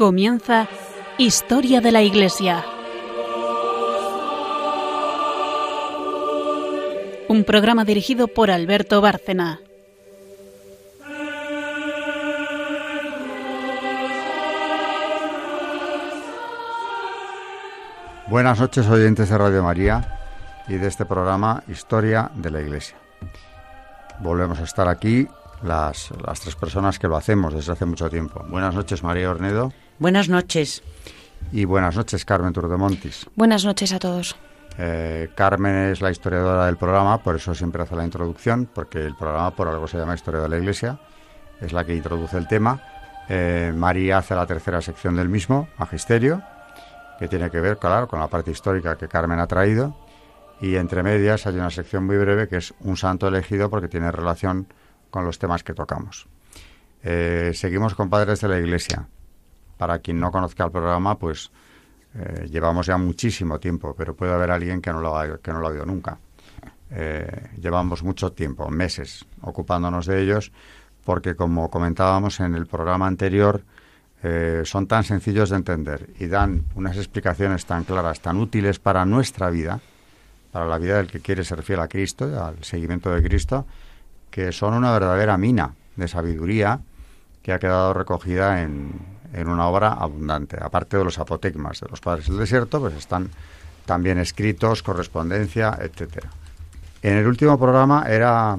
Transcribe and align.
Comienza 0.00 0.66
Historia 1.18 1.82
de 1.82 1.92
la 1.92 2.00
Iglesia. 2.00 2.64
Un 7.28 7.44
programa 7.44 7.84
dirigido 7.84 8.26
por 8.26 8.50
Alberto 8.50 9.02
Bárcena. 9.02 9.60
Buenas 18.28 18.58
noches 18.58 18.88
oyentes 18.88 19.28
de 19.28 19.36
Radio 19.36 19.62
María 19.62 20.18
y 20.66 20.76
de 20.76 20.88
este 20.88 21.04
programa 21.04 21.62
Historia 21.68 22.30
de 22.36 22.50
la 22.50 22.62
Iglesia. 22.62 22.96
Volvemos 24.20 24.60
a 24.60 24.64
estar 24.64 24.88
aquí 24.88 25.28
las, 25.62 26.10
las 26.26 26.40
tres 26.40 26.56
personas 26.56 26.98
que 26.98 27.06
lo 27.06 27.18
hacemos 27.18 27.52
desde 27.52 27.72
hace 27.72 27.84
mucho 27.84 28.08
tiempo. 28.08 28.42
Buenas 28.48 28.74
noches 28.74 29.02
María 29.02 29.30
Ornedo. 29.30 29.74
Buenas 30.00 30.30
noches. 30.30 30.82
Y 31.52 31.66
buenas 31.66 31.94
noches 31.94 32.24
Carmen 32.24 32.54
Turdemontis. 32.54 33.26
Buenas 33.36 33.66
noches 33.66 33.92
a 33.92 33.98
todos. 33.98 34.34
Eh, 34.78 35.28
Carmen 35.34 35.90
es 35.92 36.00
la 36.00 36.10
historiadora 36.10 36.64
del 36.64 36.78
programa, 36.78 37.22
por 37.22 37.36
eso 37.36 37.54
siempre 37.54 37.82
hace 37.82 37.94
la 37.94 38.04
introducción, 38.04 38.66
porque 38.74 39.04
el 39.04 39.14
programa 39.14 39.54
por 39.54 39.68
algo 39.68 39.86
se 39.86 39.98
llama 39.98 40.14
Historia 40.14 40.40
de 40.40 40.48
la 40.48 40.56
Iglesia, 40.56 40.98
es 41.60 41.74
la 41.74 41.84
que 41.84 41.94
introduce 41.94 42.38
el 42.38 42.48
tema. 42.48 42.82
Eh, 43.28 43.74
María 43.76 44.16
hace 44.16 44.34
la 44.34 44.46
tercera 44.46 44.80
sección 44.80 45.16
del 45.16 45.28
mismo, 45.28 45.68
Magisterio, 45.76 46.42
que 47.18 47.28
tiene 47.28 47.50
que 47.50 47.60
ver, 47.60 47.76
claro, 47.76 48.08
con 48.08 48.20
la 48.20 48.28
parte 48.28 48.50
histórica 48.52 48.96
que 48.96 49.06
Carmen 49.06 49.38
ha 49.38 49.46
traído. 49.46 49.94
Y 50.62 50.76
entre 50.76 51.02
medias 51.02 51.46
hay 51.46 51.56
una 51.56 51.68
sección 51.68 52.06
muy 52.06 52.16
breve 52.16 52.48
que 52.48 52.56
es 52.56 52.72
un 52.80 52.96
santo 52.96 53.28
elegido 53.28 53.68
porque 53.68 53.88
tiene 53.88 54.10
relación 54.10 54.66
con 55.10 55.26
los 55.26 55.38
temas 55.38 55.62
que 55.62 55.74
tocamos. 55.74 56.26
Eh, 57.02 57.52
seguimos 57.54 57.94
con 57.94 58.08
Padres 58.08 58.40
de 58.40 58.48
la 58.48 58.58
Iglesia. 58.58 59.06
Para 59.80 59.98
quien 60.00 60.20
no 60.20 60.30
conozca 60.30 60.66
el 60.66 60.70
programa, 60.70 61.16
pues 61.18 61.50
eh, 62.14 62.46
llevamos 62.50 62.84
ya 62.84 62.98
muchísimo 62.98 63.58
tiempo, 63.58 63.94
pero 63.96 64.14
puede 64.14 64.30
haber 64.30 64.50
alguien 64.50 64.82
que 64.82 64.92
no 64.92 65.00
lo 65.00 65.16
ha, 65.16 65.38
que 65.38 65.50
no 65.50 65.58
lo 65.58 65.68
ha 65.68 65.86
nunca. 65.86 66.18
Eh, 66.90 67.48
llevamos 67.58 68.02
mucho 68.02 68.30
tiempo, 68.30 68.68
meses, 68.68 69.24
ocupándonos 69.40 70.04
de 70.04 70.20
ellos, 70.20 70.52
porque 71.02 71.34
como 71.34 71.70
comentábamos 71.70 72.40
en 72.40 72.56
el 72.56 72.66
programa 72.66 73.06
anterior, 73.06 73.62
son 74.64 74.86
tan 74.86 75.02
sencillos 75.02 75.48
de 75.48 75.56
entender 75.56 76.10
y 76.18 76.26
dan 76.26 76.66
unas 76.74 76.98
explicaciones 76.98 77.64
tan 77.64 77.84
claras, 77.84 78.20
tan 78.20 78.36
útiles 78.36 78.78
para 78.78 79.06
nuestra 79.06 79.48
vida, 79.48 79.80
para 80.52 80.66
la 80.66 80.76
vida 80.76 80.98
del 80.98 81.06
que 81.06 81.20
quiere 81.20 81.42
ser 81.42 81.62
fiel 81.62 81.80
a 81.80 81.88
Cristo, 81.88 82.26
al 82.44 82.62
seguimiento 82.62 83.10
de 83.14 83.22
Cristo, 83.22 83.64
que 84.30 84.52
son 84.52 84.74
una 84.74 84.92
verdadera 84.92 85.38
mina 85.38 85.72
de 85.96 86.06
sabiduría 86.06 86.80
que 87.42 87.54
ha 87.54 87.58
quedado 87.58 87.94
recogida 87.94 88.60
en, 88.60 88.92
en 89.32 89.48
una 89.48 89.66
obra 89.68 89.92
abundante. 89.92 90.58
Aparte 90.60 90.96
de 90.96 91.04
los 91.04 91.18
apotegmas 91.18 91.80
de 91.80 91.88
los 91.88 92.00
padres 92.00 92.26
del 92.28 92.38
desierto, 92.38 92.80
pues 92.80 92.94
están 92.94 93.30
también 93.86 94.18
escritos, 94.18 94.82
correspondencia, 94.82 95.78
etcétera. 95.80 96.30
En 97.02 97.16
el 97.16 97.26
último 97.26 97.58
programa 97.58 98.04
era 98.08 98.58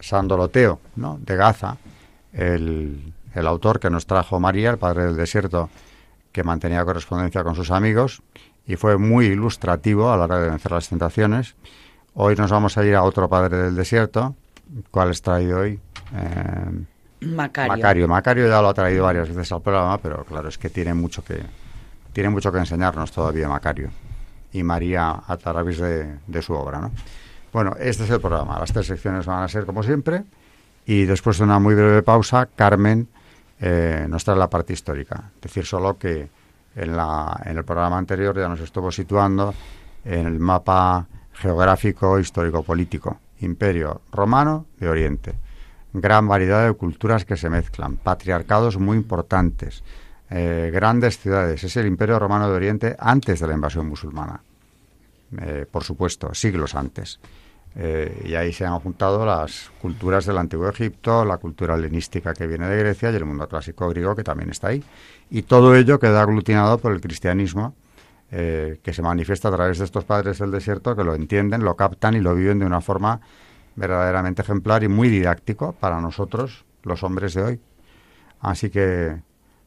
San 0.00 0.28
Doroteo, 0.28 0.80
¿no? 0.96 1.18
de 1.20 1.36
Gaza, 1.36 1.76
el, 2.32 3.12
el 3.34 3.46
autor 3.46 3.80
que 3.80 3.90
nos 3.90 4.06
trajo 4.06 4.38
María, 4.38 4.70
el 4.70 4.78
padre 4.78 5.04
del 5.04 5.16
desierto, 5.16 5.68
que 6.32 6.44
mantenía 6.44 6.84
correspondencia 6.84 7.42
con 7.42 7.54
sus 7.54 7.70
amigos 7.70 8.22
y 8.66 8.76
fue 8.76 8.98
muy 8.98 9.26
ilustrativo 9.26 10.10
a 10.10 10.16
la 10.16 10.24
hora 10.24 10.38
de 10.40 10.50
vencer 10.50 10.72
las 10.72 10.88
tentaciones. 10.88 11.54
Hoy 12.14 12.36
nos 12.36 12.50
vamos 12.50 12.76
a 12.78 12.84
ir 12.84 12.94
a 12.94 13.02
otro 13.02 13.28
padre 13.28 13.56
del 13.56 13.74
desierto, 13.74 14.34
¿Cuál 14.90 15.10
has 15.10 15.22
traído 15.22 15.60
hoy? 15.60 15.78
Eh, 16.14 16.84
Macario. 17.20 17.76
Macario. 17.76 18.08
Macario 18.08 18.48
ya 18.48 18.60
lo 18.60 18.68
ha 18.68 18.74
traído 18.74 19.04
varias 19.04 19.28
veces 19.28 19.50
al 19.52 19.62
programa, 19.62 19.98
pero 19.98 20.24
claro, 20.24 20.48
es 20.48 20.58
que 20.58 20.68
tiene 20.68 20.94
mucho 20.94 21.24
que, 21.24 21.40
tiene 22.12 22.30
mucho 22.30 22.52
que 22.52 22.58
enseñarnos 22.58 23.12
todavía 23.12 23.48
Macario. 23.48 23.90
Y 24.52 24.62
María 24.62 25.22
a 25.26 25.36
través 25.36 25.78
de, 25.78 26.42
su 26.42 26.54
obra, 26.54 26.80
¿no? 26.80 26.90
Bueno, 27.52 27.74
este 27.78 28.04
es 28.04 28.10
el 28.10 28.20
programa. 28.20 28.58
Las 28.58 28.72
tres 28.72 28.86
secciones 28.86 29.26
van 29.26 29.42
a 29.42 29.48
ser 29.48 29.64
como 29.64 29.82
siempre. 29.82 30.24
Y 30.86 31.04
después 31.04 31.38
de 31.38 31.44
una 31.44 31.58
muy 31.58 31.74
breve 31.74 32.02
pausa, 32.02 32.48
Carmen 32.54 33.08
eh, 33.60 34.06
nos 34.08 34.24
trae 34.24 34.36
la 34.36 34.48
parte 34.48 34.72
histórica. 34.72 35.30
Decir 35.42 35.64
solo 35.64 35.98
que 35.98 36.28
en, 36.74 36.96
la, 36.96 37.40
en 37.44 37.56
el 37.56 37.64
programa 37.64 37.98
anterior 37.98 38.36
ya 38.38 38.48
nos 38.48 38.60
estuvo 38.60 38.90
situando 38.92 39.54
en 40.04 40.26
el 40.26 40.38
mapa 40.38 41.06
geográfico 41.32 42.18
histórico-político 42.18 43.18
Imperio 43.40 44.02
Romano 44.12 44.66
de 44.78 44.88
Oriente. 44.88 45.45
Gran 45.98 46.28
variedad 46.28 46.66
de 46.66 46.74
culturas 46.74 47.24
que 47.24 47.38
se 47.38 47.48
mezclan, 47.48 47.96
patriarcados 47.96 48.76
muy 48.76 48.98
importantes, 48.98 49.82
eh, 50.28 50.70
grandes 50.70 51.18
ciudades. 51.18 51.64
Es 51.64 51.74
el 51.78 51.86
Imperio 51.86 52.18
Romano 52.18 52.50
de 52.50 52.54
Oriente 52.54 52.96
antes 52.98 53.40
de 53.40 53.46
la 53.46 53.54
invasión 53.54 53.88
musulmana, 53.88 54.42
eh, 55.40 55.64
por 55.70 55.84
supuesto, 55.84 56.34
siglos 56.34 56.74
antes. 56.74 57.18
Eh, 57.76 58.24
y 58.26 58.34
ahí 58.34 58.52
se 58.52 58.66
han 58.66 58.78
juntado 58.78 59.24
las 59.24 59.70
culturas 59.80 60.26
del 60.26 60.36
antiguo 60.36 60.68
Egipto, 60.68 61.24
la 61.24 61.38
cultura 61.38 61.76
helenística 61.76 62.34
que 62.34 62.46
viene 62.46 62.68
de 62.68 62.76
Grecia 62.76 63.10
y 63.10 63.16
el 63.16 63.24
mundo 63.24 63.48
clásico 63.48 63.88
griego 63.88 64.14
que 64.14 64.22
también 64.22 64.50
está 64.50 64.68
ahí. 64.68 64.84
Y 65.30 65.42
todo 65.42 65.74
ello 65.74 65.98
queda 65.98 66.20
aglutinado 66.20 66.76
por 66.76 66.92
el 66.92 67.00
cristianismo 67.00 67.74
que 68.28 68.92
se 68.92 69.02
manifiesta 69.02 69.48
a 69.48 69.52
través 69.52 69.78
de 69.78 69.84
estos 69.84 70.04
padres 70.04 70.40
del 70.40 70.50
desierto 70.50 70.94
que 70.94 71.04
lo 71.04 71.14
entienden, 71.14 71.64
lo 71.64 71.76
captan 71.76 72.16
y 72.16 72.20
lo 72.20 72.34
viven 72.34 72.58
de 72.58 72.66
una 72.66 72.80
forma 72.80 73.20
verdaderamente 73.76 74.42
ejemplar 74.42 74.82
y 74.82 74.88
muy 74.88 75.08
didáctico 75.08 75.72
para 75.72 76.00
nosotros, 76.00 76.64
los 76.82 77.02
hombres 77.02 77.34
de 77.34 77.42
hoy. 77.42 77.60
Así 78.40 78.70
que, 78.70 79.16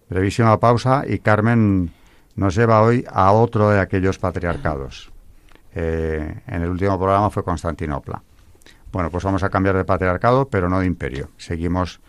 brevísima 0.09 0.59
pausa 0.59 1.03
y 1.08 1.20
Carmen 1.20 1.92
nos 2.36 2.56
lleva 2.56 2.81
hoy 2.81 3.06
a 3.12 3.31
otro 3.31 3.70
de 3.70 3.80
aquellos 3.80 4.18
patriarcados. 4.18 5.12
Eh, 5.74 6.42
en 6.47 6.62
el 6.62 6.70
último 6.70 6.97
programa 6.97 7.30
fue 7.30 7.44
Constantinopla. 7.44 8.22
Bueno, 8.92 9.12
pues 9.12 9.24
vamos 9.24 9.44
a 9.44 9.50
cambiar 9.50 9.78
de 9.78 9.86
patriarcado, 9.86 10.47
pero 10.47 10.68
no 10.68 10.80
de 10.80 10.88
imperio. 10.88 11.30
Seguimos 11.38 12.00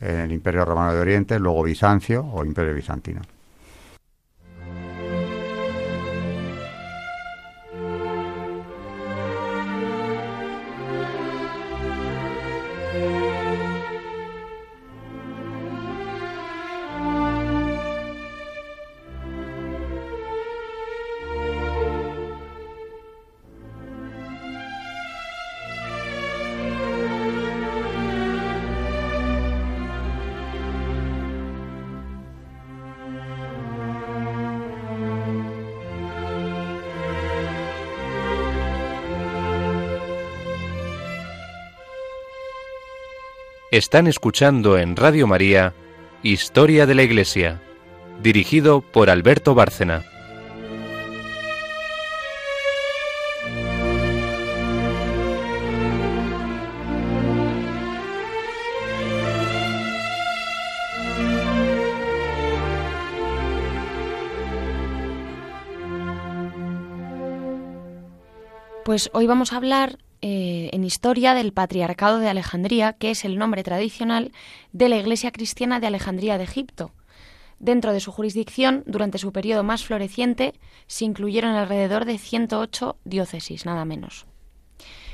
en 0.00 0.20
el 0.20 0.32
Imperio 0.32 0.64
Romano 0.64 0.94
de 0.94 1.00
Oriente, 1.00 1.38
luego 1.38 1.62
Bizancio 1.62 2.24
o 2.24 2.44
Imperio 2.44 2.74
Bizantino. 2.74 3.20
Están 43.72 44.06
escuchando 44.06 44.76
en 44.76 44.96
Radio 44.96 45.26
María 45.26 45.72
Historia 46.22 46.84
de 46.84 46.94
la 46.94 47.04
Iglesia, 47.04 47.62
dirigido 48.22 48.82
por 48.82 49.08
Alberto 49.08 49.54
Bárcena. 49.54 50.04
Pues 68.84 69.08
hoy 69.14 69.26
vamos 69.26 69.54
a 69.54 69.56
hablar 69.56 69.96
eh, 70.22 70.70
en 70.72 70.84
historia 70.84 71.34
del 71.34 71.52
Patriarcado 71.52 72.18
de 72.18 72.28
Alejandría, 72.28 72.92
que 72.92 73.10
es 73.10 73.24
el 73.24 73.38
nombre 73.38 73.62
tradicional 73.62 74.32
de 74.72 74.88
la 74.88 74.96
Iglesia 74.96 75.32
cristiana 75.32 75.80
de 75.80 75.88
Alejandría 75.88 76.38
de 76.38 76.44
Egipto. 76.44 76.92
Dentro 77.58 77.92
de 77.92 78.00
su 78.00 78.10
jurisdicción, 78.12 78.84
durante 78.86 79.18
su 79.18 79.32
periodo 79.32 79.62
más 79.62 79.84
floreciente, 79.84 80.54
se 80.86 81.04
incluyeron 81.04 81.54
alrededor 81.54 82.04
de 82.04 82.18
108 82.18 82.96
diócesis, 83.04 83.66
nada 83.66 83.84
menos. 83.84 84.26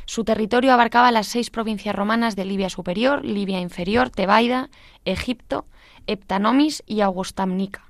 Su 0.05 0.25
territorio 0.25 0.72
abarcaba 0.72 1.12
las 1.12 1.26
seis 1.26 1.50
provincias 1.50 1.94
romanas 1.94 2.37
de 2.37 2.46
Libia 2.46 2.70
Superior, 2.70 3.25
Libia 3.25 3.60
Inferior, 3.60 4.08
Tebaida, 4.08 4.70
Egipto, 5.05 5.66
Heptanomis 6.06 6.82
y 6.87 7.02
Augustamnica. 7.02 7.88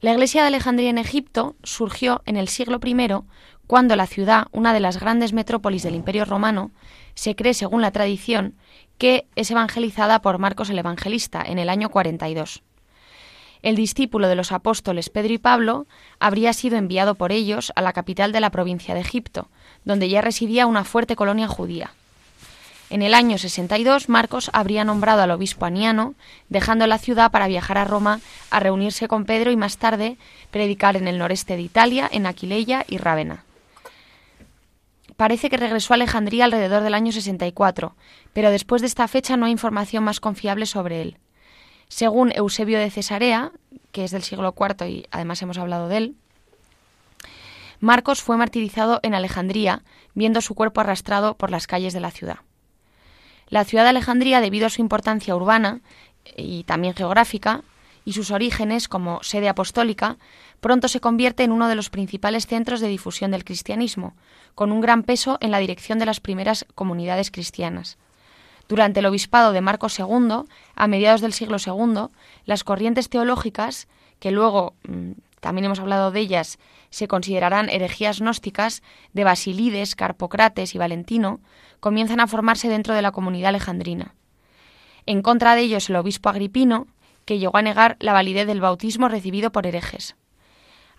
La 0.00 0.12
Iglesia 0.12 0.42
de 0.42 0.48
Alejandría 0.48 0.90
en 0.90 0.98
Egipto 0.98 1.56
surgió 1.62 2.20
en 2.26 2.36
el 2.36 2.48
siglo 2.48 2.78
I 2.84 2.94
cuando 3.66 3.96
la 3.96 4.06
ciudad, 4.06 4.46
una 4.52 4.72
de 4.72 4.80
las 4.80 5.00
grandes 5.00 5.32
metrópolis 5.32 5.82
del 5.82 5.94
Imperio 5.94 6.24
Romano, 6.24 6.70
se 7.14 7.34
cree, 7.34 7.54
según 7.54 7.82
la 7.82 7.92
tradición, 7.92 8.54
que 8.98 9.26
es 9.36 9.50
evangelizada 9.50 10.20
por 10.20 10.38
Marcos 10.38 10.70
el 10.70 10.78
Evangelista 10.78 11.42
en 11.44 11.58
el 11.58 11.68
año 11.68 11.90
42. 11.90 12.62
El 13.62 13.76
discípulo 13.76 14.28
de 14.28 14.34
los 14.34 14.52
apóstoles 14.52 15.08
Pedro 15.08 15.32
y 15.32 15.38
Pablo 15.38 15.86
habría 16.20 16.52
sido 16.52 16.76
enviado 16.76 17.14
por 17.14 17.32
ellos 17.32 17.72
a 17.76 17.80
la 17.82 17.94
capital 17.94 18.30
de 18.30 18.40
la 18.40 18.50
provincia 18.50 18.94
de 18.94 19.00
Egipto, 19.00 19.48
donde 19.84 20.10
ya 20.10 20.20
residía 20.20 20.66
una 20.66 20.84
fuerte 20.84 21.16
colonia 21.16 21.48
judía. 21.48 21.92
En 22.90 23.00
el 23.00 23.14
año 23.14 23.38
62, 23.38 24.10
Marcos 24.10 24.50
habría 24.52 24.84
nombrado 24.84 25.22
al 25.22 25.30
obispo 25.30 25.64
Aniano, 25.64 26.14
dejando 26.50 26.86
la 26.86 26.98
ciudad 26.98 27.30
para 27.30 27.48
viajar 27.48 27.78
a 27.78 27.86
Roma 27.86 28.20
a 28.50 28.60
reunirse 28.60 29.08
con 29.08 29.24
Pedro 29.24 29.50
y 29.50 29.56
más 29.56 29.78
tarde 29.78 30.18
predicar 30.50 30.96
en 30.96 31.08
el 31.08 31.16
noreste 31.16 31.56
de 31.56 31.62
Italia, 31.62 32.08
en 32.12 32.26
Aquileia 32.26 32.84
y 32.86 32.98
Rávena. 32.98 33.44
Parece 35.16 35.48
que 35.48 35.56
regresó 35.56 35.92
a 35.92 35.96
Alejandría 35.96 36.44
alrededor 36.44 36.82
del 36.82 36.94
año 36.94 37.12
64, 37.12 37.94
pero 38.32 38.50
después 38.50 38.82
de 38.82 38.88
esta 38.88 39.06
fecha 39.06 39.36
no 39.36 39.46
hay 39.46 39.52
información 39.52 40.02
más 40.02 40.20
confiable 40.20 40.66
sobre 40.66 41.02
él. 41.02 41.18
Según 41.88 42.32
Eusebio 42.34 42.78
de 42.78 42.90
Cesarea, 42.90 43.52
que 43.92 44.04
es 44.04 44.10
del 44.10 44.22
siglo 44.22 44.54
IV 44.58 44.88
y 44.88 45.06
además 45.10 45.40
hemos 45.42 45.58
hablado 45.58 45.88
de 45.88 45.96
él, 45.98 46.16
Marcos 47.80 48.22
fue 48.22 48.36
martirizado 48.36 48.98
en 49.02 49.14
Alejandría, 49.14 49.82
viendo 50.14 50.40
su 50.40 50.54
cuerpo 50.54 50.80
arrastrado 50.80 51.36
por 51.36 51.50
las 51.50 51.66
calles 51.66 51.92
de 51.92 52.00
la 52.00 52.10
ciudad. 52.10 52.38
La 53.48 53.64
ciudad 53.64 53.84
de 53.84 53.90
Alejandría, 53.90 54.40
debido 54.40 54.66
a 54.66 54.70
su 54.70 54.80
importancia 54.80 55.36
urbana 55.36 55.80
y 56.36 56.64
también 56.64 56.94
geográfica, 56.94 57.62
y 58.04 58.14
sus 58.14 58.30
orígenes 58.30 58.88
como 58.88 59.22
sede 59.22 59.48
apostólica, 59.48 60.16
pronto 60.64 60.88
se 60.88 61.00
convierte 61.00 61.44
en 61.44 61.52
uno 61.52 61.68
de 61.68 61.74
los 61.74 61.90
principales 61.90 62.46
centros 62.46 62.80
de 62.80 62.88
difusión 62.88 63.32
del 63.32 63.44
cristianismo, 63.44 64.14
con 64.54 64.72
un 64.72 64.80
gran 64.80 65.02
peso 65.02 65.36
en 65.42 65.50
la 65.50 65.58
dirección 65.58 65.98
de 65.98 66.06
las 66.06 66.20
primeras 66.20 66.64
comunidades 66.74 67.30
cristianas. 67.30 67.98
Durante 68.66 69.00
el 69.00 69.06
obispado 69.06 69.52
de 69.52 69.60
Marcos 69.60 69.98
II, 69.98 70.46
a 70.74 70.86
mediados 70.86 71.20
del 71.20 71.34
siglo 71.34 71.58
II, 71.58 72.06
las 72.46 72.64
corrientes 72.64 73.10
teológicas, 73.10 73.88
que 74.20 74.30
luego 74.30 74.72
mm, 74.88 75.10
también 75.40 75.66
hemos 75.66 75.80
hablado 75.80 76.10
de 76.10 76.20
ellas, 76.20 76.58
se 76.88 77.08
considerarán 77.08 77.68
herejías 77.68 78.20
gnósticas 78.20 78.82
de 79.12 79.24
Basilides, 79.24 79.94
Carpocrates 79.94 80.74
y 80.74 80.78
Valentino, 80.78 81.40
comienzan 81.80 82.20
a 82.20 82.26
formarse 82.26 82.70
dentro 82.70 82.94
de 82.94 83.02
la 83.02 83.12
comunidad 83.12 83.50
alejandrina. 83.50 84.14
En 85.04 85.20
contra 85.20 85.56
de 85.56 85.60
ellos 85.60 85.90
el 85.90 85.96
obispo 85.96 86.30
Agripino, 86.30 86.86
que 87.26 87.38
llegó 87.38 87.58
a 87.58 87.62
negar 87.62 87.98
la 88.00 88.14
validez 88.14 88.46
del 88.46 88.62
bautismo 88.62 89.10
recibido 89.10 89.52
por 89.52 89.66
herejes. 89.66 90.16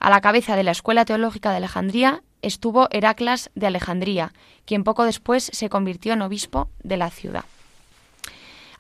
A 0.06 0.12
la 0.12 0.22
cabeza 0.22 0.56
de 0.56 0.62
la 0.62 0.70
Escuela 0.70 1.04
Teológica 1.04 1.50
de 1.50 1.58
Alejandría 1.58 2.22
estuvo 2.44 2.88
Heraclas 2.92 3.50
de 3.56 3.66
Alejandría, 3.66 4.34
quien 4.66 4.84
poco 4.84 5.04
después 5.04 5.50
se 5.52 5.68
convirtió 5.68 6.14
en 6.14 6.22
obispo 6.22 6.70
de 6.84 6.96
la 6.96 7.10
ciudad. 7.10 7.46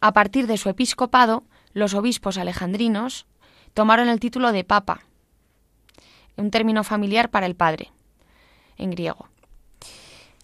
A 0.01 0.13
partir 0.13 0.45
de 0.45 0.57
su 0.57 0.69
episcopado, 0.69 1.43
los 1.73 1.95
obispos 1.95 2.37
alejandrinos 2.37 3.25
tomaron 3.73 4.07
el 4.07 4.19
título 4.19 4.51
de 4.51 4.65
papa, 4.65 4.99
un 6.35 6.51
término 6.51 6.83
familiar 6.83 7.31
para 7.31 7.47
el 7.47 7.55
padre, 7.55 7.91
en 8.77 8.91
griego. 8.91 9.27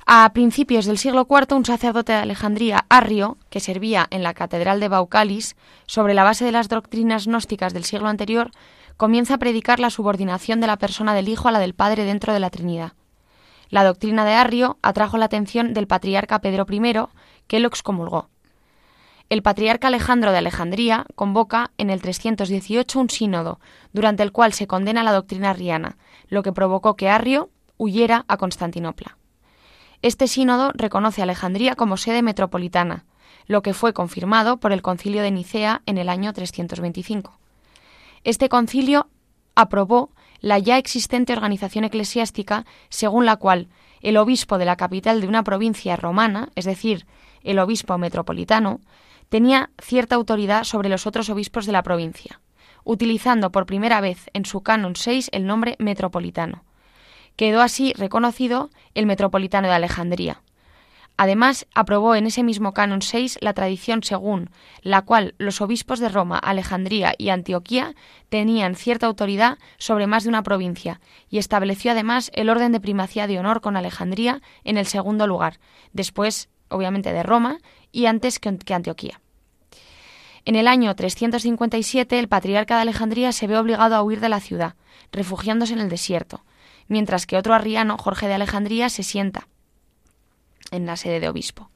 A 0.07 0.33
principios 0.33 0.85
del 0.85 0.97
siglo 0.97 1.27
IV, 1.29 1.55
un 1.55 1.63
sacerdote 1.63 2.13
de 2.13 2.17
Alejandría, 2.17 2.87
Arrio, 2.89 3.37
que 3.51 3.59
servía 3.59 4.07
en 4.09 4.23
la 4.23 4.33
catedral 4.33 4.79
de 4.79 4.87
Baucalis, 4.87 5.55
sobre 5.85 6.15
la 6.15 6.23
base 6.23 6.43
de 6.43 6.51
las 6.51 6.69
doctrinas 6.69 7.27
gnósticas 7.27 7.71
del 7.71 7.83
siglo 7.83 8.07
anterior, 8.07 8.49
comienza 8.97 9.35
a 9.35 9.37
predicar 9.37 9.79
la 9.79 9.89
subordinación 9.89 10.61
de 10.61 10.67
la 10.67 10.77
persona 10.77 11.13
del 11.13 11.29
Hijo 11.29 11.47
a 11.47 11.51
la 11.51 11.59
del 11.59 11.73
Padre 11.73 12.05
dentro 12.05 12.33
de 12.33 12.39
la 12.39 12.49
Trinidad. 12.49 12.93
La 13.69 13.83
doctrina 13.83 14.25
de 14.25 14.33
Arrio 14.33 14.77
atrajo 14.81 15.17
la 15.17 15.25
atención 15.25 15.73
del 15.73 15.87
patriarca 15.87 16.39
Pedro 16.39 16.65
I, 16.69 16.93
que 17.47 17.59
lo 17.59 17.67
excomulgó. 17.67 18.29
El 19.29 19.43
patriarca 19.43 19.87
Alejandro 19.87 20.33
de 20.33 20.39
Alejandría 20.39 21.05
convoca 21.15 21.71
en 21.77 21.89
el 21.89 22.01
318 22.01 22.99
un 22.99 23.09
sínodo, 23.09 23.61
durante 23.93 24.23
el 24.23 24.33
cual 24.33 24.51
se 24.51 24.67
condena 24.67 25.03
la 25.03 25.13
doctrina 25.13 25.51
arriana, 25.51 25.97
lo 26.27 26.43
que 26.43 26.51
provocó 26.51 26.97
que 26.97 27.07
Arrio 27.07 27.49
huyera 27.77 28.25
a 28.27 28.35
Constantinopla. 28.35 29.17
Este 30.01 30.27
sínodo 30.27 30.71
reconoce 30.73 31.21
a 31.21 31.23
Alejandría 31.23 31.75
como 31.75 31.95
sede 31.95 32.21
metropolitana, 32.23 33.05
lo 33.47 33.61
que 33.61 33.73
fue 33.73 33.93
confirmado 33.93 34.57
por 34.57 34.73
el 34.73 34.81
concilio 34.81 35.21
de 35.21 35.31
Nicea 35.31 35.81
en 35.85 35.97
el 35.97 36.09
año 36.09 36.33
325. 36.33 37.40
Este 38.23 38.49
concilio 38.49 39.07
aprobó 39.55 40.11
la 40.39 40.59
ya 40.59 40.77
existente 40.77 41.33
organización 41.33 41.85
eclesiástica 41.85 42.65
según 42.89 43.25
la 43.25 43.37
cual 43.37 43.67
el 44.01 44.17
obispo 44.17 44.57
de 44.57 44.65
la 44.65 44.75
capital 44.75 45.21
de 45.21 45.27
una 45.27 45.43
provincia 45.43 45.95
romana, 45.95 46.49
es 46.55 46.65
decir, 46.65 47.05
el 47.43 47.59
obispo 47.59 47.97
metropolitano, 47.97 48.81
tenía 49.29 49.69
cierta 49.81 50.15
autoridad 50.15 50.63
sobre 50.63 50.89
los 50.89 51.07
otros 51.07 51.29
obispos 51.29 51.65
de 51.65 51.71
la 51.71 51.83
provincia, 51.83 52.41
utilizando 52.83 53.51
por 53.51 53.65
primera 53.65 54.01
vez 54.01 54.29
en 54.33 54.45
su 54.45 54.61
canon 54.61 54.95
6 54.95 55.29
el 55.31 55.45
nombre 55.45 55.75
metropolitano. 55.79 56.63
Quedó 57.35 57.61
así 57.61 57.93
reconocido 57.93 58.69
el 58.93 59.05
metropolitano 59.05 59.67
de 59.67 59.73
Alejandría. 59.73 60.41
Además, 61.23 61.67
aprobó 61.75 62.15
en 62.15 62.25
ese 62.25 62.41
mismo 62.41 62.73
canon 62.73 63.03
6 63.03 63.37
la 63.41 63.53
tradición 63.53 64.01
según 64.01 64.49
la 64.81 65.03
cual 65.03 65.35
los 65.37 65.61
obispos 65.61 65.99
de 65.99 66.09
Roma, 66.09 66.39
Alejandría 66.39 67.13
y 67.15 67.29
Antioquía 67.29 67.93
tenían 68.29 68.73
cierta 68.73 69.05
autoridad 69.05 69.59
sobre 69.77 70.07
más 70.07 70.23
de 70.23 70.29
una 70.29 70.41
provincia 70.41 70.99
y 71.29 71.37
estableció 71.37 71.91
además 71.91 72.31
el 72.33 72.49
orden 72.49 72.71
de 72.71 72.79
primacía 72.79 73.27
de 73.27 73.37
honor 73.37 73.61
con 73.61 73.77
Alejandría 73.77 74.41
en 74.63 74.79
el 74.79 74.87
segundo 74.87 75.27
lugar, 75.27 75.59
después, 75.93 76.49
obviamente, 76.69 77.13
de 77.13 77.21
Roma 77.21 77.59
y 77.91 78.07
antes 78.07 78.39
que 78.39 78.73
Antioquía. 78.73 79.21
En 80.43 80.55
el 80.55 80.67
año 80.67 80.95
357 80.95 82.17
el 82.17 82.29
patriarca 82.29 82.77
de 82.77 82.81
Alejandría 82.81 83.31
se 83.31 83.45
ve 83.45 83.59
obligado 83.59 83.95
a 83.95 84.01
huir 84.01 84.21
de 84.21 84.29
la 84.29 84.39
ciudad, 84.39 84.73
refugiándose 85.11 85.73
en 85.73 85.81
el 85.81 85.89
desierto, 85.89 86.43
mientras 86.87 87.27
que 87.27 87.37
otro 87.37 87.53
arriano, 87.53 87.99
Jorge 87.99 88.27
de 88.27 88.33
Alejandría, 88.33 88.89
se 88.89 89.03
sienta 89.03 89.47
en 90.71 90.85
la 90.85 90.97
sede 90.97 91.19
de 91.19 91.29
obispo. 91.29 91.69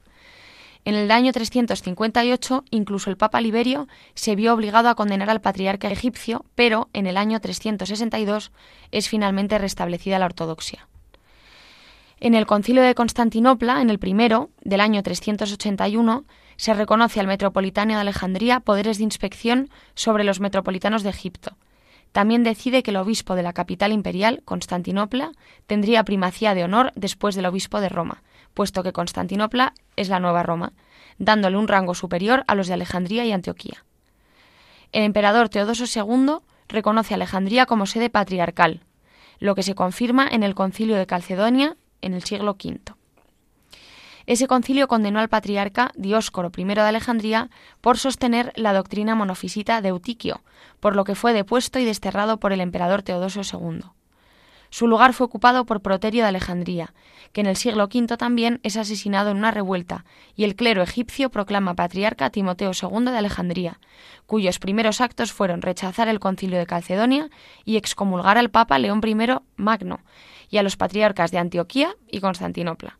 En 0.86 0.94
el 0.94 1.10
año 1.10 1.32
358, 1.32 2.64
incluso 2.70 3.10
el 3.10 3.16
Papa 3.16 3.40
Liberio 3.40 3.88
se 4.14 4.36
vio 4.36 4.54
obligado 4.54 4.88
a 4.88 4.94
condenar 4.94 5.30
al 5.30 5.40
patriarca 5.40 5.90
egipcio, 5.90 6.44
pero 6.54 6.88
en 6.92 7.08
el 7.08 7.16
año 7.16 7.40
362 7.40 8.52
es 8.92 9.08
finalmente 9.08 9.58
restablecida 9.58 10.20
la 10.20 10.26
ortodoxia. 10.26 10.86
En 12.20 12.34
el 12.34 12.46
concilio 12.46 12.82
de 12.82 12.94
Constantinopla, 12.94 13.82
en 13.82 13.90
el 13.90 13.98
primero, 13.98 14.50
del 14.62 14.80
año 14.80 15.02
381, 15.02 16.24
se 16.56 16.72
reconoce 16.72 17.18
al 17.18 17.26
metropolitano 17.26 17.94
de 17.94 18.00
Alejandría 18.00 18.60
poderes 18.60 18.98
de 18.98 19.04
inspección 19.04 19.68
sobre 19.94 20.22
los 20.22 20.38
metropolitanos 20.40 21.02
de 21.02 21.10
Egipto. 21.10 21.56
También 22.12 22.44
decide 22.44 22.82
que 22.82 22.92
el 22.92 22.96
obispo 22.96 23.34
de 23.34 23.42
la 23.42 23.52
capital 23.52 23.92
imperial, 23.92 24.40
Constantinopla, 24.44 25.32
tendría 25.66 26.04
primacía 26.04 26.54
de 26.54 26.64
honor 26.64 26.92
después 26.94 27.34
del 27.34 27.44
obispo 27.44 27.80
de 27.80 27.90
Roma, 27.90 28.22
puesto 28.56 28.82
que 28.82 28.94
Constantinopla 28.94 29.74
es 29.96 30.08
la 30.08 30.18
nueva 30.18 30.42
Roma, 30.42 30.72
dándole 31.18 31.58
un 31.58 31.68
rango 31.68 31.94
superior 31.94 32.42
a 32.48 32.54
los 32.54 32.66
de 32.66 32.74
Alejandría 32.74 33.24
y 33.26 33.30
Antioquía. 33.30 33.84
El 34.92 35.02
emperador 35.04 35.50
Teodoso 35.50 35.84
II 35.84 36.38
reconoce 36.66 37.12
a 37.12 37.16
Alejandría 37.16 37.66
como 37.66 37.84
sede 37.84 38.08
patriarcal, 38.08 38.80
lo 39.38 39.54
que 39.54 39.62
se 39.62 39.74
confirma 39.74 40.26
en 40.26 40.42
el 40.42 40.54
concilio 40.54 40.96
de 40.96 41.06
Calcedonia 41.06 41.76
en 42.00 42.14
el 42.14 42.24
siglo 42.24 42.52
V. 42.52 42.80
Ese 44.24 44.48
concilio 44.48 44.88
condenó 44.88 45.20
al 45.20 45.28
patriarca 45.28 45.92
Dioscoro 45.94 46.50
I 46.56 46.64
de 46.64 46.80
Alejandría 46.80 47.50
por 47.82 47.98
sostener 47.98 48.52
la 48.56 48.72
doctrina 48.72 49.14
monofisita 49.14 49.82
de 49.82 49.90
Eutiquio, 49.90 50.40
por 50.80 50.96
lo 50.96 51.04
que 51.04 51.14
fue 51.14 51.34
depuesto 51.34 51.78
y 51.78 51.84
desterrado 51.84 52.40
por 52.40 52.54
el 52.54 52.62
emperador 52.62 53.02
Teodosio 53.02 53.42
II. 53.42 53.95
Su 54.76 54.86
lugar 54.88 55.14
fue 55.14 55.24
ocupado 55.24 55.64
por 55.64 55.80
Proterio 55.80 56.24
de 56.24 56.28
Alejandría, 56.28 56.92
que 57.32 57.40
en 57.40 57.46
el 57.46 57.56
siglo 57.56 57.84
V 57.84 58.18
también 58.18 58.60
es 58.62 58.76
asesinado 58.76 59.30
en 59.30 59.38
una 59.38 59.50
revuelta, 59.50 60.04
y 60.34 60.44
el 60.44 60.54
clero 60.54 60.82
egipcio 60.82 61.30
proclama 61.30 61.72
patriarca 61.72 62.26
a 62.26 62.30
Timoteo 62.30 62.72
II 62.74 63.06
de 63.06 63.16
Alejandría, 63.16 63.80
cuyos 64.26 64.58
primeros 64.58 65.00
actos 65.00 65.32
fueron 65.32 65.62
rechazar 65.62 66.08
el 66.08 66.20
concilio 66.20 66.58
de 66.58 66.66
Calcedonia 66.66 67.30
y 67.64 67.78
excomulgar 67.78 68.36
al 68.36 68.50
Papa 68.50 68.78
León 68.78 69.00
I 69.02 69.16
Magno, 69.56 70.00
y 70.50 70.58
a 70.58 70.62
los 70.62 70.76
patriarcas 70.76 71.30
de 71.30 71.38
Antioquía 71.38 71.96
y 72.10 72.20
Constantinopla. 72.20 72.98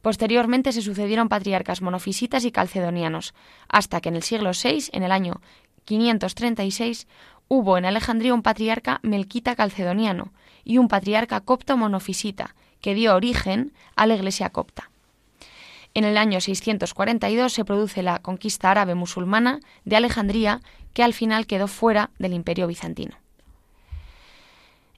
Posteriormente 0.00 0.72
se 0.72 0.82
sucedieron 0.82 1.28
patriarcas 1.28 1.82
monofisitas 1.82 2.44
y 2.44 2.50
calcedonianos, 2.50 3.32
hasta 3.68 4.00
que 4.00 4.08
en 4.08 4.16
el 4.16 4.24
siglo 4.24 4.50
VI, 4.60 4.90
en 4.90 5.04
el 5.04 5.12
año 5.12 5.40
536, 5.84 7.06
hubo 7.46 7.78
en 7.78 7.84
Alejandría 7.84 8.34
un 8.34 8.42
patriarca 8.42 8.98
melquita 9.04 9.54
calcedoniano 9.54 10.32
y 10.64 10.78
un 10.78 10.88
patriarca 10.88 11.40
copto 11.40 11.76
monofisita, 11.76 12.54
que 12.80 12.94
dio 12.94 13.14
origen 13.14 13.72
a 13.96 14.06
la 14.06 14.14
Iglesia 14.14 14.50
copta. 14.50 14.90
En 15.94 16.04
el 16.04 16.16
año 16.16 16.40
642 16.40 17.52
se 17.52 17.64
produce 17.64 18.02
la 18.02 18.20
conquista 18.20 18.70
árabe 18.70 18.94
musulmana 18.94 19.60
de 19.84 19.96
Alejandría, 19.96 20.60
que 20.94 21.02
al 21.02 21.12
final 21.12 21.46
quedó 21.46 21.68
fuera 21.68 22.10
del 22.18 22.32
imperio 22.32 22.66
bizantino. 22.66 23.16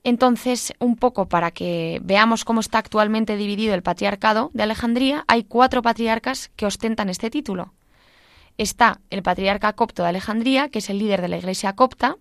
Entonces, 0.04 0.74
un 0.78 0.96
poco 0.96 1.28
para 1.28 1.50
que 1.50 1.98
veamos 2.02 2.44
cómo 2.44 2.60
está 2.60 2.78
actualmente 2.78 3.36
dividido 3.36 3.74
el 3.74 3.82
patriarcado 3.82 4.50
de 4.52 4.62
Alejandría, 4.62 5.24
hay 5.26 5.44
cuatro 5.44 5.80
patriarcas 5.80 6.50
que 6.56 6.66
ostentan 6.66 7.08
este 7.08 7.30
título. 7.30 7.72
Está 8.58 9.00
el 9.10 9.22
patriarca 9.22 9.72
copto 9.72 10.02
de 10.02 10.10
Alejandría, 10.10 10.68
que 10.68 10.80
es 10.80 10.90
el 10.90 10.98
líder 10.98 11.22
de 11.22 11.28
la 11.28 11.38
iglesia 11.38 11.72
copta. 11.72 12.18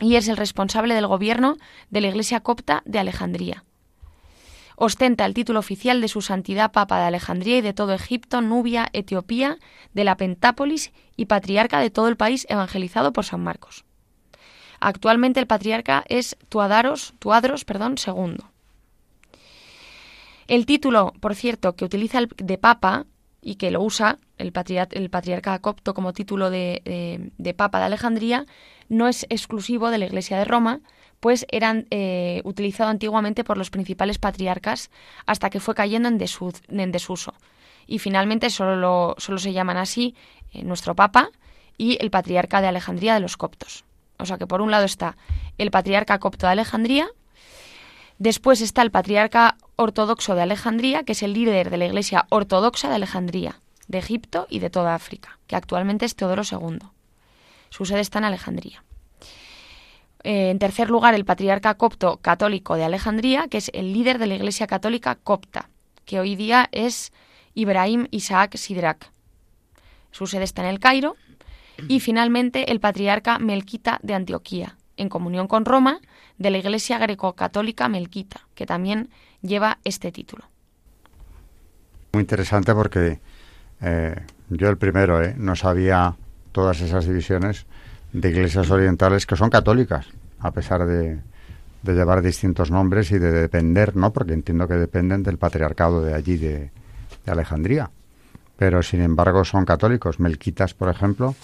Y 0.00 0.16
es 0.16 0.28
el 0.28 0.36
responsable 0.36 0.94
del 0.94 1.06
gobierno 1.06 1.56
de 1.90 2.00
la 2.00 2.08
Iglesia 2.08 2.40
copta 2.40 2.82
de 2.84 2.98
Alejandría. 2.98 3.64
Ostenta 4.76 5.26
el 5.26 5.34
título 5.34 5.58
oficial 5.58 6.00
de 6.00 6.06
su 6.06 6.20
Santidad 6.20 6.70
Papa 6.70 7.00
de 7.00 7.06
Alejandría 7.06 7.58
y 7.58 7.62
de 7.62 7.72
todo 7.72 7.92
Egipto, 7.94 8.40
Nubia, 8.40 8.88
Etiopía, 8.92 9.58
de 9.92 10.04
la 10.04 10.16
Pentápolis 10.16 10.92
y 11.16 11.26
patriarca 11.26 11.80
de 11.80 11.90
todo 11.90 12.06
el 12.06 12.16
país 12.16 12.46
evangelizado 12.48 13.12
por 13.12 13.24
San 13.24 13.42
Marcos. 13.42 13.84
Actualmente 14.78 15.40
el 15.40 15.48
patriarca 15.48 16.04
es 16.08 16.36
Tuadaros, 16.48 17.14
Tuadros 17.18 17.64
perdón, 17.64 17.96
II. 18.04 18.36
El 20.46 20.64
título, 20.64 21.12
por 21.20 21.34
cierto, 21.34 21.74
que 21.74 21.84
utiliza 21.84 22.18
el 22.18 22.28
de 22.36 22.56
Papa 22.56 23.06
y 23.42 23.56
que 23.56 23.70
lo 23.70 23.82
usa 23.82 24.18
el, 24.38 24.52
el 24.92 25.10
patriarca 25.10 25.58
copto 25.58 25.94
como 25.94 26.12
título 26.12 26.50
de, 26.50 27.32
Papa 27.56 27.78
de 27.80 27.84
Alejandría, 27.84 28.46
no 28.88 29.08
es 29.08 29.26
exclusivo 29.28 29.90
de 29.90 29.98
la 29.98 30.06
Iglesia 30.06 30.38
de 30.38 30.44
Roma, 30.44 30.80
pues 31.20 31.46
eran 31.50 31.86
eh, 31.90 32.40
utilizado 32.44 32.90
antiguamente 32.90 33.44
por 33.44 33.58
los 33.58 33.70
principales 33.70 34.18
patriarcas 34.18 34.90
hasta 35.26 35.50
que 35.50 35.60
fue 35.60 35.74
cayendo 35.74 36.08
en, 36.08 36.18
desuso. 36.92 37.34
Y 37.86 37.98
finalmente 37.98 38.50
solo, 38.50 39.14
solo 39.18 39.38
se 39.38 39.52
llaman 39.52 39.76
así 39.76 40.14
eh, 40.52 40.62
nuestro 40.62 40.94
Papa 40.94 41.30
y 41.76 41.98
el 42.00 42.10
patriarca 42.10 42.60
de 42.60 42.68
Alejandría 42.68 43.14
de 43.14 43.20
los 43.20 43.36
coptos. 43.36 43.84
O 44.18 44.26
sea 44.26 44.38
que 44.38 44.46
por 44.46 44.60
un 44.60 44.70
lado 44.70 44.84
está 44.84 45.16
el 45.58 45.70
patriarca 45.70 46.18
copto 46.18 46.46
de 46.46 46.52
Alejandría, 46.52 47.08
después 48.18 48.60
está 48.60 48.82
el 48.82 48.90
patriarca 48.90 49.56
ortodoxo 49.76 50.34
de 50.34 50.42
Alejandría, 50.42 51.04
que 51.04 51.12
es 51.12 51.22
el 51.22 51.32
líder 51.32 51.70
de 51.70 51.78
la 51.78 51.86
Iglesia 51.86 52.26
ortodoxa 52.30 52.88
de 52.88 52.96
Alejandría, 52.96 53.60
de 53.86 53.98
Egipto 53.98 54.46
y 54.50 54.58
de 54.58 54.70
toda 54.70 54.94
África, 54.94 55.38
que 55.46 55.56
actualmente 55.56 56.04
es 56.04 56.16
Teodoro 56.16 56.42
II. 56.42 56.78
Su 57.70 57.84
sede 57.84 58.00
está 58.00 58.18
en 58.18 58.24
Alejandría. 58.24 58.82
Eh, 60.24 60.50
en 60.50 60.58
tercer 60.58 60.90
lugar, 60.90 61.14
el 61.14 61.24
patriarca 61.24 61.74
copto 61.74 62.18
católico 62.18 62.76
de 62.76 62.84
Alejandría, 62.84 63.48
que 63.48 63.58
es 63.58 63.70
el 63.72 63.92
líder 63.92 64.18
de 64.18 64.26
la 64.26 64.34
Iglesia 64.34 64.66
católica 64.66 65.14
copta, 65.14 65.68
que 66.04 66.20
hoy 66.20 66.36
día 66.36 66.68
es 66.72 67.12
Ibrahim 67.54 68.08
Isaac 68.10 68.56
Sidrak. 68.56 69.10
Su 70.10 70.26
sede 70.26 70.44
está 70.44 70.62
en 70.62 70.68
el 70.68 70.80
Cairo. 70.80 71.16
Y 71.86 72.00
finalmente, 72.00 72.72
el 72.72 72.80
patriarca 72.80 73.38
Melquita 73.38 74.00
de 74.02 74.14
Antioquía, 74.14 74.76
en 74.96 75.08
comunión 75.08 75.46
con 75.46 75.64
Roma, 75.64 76.00
de 76.36 76.50
la 76.50 76.58
Iglesia 76.58 76.98
greco-católica 76.98 77.88
Melquita, 77.88 78.48
que 78.56 78.66
también 78.66 79.10
lleva 79.42 79.78
este 79.84 80.10
título. 80.10 80.44
Muy 82.12 82.22
interesante 82.22 82.74
porque 82.74 83.20
eh, 83.80 84.16
yo 84.48 84.68
el 84.68 84.76
primero 84.76 85.22
eh, 85.22 85.34
no 85.36 85.54
sabía 85.54 86.16
todas 86.52 86.80
esas 86.80 87.06
divisiones 87.06 87.66
de 88.12 88.30
iglesias 88.30 88.70
orientales 88.70 89.26
que 89.26 89.36
son 89.36 89.50
católicas, 89.50 90.06
a 90.40 90.50
pesar 90.50 90.86
de, 90.86 91.20
llevar 91.84 92.22
distintos 92.22 92.70
nombres 92.70 93.10
y 93.12 93.18
de 93.18 93.32
depender, 93.32 93.96
¿no? 93.96 94.12
Porque 94.12 94.32
entiendo 94.32 94.68
que 94.68 94.74
dependen 94.74 95.22
del 95.22 95.38
patriarcado 95.38 96.02
de 96.02 96.14
allí, 96.14 96.36
de, 96.36 96.70
Alejandría. 97.26 97.90
Pero 98.56 98.82
sin 98.82 99.02
embargo 99.02 99.44
son 99.44 99.66
católicos. 99.66 100.18
Melquitas, 100.18 100.72
por 100.72 100.88
ejemplo, 100.88 101.34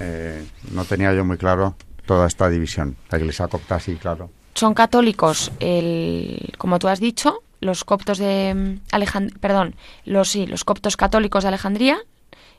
eh, 0.00 0.44
no 0.72 0.84
tenía 0.86 1.12
yo 1.12 1.24
muy 1.24 1.36
claro 1.36 1.76
toda 2.06 2.26
esta 2.26 2.48
división. 2.48 2.96
La 3.10 3.18
iglesia 3.18 3.46
copta, 3.46 3.78
sí, 3.78 3.96
claro. 3.96 4.30
Son 4.54 4.74
católicos, 4.74 5.52
el, 5.60 6.52
como 6.58 6.78
tú 6.78 6.88
has 6.88 6.98
dicho, 6.98 7.42
los 7.60 7.84
coptos 7.84 8.18
de 8.18 8.54
mm, 8.54 8.80
Alejandría, 8.90 9.38
perdón, 9.40 9.74
los 10.04 10.30
sí, 10.30 10.46
los 10.46 10.64
coptos 10.64 10.96
católicos 10.96 11.44
de 11.44 11.48
Alejandría 11.48 11.98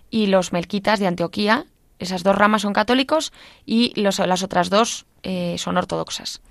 y 0.10 0.27
los 0.27 0.53
melquitas 0.53 1.00
de 1.00 1.08
Antioquía. 1.08 1.65
Esas 2.00 2.24
dos 2.24 2.36
ramas 2.36 2.62
son 2.62 2.74
católicos 2.74 3.34
y 3.65 4.00
los, 4.01 4.20
las 4.20 4.41
otras 4.41 4.70
dos 4.70 5.06
eh, 5.24 5.56
son 5.58 5.77
ortodoxas. 5.77 6.41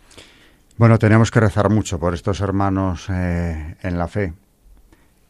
Bueno, 0.77 0.99
tenemos 0.99 1.31
que 1.31 1.41
rezar 1.41 1.71
mucho 1.71 1.99
por 1.99 2.15
estos 2.15 2.41
hermanos 2.41 3.07
eh, 3.11 3.77
en 3.83 3.99
la 3.99 4.07
fe 4.07 4.35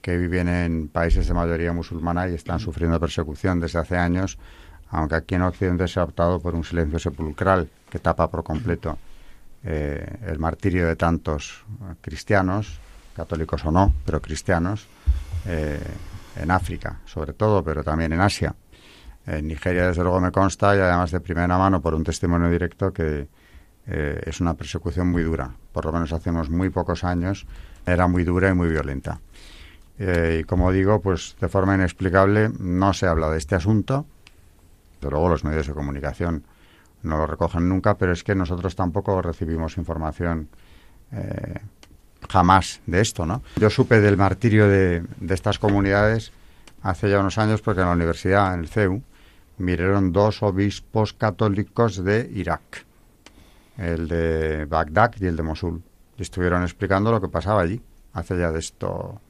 que 0.03 0.17
viven 0.19 0.49
en 0.49 0.89
países 0.89 1.27
de 1.27 1.35
mayoría 1.35 1.73
musulmana 1.73 2.29
y 2.29 2.35
están 2.35 2.59
sufriendo 2.61 3.01
persecución 3.01 3.61
desde 3.61 3.79
hace 3.79 3.97
años, 3.97 4.39
aunque 4.91 5.15
aquí 5.15 5.35
en 5.37 5.43
Occidente 5.43 5.89
se 5.89 6.01
ha 6.01 6.05
optado 6.05 6.41
por 6.41 6.55
un 6.55 6.65
silencio 6.65 6.99
sepulcral 6.99 7.69
que 7.89 7.99
tapa 7.99 8.29
por 8.29 8.43
completo 8.43 8.99
eh, 9.65 10.19
el 10.27 10.39
martirio 10.39 10.87
de 10.87 10.97
tantos 10.97 11.65
cristianos 12.01 12.79
católicos 13.17 13.65
o 13.65 13.73
no, 13.73 13.93
pero 14.05 14.23
cristianos, 14.23 14.87
en 15.45 16.51
África, 16.51 17.01
sobre 17.05 17.33
todo, 17.33 17.65
pero 17.65 17.83
también 17.83 18.13
en 18.13 18.21
Asia. 18.21 18.55
En 19.29 19.47
Nigeria, 19.47 19.89
desde 19.89 20.03
luego, 20.03 20.21
me 20.21 20.33
consta, 20.33 20.75
y 20.75 20.79
además 20.79 21.11
de 21.11 21.21
primera 21.21 21.59
mano 21.59 21.83
por 21.83 21.95
un 21.95 22.03
testimonio 22.03 22.49
directo, 22.49 22.93
que 22.93 23.29
eh, 23.87 24.23
es 24.25 24.41
una 24.41 24.55
persecución 24.55 25.09
muy 25.09 25.23
dura. 25.23 25.51
Por 25.73 25.85
lo 25.85 25.93
menos 25.93 26.13
hace 26.13 26.31
unos 26.31 26.49
muy 26.49 26.71
pocos 26.71 27.05
años 27.05 27.47
era 27.85 28.07
muy 28.07 28.25
dura 28.25 28.49
y 28.49 28.55
muy 28.55 28.69
violenta. 28.69 29.21
Eh, 29.99 30.41
y 30.41 30.45
como 30.45 30.73
digo, 30.73 31.01
pues 31.01 31.37
de 31.41 31.49
forma 31.49 31.75
inexplicable 31.75 32.51
no 32.59 32.93
se 32.95 33.07
habla 33.07 33.31
de 33.31 33.39
este 33.39 33.55
asunto. 33.55 34.07
De 35.01 35.11
luego 35.11 35.29
los 35.29 35.45
medios 35.45 35.67
de 35.67 35.75
comunicación 35.75 36.45
no 37.03 37.19
lo 37.19 37.27
recogen 37.27 37.69
nunca, 37.69 37.97
pero 37.97 38.13
es 38.13 38.25
que 38.25 38.35
nosotros 38.35 38.75
tampoco 38.77 39.21
recibimos 39.21 39.77
información 39.77 40.49
jamás 42.29 42.81
de 42.87 43.01
esto, 43.01 43.27
¿no? 43.27 43.43
Yo 43.57 43.71
supe 43.71 44.01
del 44.01 44.17
martirio 44.17 44.69
de, 44.69 45.03
estas 45.29 45.59
comunidades 45.59 46.33
hace 46.83 47.11
ya 47.11 47.21
unos 47.21 47.39
años 47.39 47.61
porque 47.61 47.81
en 47.81 47.87
la 47.87 47.93
universidad, 47.93 48.55
en 48.55 48.61
el 48.61 48.69
CEU, 48.69 49.03
miraron 49.59 50.13
dos 50.13 50.43
obispos 50.43 51.13
católicos 51.13 52.03
de 52.05 52.31
Irak, 52.35 52.85
el 53.77 54.09
de 54.09 54.65
Bagdad 54.67 55.15
y 55.21 55.27
el 55.27 55.37
de 55.37 55.43
Mosul. 55.43 55.83
Y 56.17 56.23
estuvieron 56.23 56.63
explicando 56.63 57.13
lo 57.13 57.21
que 57.21 57.29
pasaba 57.29 57.63
allí, 57.63 57.81
hace 58.13 58.39
ya 58.39 58.51
de 58.51 58.59
esto 58.59 59.21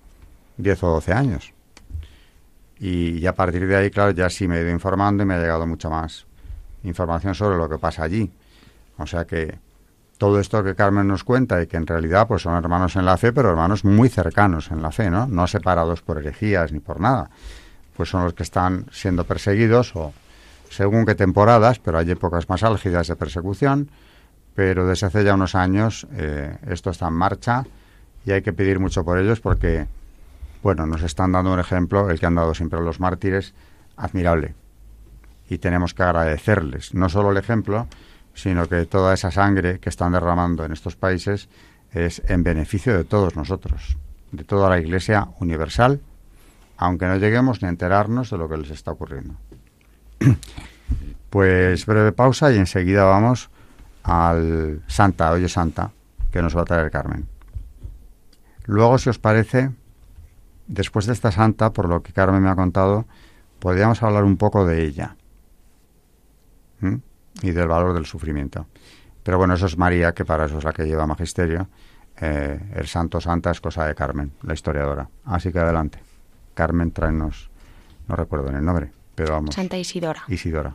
10 0.56 0.82
o 0.85 0.88
12 0.94 1.12
años. 1.12 1.52
Y, 2.80 3.26
a 3.26 3.35
partir 3.35 3.66
de 3.66 3.76
ahí, 3.76 3.90
claro, 3.90 4.12
ya 4.12 4.30
sí 4.30 4.47
me 4.47 4.58
he 4.58 4.62
ido 4.62 4.70
informando 4.70 5.23
y 5.23 5.26
me 5.26 5.35
ha 5.35 5.38
llegado 5.38 5.66
mucha 5.66 5.88
más 5.88 6.26
información 6.85 7.35
sobre 7.35 7.56
lo 7.56 7.68
que 7.68 7.78
pasa 7.78 8.04
allí. 8.04 8.30
O 8.99 9.06
sea 9.06 9.25
que 9.25 9.58
todo 10.16 10.38
esto 10.38 10.62
que 10.62 10.75
Carmen 10.75 11.08
nos 11.08 11.25
cuenta 11.25 11.61
y 11.62 11.66
que 11.66 11.76
en 11.76 11.87
realidad 11.87 12.26
pues 12.28 12.42
son 12.42 12.54
hermanos 12.56 12.97
en 12.97 13.04
la 13.04 13.16
fe, 13.16 13.32
pero 13.32 13.50
hermanos 13.50 13.85
muy 13.85 14.08
cercanos 14.08 14.70
en 14.70 14.82
la 14.82 14.92
fe, 14.92 15.11
¿no? 15.11 15.26
No 15.26 15.47
separados 15.47 16.02
por 16.02 16.18
herejías 16.18 16.73
ni 16.73 16.80
por 16.80 17.00
nada. 17.00 17.30
Pues 17.99 18.11
son 18.11 18.23
los 18.23 18.33
que 18.33 18.45
están 18.45 18.87
siendo 18.93 19.25
perseguidos 19.25 19.97
o 19.97 20.12
según 20.71 21.05
qué 21.05 21.17
temporadas, 21.17 21.81
pero 21.81 21.99
hay 21.99 22.09
épocas 22.12 22.49
más 22.49 22.62
álgidas 22.62 23.09
de 23.09 23.17
persecución, 23.17 23.90
pero 24.55 24.87
desde 24.87 25.09
hace 25.09 25.25
ya 25.25 25.35
unos 25.35 25.57
años 25.57 26.07
eh, 26.12 26.57
esto 26.69 26.90
está 26.90 27.09
en 27.09 27.14
marcha 27.14 27.64
y 28.25 28.31
hay 28.31 28.43
que 28.43 28.52
pedir 28.52 28.78
mucho 28.78 29.05
por 29.05 29.19
ellos 29.19 29.40
porque, 29.40 29.88
bueno, 30.62 30.87
nos 30.87 31.02
están 31.02 31.33
dando 31.33 31.52
un 31.52 31.59
ejemplo, 31.59 32.09
el 32.09 32.21
que 32.21 32.26
han 32.26 32.37
dado 32.37 32.55
siempre 32.55 32.81
los 32.81 33.00
mártires, 33.00 33.52
admirable. 33.97 34.55
Y 35.50 35.59
tenemos 35.59 35.93
que 35.93 36.05
agradecerles, 36.05 36.95
no 36.95 37.09
solo 37.09 37.33
el 37.33 37.37
ejemplo, 37.37 37.88
sino 38.33 38.69
que 38.69 38.87
toda 38.87 39.12
esa 39.12 39.33
sangre 39.33 39.81
que 39.81 39.88
están 39.88 40.12
derramando 40.12 40.64
en 40.64 40.71
estos 40.71 40.95
países 40.95 41.49
es 41.93 42.23
en 42.28 42.45
beneficio 42.45 42.97
de 42.97 43.02
todos 43.02 43.35
nosotros, 43.35 43.97
de 44.31 44.45
toda 44.45 44.69
la 44.69 44.78
Iglesia 44.78 45.26
universal, 45.40 46.00
aunque 46.78 47.06
no 47.06 47.16
lleguemos 47.16 47.61
ni 47.61 47.66
a 47.66 47.70
enterarnos 47.70 48.30
de 48.30 48.38
lo 48.38 48.49
que 48.49 48.56
les 48.56 48.70
está 48.70 48.92
ocurriendo. 48.92 49.35
Pues 51.28 51.85
breve 51.85 52.12
pausa 52.12 52.50
y 52.50 52.56
enseguida 52.56 53.04
vamos 53.04 53.50
al 54.02 54.82
Santa, 54.87 55.30
Oye 55.32 55.47
Santa, 55.47 55.90
que 56.32 56.40
nos 56.40 56.56
va 56.56 56.62
a 56.62 56.64
traer 56.64 56.90
Carmen. 56.90 57.28
Luego, 58.64 58.97
si 58.97 59.11
os 59.11 59.18
parece, 59.18 59.70
después 60.68 61.04
de 61.04 61.12
esta 61.12 61.30
Santa, 61.30 61.75
por 61.75 61.87
lo 61.87 62.02
que 62.02 62.14
Carmen 62.14 62.42
me 62.42 62.49
ha 62.49 62.56
contado, 62.56 63.04
podríamos 63.58 64.02
hablar 64.02 64.25
un 64.25 64.38
poco 64.38 64.64
de 64.64 64.82
ella. 64.82 65.16
Y 67.42 67.50
del 67.50 67.68
valor 67.68 67.92
del 67.92 68.06
sufrimiento. 68.06 68.66
Pero 69.23 69.37
bueno, 69.37 69.52
eso 69.52 69.66
es 69.66 69.76
María, 69.76 70.14
que 70.14 70.25
para 70.25 70.47
eso 70.47 70.56
es 70.56 70.64
la 70.64 70.73
que 70.73 70.87
lleva 70.87 71.06
magisterio. 71.06 71.68
Eh, 72.18 72.58
el 72.75 72.87
santo 72.87 73.20
santa 73.20 73.50
es 73.50 73.61
cosa 73.61 73.85
de 73.85 73.94
Carmen, 73.94 74.32
la 74.44 74.54
historiadora. 74.54 75.11
Así 75.26 75.52
que 75.52 75.58
adelante. 75.58 76.08
Carmen, 76.59 76.91
tráenos, 76.91 77.50
no 78.09 78.17
recuerdo 78.17 78.49
el 78.57 78.65
nombre, 78.65 78.91
pero 79.15 79.35
vamos. 79.35 79.55
Santa 79.55 79.79
Isidora. 79.79 80.25
Isidora. 80.27 80.75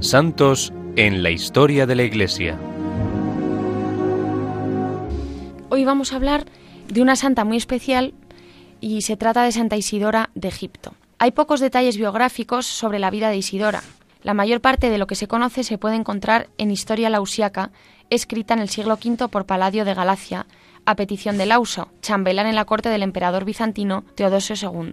Santos 0.00 0.72
en 0.96 1.22
la 1.22 1.30
historia 1.30 1.84
de 1.84 1.94
la 1.94 2.04
Iglesia. 2.04 2.58
Hoy 5.68 5.84
vamos 5.84 6.12
a 6.12 6.16
hablar 6.16 6.46
de 6.88 7.02
una 7.02 7.16
santa 7.16 7.44
muy 7.44 7.58
especial 7.58 8.14
y 8.80 9.02
se 9.02 9.18
trata 9.18 9.42
de 9.42 9.52
Santa 9.52 9.76
Isidora 9.76 10.30
de 10.34 10.48
Egipto. 10.48 10.94
Hay 11.18 11.32
pocos 11.32 11.60
detalles 11.60 11.98
biográficos 11.98 12.64
sobre 12.64 12.98
la 12.98 13.10
vida 13.10 13.28
de 13.28 13.36
Isidora. 13.36 13.82
La 14.22 14.32
mayor 14.32 14.62
parte 14.62 14.88
de 14.88 14.96
lo 14.96 15.06
que 15.06 15.16
se 15.16 15.28
conoce 15.28 15.64
se 15.64 15.76
puede 15.76 15.96
encontrar 15.96 16.48
en 16.56 16.70
Historia 16.70 17.10
Lausiaca, 17.10 17.70
escrita 18.08 18.54
en 18.54 18.60
el 18.60 18.70
siglo 18.70 18.94
V 18.94 19.28
por 19.28 19.44
Paladio 19.44 19.84
de 19.84 19.92
Galacia, 19.92 20.46
a 20.86 20.96
petición 20.96 21.36
de 21.36 21.44
Lauso, 21.44 21.88
chambelán 22.00 22.46
en 22.46 22.54
la 22.54 22.64
corte 22.64 22.88
del 22.88 23.02
emperador 23.02 23.44
bizantino 23.44 24.04
Teodosio 24.14 24.56
II. 24.56 24.92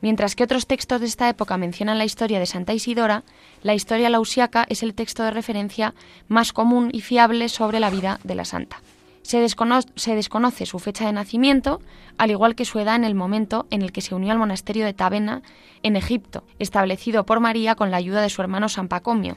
Mientras 0.00 0.36
que 0.36 0.44
otros 0.44 0.66
textos 0.66 1.00
de 1.00 1.06
esta 1.06 1.28
época 1.28 1.56
mencionan 1.56 1.98
la 1.98 2.04
historia 2.04 2.38
de 2.38 2.46
Santa 2.46 2.74
Isidora, 2.74 3.24
la 3.62 3.74
historia 3.74 4.10
lausiaca 4.10 4.66
es 4.68 4.82
el 4.82 4.94
texto 4.94 5.22
de 5.22 5.30
referencia 5.30 5.94
más 6.28 6.52
común 6.52 6.90
y 6.92 7.00
fiable 7.00 7.48
sobre 7.48 7.80
la 7.80 7.90
vida 7.90 8.20
de 8.22 8.34
la 8.34 8.44
santa. 8.44 8.82
Se, 9.22 9.40
desconoce 9.40 10.66
su 10.66 10.78
fecha 10.78 11.06
de 11.06 11.12
nacimiento, 11.12 11.80
al 12.16 12.30
igual 12.30 12.54
que 12.54 12.64
su 12.64 12.78
edad 12.78 12.94
en 12.94 13.02
el 13.02 13.16
momento 13.16 13.66
en 13.70 13.82
el 13.82 13.90
que 13.90 14.00
se 14.00 14.14
unió 14.14 14.30
al 14.30 14.38
monasterio 14.38 14.84
de 14.84 14.94
Tabena, 14.94 15.42
en 15.82 15.96
Egipto, 15.96 16.44
establecido 16.60 17.26
por 17.26 17.40
María 17.40 17.74
con 17.74 17.90
la 17.90 17.96
ayuda 17.96 18.22
de 18.22 18.30
su 18.30 18.40
hermano 18.40 18.68
San 18.68 18.86
Pacomio. 18.86 19.36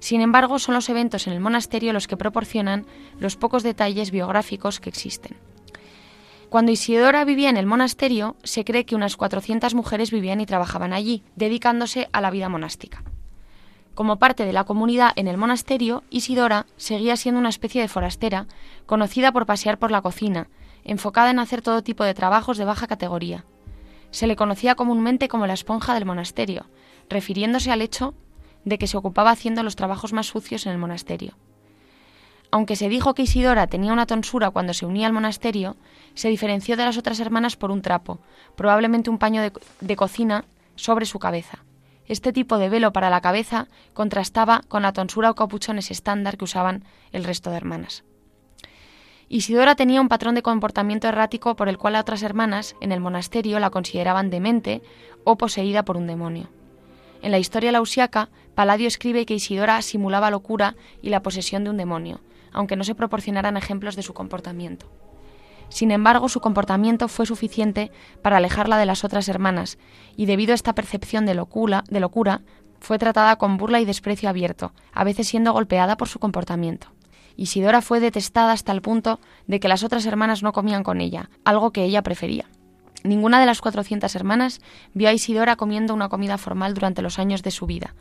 Sin 0.00 0.22
embargo, 0.22 0.58
son 0.58 0.74
los 0.74 0.88
eventos 0.88 1.28
en 1.28 1.34
el 1.34 1.40
monasterio 1.40 1.92
los 1.92 2.08
que 2.08 2.16
proporcionan 2.16 2.84
los 3.20 3.36
pocos 3.36 3.62
detalles 3.62 4.10
biográficos 4.10 4.80
que 4.80 4.90
existen. 4.90 5.36
Cuando 6.48 6.72
Isidora 6.72 7.26
vivía 7.26 7.50
en 7.50 7.58
el 7.58 7.66
monasterio, 7.66 8.36
se 8.42 8.64
cree 8.64 8.86
que 8.86 8.94
unas 8.94 9.18
400 9.18 9.74
mujeres 9.74 10.10
vivían 10.10 10.40
y 10.40 10.46
trabajaban 10.46 10.94
allí, 10.94 11.22
dedicándose 11.36 12.08
a 12.12 12.22
la 12.22 12.30
vida 12.30 12.48
monástica. 12.48 13.04
Como 13.94 14.18
parte 14.18 14.46
de 14.46 14.54
la 14.54 14.64
comunidad 14.64 15.12
en 15.16 15.28
el 15.28 15.36
monasterio, 15.36 16.04
Isidora 16.08 16.66
seguía 16.78 17.18
siendo 17.18 17.38
una 17.38 17.50
especie 17.50 17.82
de 17.82 17.88
forastera, 17.88 18.46
conocida 18.86 19.30
por 19.30 19.44
pasear 19.44 19.78
por 19.78 19.90
la 19.90 20.00
cocina, 20.00 20.48
enfocada 20.84 21.30
en 21.30 21.38
hacer 21.38 21.60
todo 21.60 21.82
tipo 21.82 22.04
de 22.04 22.14
trabajos 22.14 22.56
de 22.56 22.64
baja 22.64 22.86
categoría. 22.86 23.44
Se 24.10 24.26
le 24.26 24.36
conocía 24.36 24.74
comúnmente 24.74 25.28
como 25.28 25.46
la 25.46 25.52
esponja 25.52 25.92
del 25.92 26.06
monasterio, 26.06 26.64
refiriéndose 27.10 27.70
al 27.70 27.82
hecho 27.82 28.14
de 28.64 28.78
que 28.78 28.86
se 28.86 28.96
ocupaba 28.96 29.32
haciendo 29.32 29.62
los 29.62 29.76
trabajos 29.76 30.14
más 30.14 30.28
sucios 30.28 30.64
en 30.64 30.72
el 30.72 30.78
monasterio. 30.78 31.36
Aunque 32.50 32.76
se 32.76 32.88
dijo 32.88 33.14
que 33.14 33.22
Isidora 33.22 33.66
tenía 33.66 33.92
una 33.92 34.06
tonsura 34.06 34.50
cuando 34.50 34.72
se 34.72 34.86
unía 34.86 35.06
al 35.06 35.12
monasterio, 35.12 35.76
se 36.18 36.28
diferenció 36.28 36.76
de 36.76 36.84
las 36.84 36.98
otras 36.98 37.20
hermanas 37.20 37.54
por 37.54 37.70
un 37.70 37.80
trapo, 37.80 38.18
probablemente 38.56 39.08
un 39.08 39.18
paño 39.18 39.40
de, 39.40 39.96
cocina, 39.96 40.46
sobre 40.74 41.06
su 41.06 41.20
cabeza. 41.20 41.64
Este 42.06 42.32
tipo 42.32 42.58
de 42.58 42.68
velo 42.68 42.92
para 42.92 43.08
la 43.08 43.20
cabeza 43.20 43.68
contrastaba 43.94 44.62
con 44.66 44.82
la 44.82 44.92
tonsura 44.92 45.30
o 45.30 45.36
capuchones 45.36 45.92
estándar 45.92 46.36
que 46.36 46.42
usaban 46.42 46.82
el 47.12 47.22
resto 47.22 47.50
de 47.50 47.58
hermanas. 47.58 48.02
Isidora 49.28 49.76
tenía 49.76 50.00
un 50.00 50.08
patrón 50.08 50.34
de 50.34 50.42
comportamiento 50.42 51.06
errático 51.06 51.54
por 51.54 51.68
el 51.68 51.78
cual 51.78 51.94
a 51.94 52.00
otras 52.00 52.24
hermanas 52.24 52.74
en 52.80 52.90
el 52.90 52.98
monasterio 52.98 53.60
la 53.60 53.70
consideraban 53.70 54.28
demente 54.28 54.82
o 55.22 55.38
poseída 55.38 55.84
por 55.84 55.96
un 55.96 56.08
demonio. 56.08 56.48
En 57.22 57.30
la 57.30 57.38
historia 57.38 57.70
lausiaca, 57.70 58.28
Paladio 58.56 58.88
escribe 58.88 59.24
que 59.24 59.34
Isidora 59.34 59.80
simulaba 59.82 60.32
locura 60.32 60.74
y 61.00 61.10
la 61.10 61.22
posesión 61.22 61.62
de 61.62 61.70
un 61.70 61.76
demonio, 61.76 62.22
aunque 62.50 62.74
no 62.74 62.82
se 62.82 62.96
proporcionaran 62.96 63.56
ejemplos 63.56 63.94
de 63.94 64.02
su 64.02 64.14
comportamiento. 64.14 64.90
Sin 65.68 65.90
embargo, 65.90 66.28
su 66.28 66.40
comportamiento 66.40 67.08
fue 67.08 67.26
suficiente 67.26 67.90
para 68.22 68.38
alejarla 68.38 68.78
de 68.78 68.86
las 68.86 69.04
otras 69.04 69.28
hermanas, 69.28 69.78
y 70.16 70.26
debido 70.26 70.52
a 70.52 70.54
esta 70.54 70.74
percepción 70.74 71.26
de 71.26 71.34
locura, 71.34 71.84
de 71.90 72.00
locura, 72.00 72.42
fue 72.80 72.98
tratada 72.98 73.36
con 73.36 73.56
burla 73.56 73.80
y 73.80 73.84
desprecio 73.84 74.28
abierto, 74.28 74.72
a 74.92 75.04
veces 75.04 75.28
siendo 75.28 75.52
golpeada 75.52 75.96
por 75.96 76.08
su 76.08 76.18
comportamiento. 76.18 76.88
Isidora 77.36 77.82
fue 77.82 78.00
detestada 78.00 78.52
hasta 78.52 78.72
el 78.72 78.82
punto 78.82 79.20
de 79.46 79.60
que 79.60 79.68
las 79.68 79.84
otras 79.84 80.06
hermanas 80.06 80.42
no 80.42 80.52
comían 80.52 80.82
con 80.82 81.00
ella, 81.00 81.30
algo 81.44 81.70
que 81.70 81.84
ella 81.84 82.02
prefería. 82.02 82.46
Ninguna 83.04 83.38
de 83.38 83.46
las 83.46 83.60
400 83.60 84.14
hermanas 84.16 84.60
vio 84.92 85.08
a 85.08 85.12
Isidora 85.12 85.54
comiendo 85.54 85.94
una 85.94 86.08
comida 86.08 86.36
formal 86.36 86.74
durante 86.74 87.00
los 87.00 87.20
años 87.20 87.42
de 87.44 87.52
su 87.52 87.66
vida, 87.66 87.94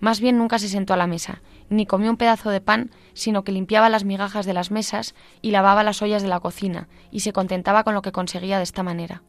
más 0.00 0.20
bien 0.20 0.38
nunca 0.38 0.58
se 0.58 0.68
sentó 0.68 0.94
a 0.94 0.96
la 0.96 1.06
mesa, 1.06 1.40
ni 1.70 1.86
comió 1.86 2.10
un 2.10 2.16
pedazo 2.16 2.50
de 2.50 2.60
pan, 2.60 2.90
sino 3.14 3.44
que 3.44 3.52
limpiaba 3.52 3.88
las 3.88 4.04
migajas 4.04 4.46
de 4.46 4.54
las 4.54 4.70
mesas 4.70 5.14
y 5.42 5.50
lavaba 5.50 5.82
las 5.82 6.02
ollas 6.02 6.22
de 6.22 6.28
la 6.28 6.40
cocina, 6.40 6.88
y 7.10 7.20
se 7.20 7.32
contentaba 7.32 7.84
con 7.84 7.94
lo 7.94 8.02
que 8.02 8.12
conseguía 8.12 8.58
de 8.58 8.64
esta 8.64 8.82
manera. 8.82 9.22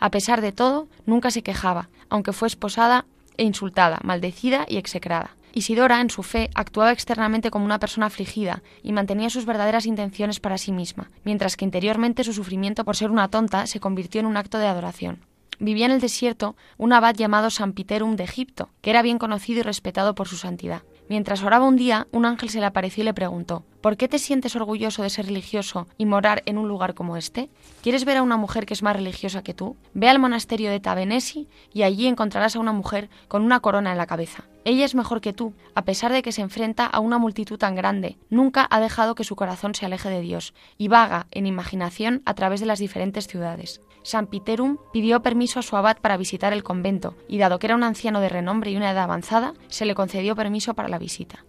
A 0.00 0.10
pesar 0.10 0.40
de 0.40 0.52
todo, 0.52 0.88
nunca 1.06 1.30
se 1.30 1.42
quejaba, 1.42 1.88
aunque 2.08 2.32
fue 2.32 2.48
esposada 2.48 3.06
e 3.36 3.44
insultada, 3.44 4.00
maldecida 4.02 4.66
y 4.68 4.76
execrada. 4.76 5.36
Isidora, 5.52 6.00
en 6.00 6.10
su 6.10 6.24
fe, 6.24 6.50
actuaba 6.54 6.90
externamente 6.90 7.50
como 7.50 7.64
una 7.64 7.78
persona 7.78 8.06
afligida 8.06 8.62
y 8.82 8.92
mantenía 8.92 9.30
sus 9.30 9.46
verdaderas 9.46 9.86
intenciones 9.86 10.40
para 10.40 10.58
sí 10.58 10.72
misma, 10.72 11.10
mientras 11.22 11.56
que 11.56 11.64
interiormente 11.64 12.24
su 12.24 12.32
sufrimiento 12.32 12.84
por 12.84 12.96
ser 12.96 13.10
una 13.10 13.28
tonta 13.28 13.66
se 13.68 13.78
convirtió 13.78 14.20
en 14.20 14.26
un 14.26 14.36
acto 14.36 14.58
de 14.58 14.66
adoración 14.66 15.20
vivía 15.58 15.86
en 15.86 15.92
el 15.92 16.00
desierto 16.00 16.56
un 16.78 16.92
abad 16.92 17.14
llamado 17.14 17.50
San 17.50 17.72
Piterum 17.72 18.16
de 18.16 18.24
Egipto, 18.24 18.70
que 18.80 18.90
era 18.90 19.02
bien 19.02 19.18
conocido 19.18 19.60
y 19.60 19.62
respetado 19.62 20.14
por 20.14 20.28
su 20.28 20.36
santidad. 20.36 20.82
Mientras 21.08 21.42
oraba 21.42 21.66
un 21.66 21.76
día, 21.76 22.06
un 22.12 22.24
ángel 22.24 22.50
se 22.50 22.60
le 22.60 22.66
apareció 22.66 23.02
y 23.02 23.04
le 23.04 23.14
preguntó 23.14 23.64
¿Por 23.84 23.98
qué 23.98 24.08
te 24.08 24.18
sientes 24.18 24.56
orgulloso 24.56 25.02
de 25.02 25.10
ser 25.10 25.26
religioso 25.26 25.86
y 25.98 26.06
morar 26.06 26.42
en 26.46 26.56
un 26.56 26.68
lugar 26.68 26.94
como 26.94 27.18
este? 27.18 27.50
¿Quieres 27.82 28.06
ver 28.06 28.16
a 28.16 28.22
una 28.22 28.38
mujer 28.38 28.64
que 28.64 28.72
es 28.72 28.82
más 28.82 28.96
religiosa 28.96 29.42
que 29.42 29.52
tú? 29.52 29.76
Ve 29.92 30.08
al 30.08 30.18
monasterio 30.18 30.70
de 30.70 30.80
Tabenesi 30.80 31.48
y 31.70 31.82
allí 31.82 32.06
encontrarás 32.06 32.56
a 32.56 32.60
una 32.60 32.72
mujer 32.72 33.10
con 33.28 33.42
una 33.42 33.60
corona 33.60 33.92
en 33.92 33.98
la 33.98 34.06
cabeza. 34.06 34.44
Ella 34.64 34.86
es 34.86 34.94
mejor 34.94 35.20
que 35.20 35.34
tú, 35.34 35.52
a 35.74 35.84
pesar 35.84 36.12
de 36.12 36.22
que 36.22 36.32
se 36.32 36.40
enfrenta 36.40 36.86
a 36.86 36.98
una 37.00 37.18
multitud 37.18 37.58
tan 37.58 37.74
grande. 37.74 38.16
Nunca 38.30 38.66
ha 38.70 38.80
dejado 38.80 39.14
que 39.14 39.22
su 39.22 39.36
corazón 39.36 39.74
se 39.74 39.84
aleje 39.84 40.08
de 40.08 40.22
Dios 40.22 40.54
y 40.78 40.88
vaga 40.88 41.26
en 41.30 41.46
imaginación 41.46 42.22
a 42.24 42.32
través 42.32 42.60
de 42.60 42.66
las 42.66 42.78
diferentes 42.78 43.26
ciudades. 43.26 43.82
San 44.02 44.28
Piterum 44.28 44.78
pidió 44.94 45.20
permiso 45.20 45.60
a 45.60 45.62
su 45.62 45.76
abad 45.76 45.98
para 45.98 46.16
visitar 46.16 46.54
el 46.54 46.62
convento 46.62 47.18
y 47.28 47.36
dado 47.36 47.58
que 47.58 47.66
era 47.66 47.76
un 47.76 47.82
anciano 47.82 48.20
de 48.20 48.30
renombre 48.30 48.70
y 48.70 48.78
una 48.78 48.92
edad 48.92 49.04
avanzada, 49.04 49.52
se 49.68 49.84
le 49.84 49.94
concedió 49.94 50.34
permiso 50.34 50.72
para 50.72 50.88
la 50.88 50.98
visita. 50.98 51.44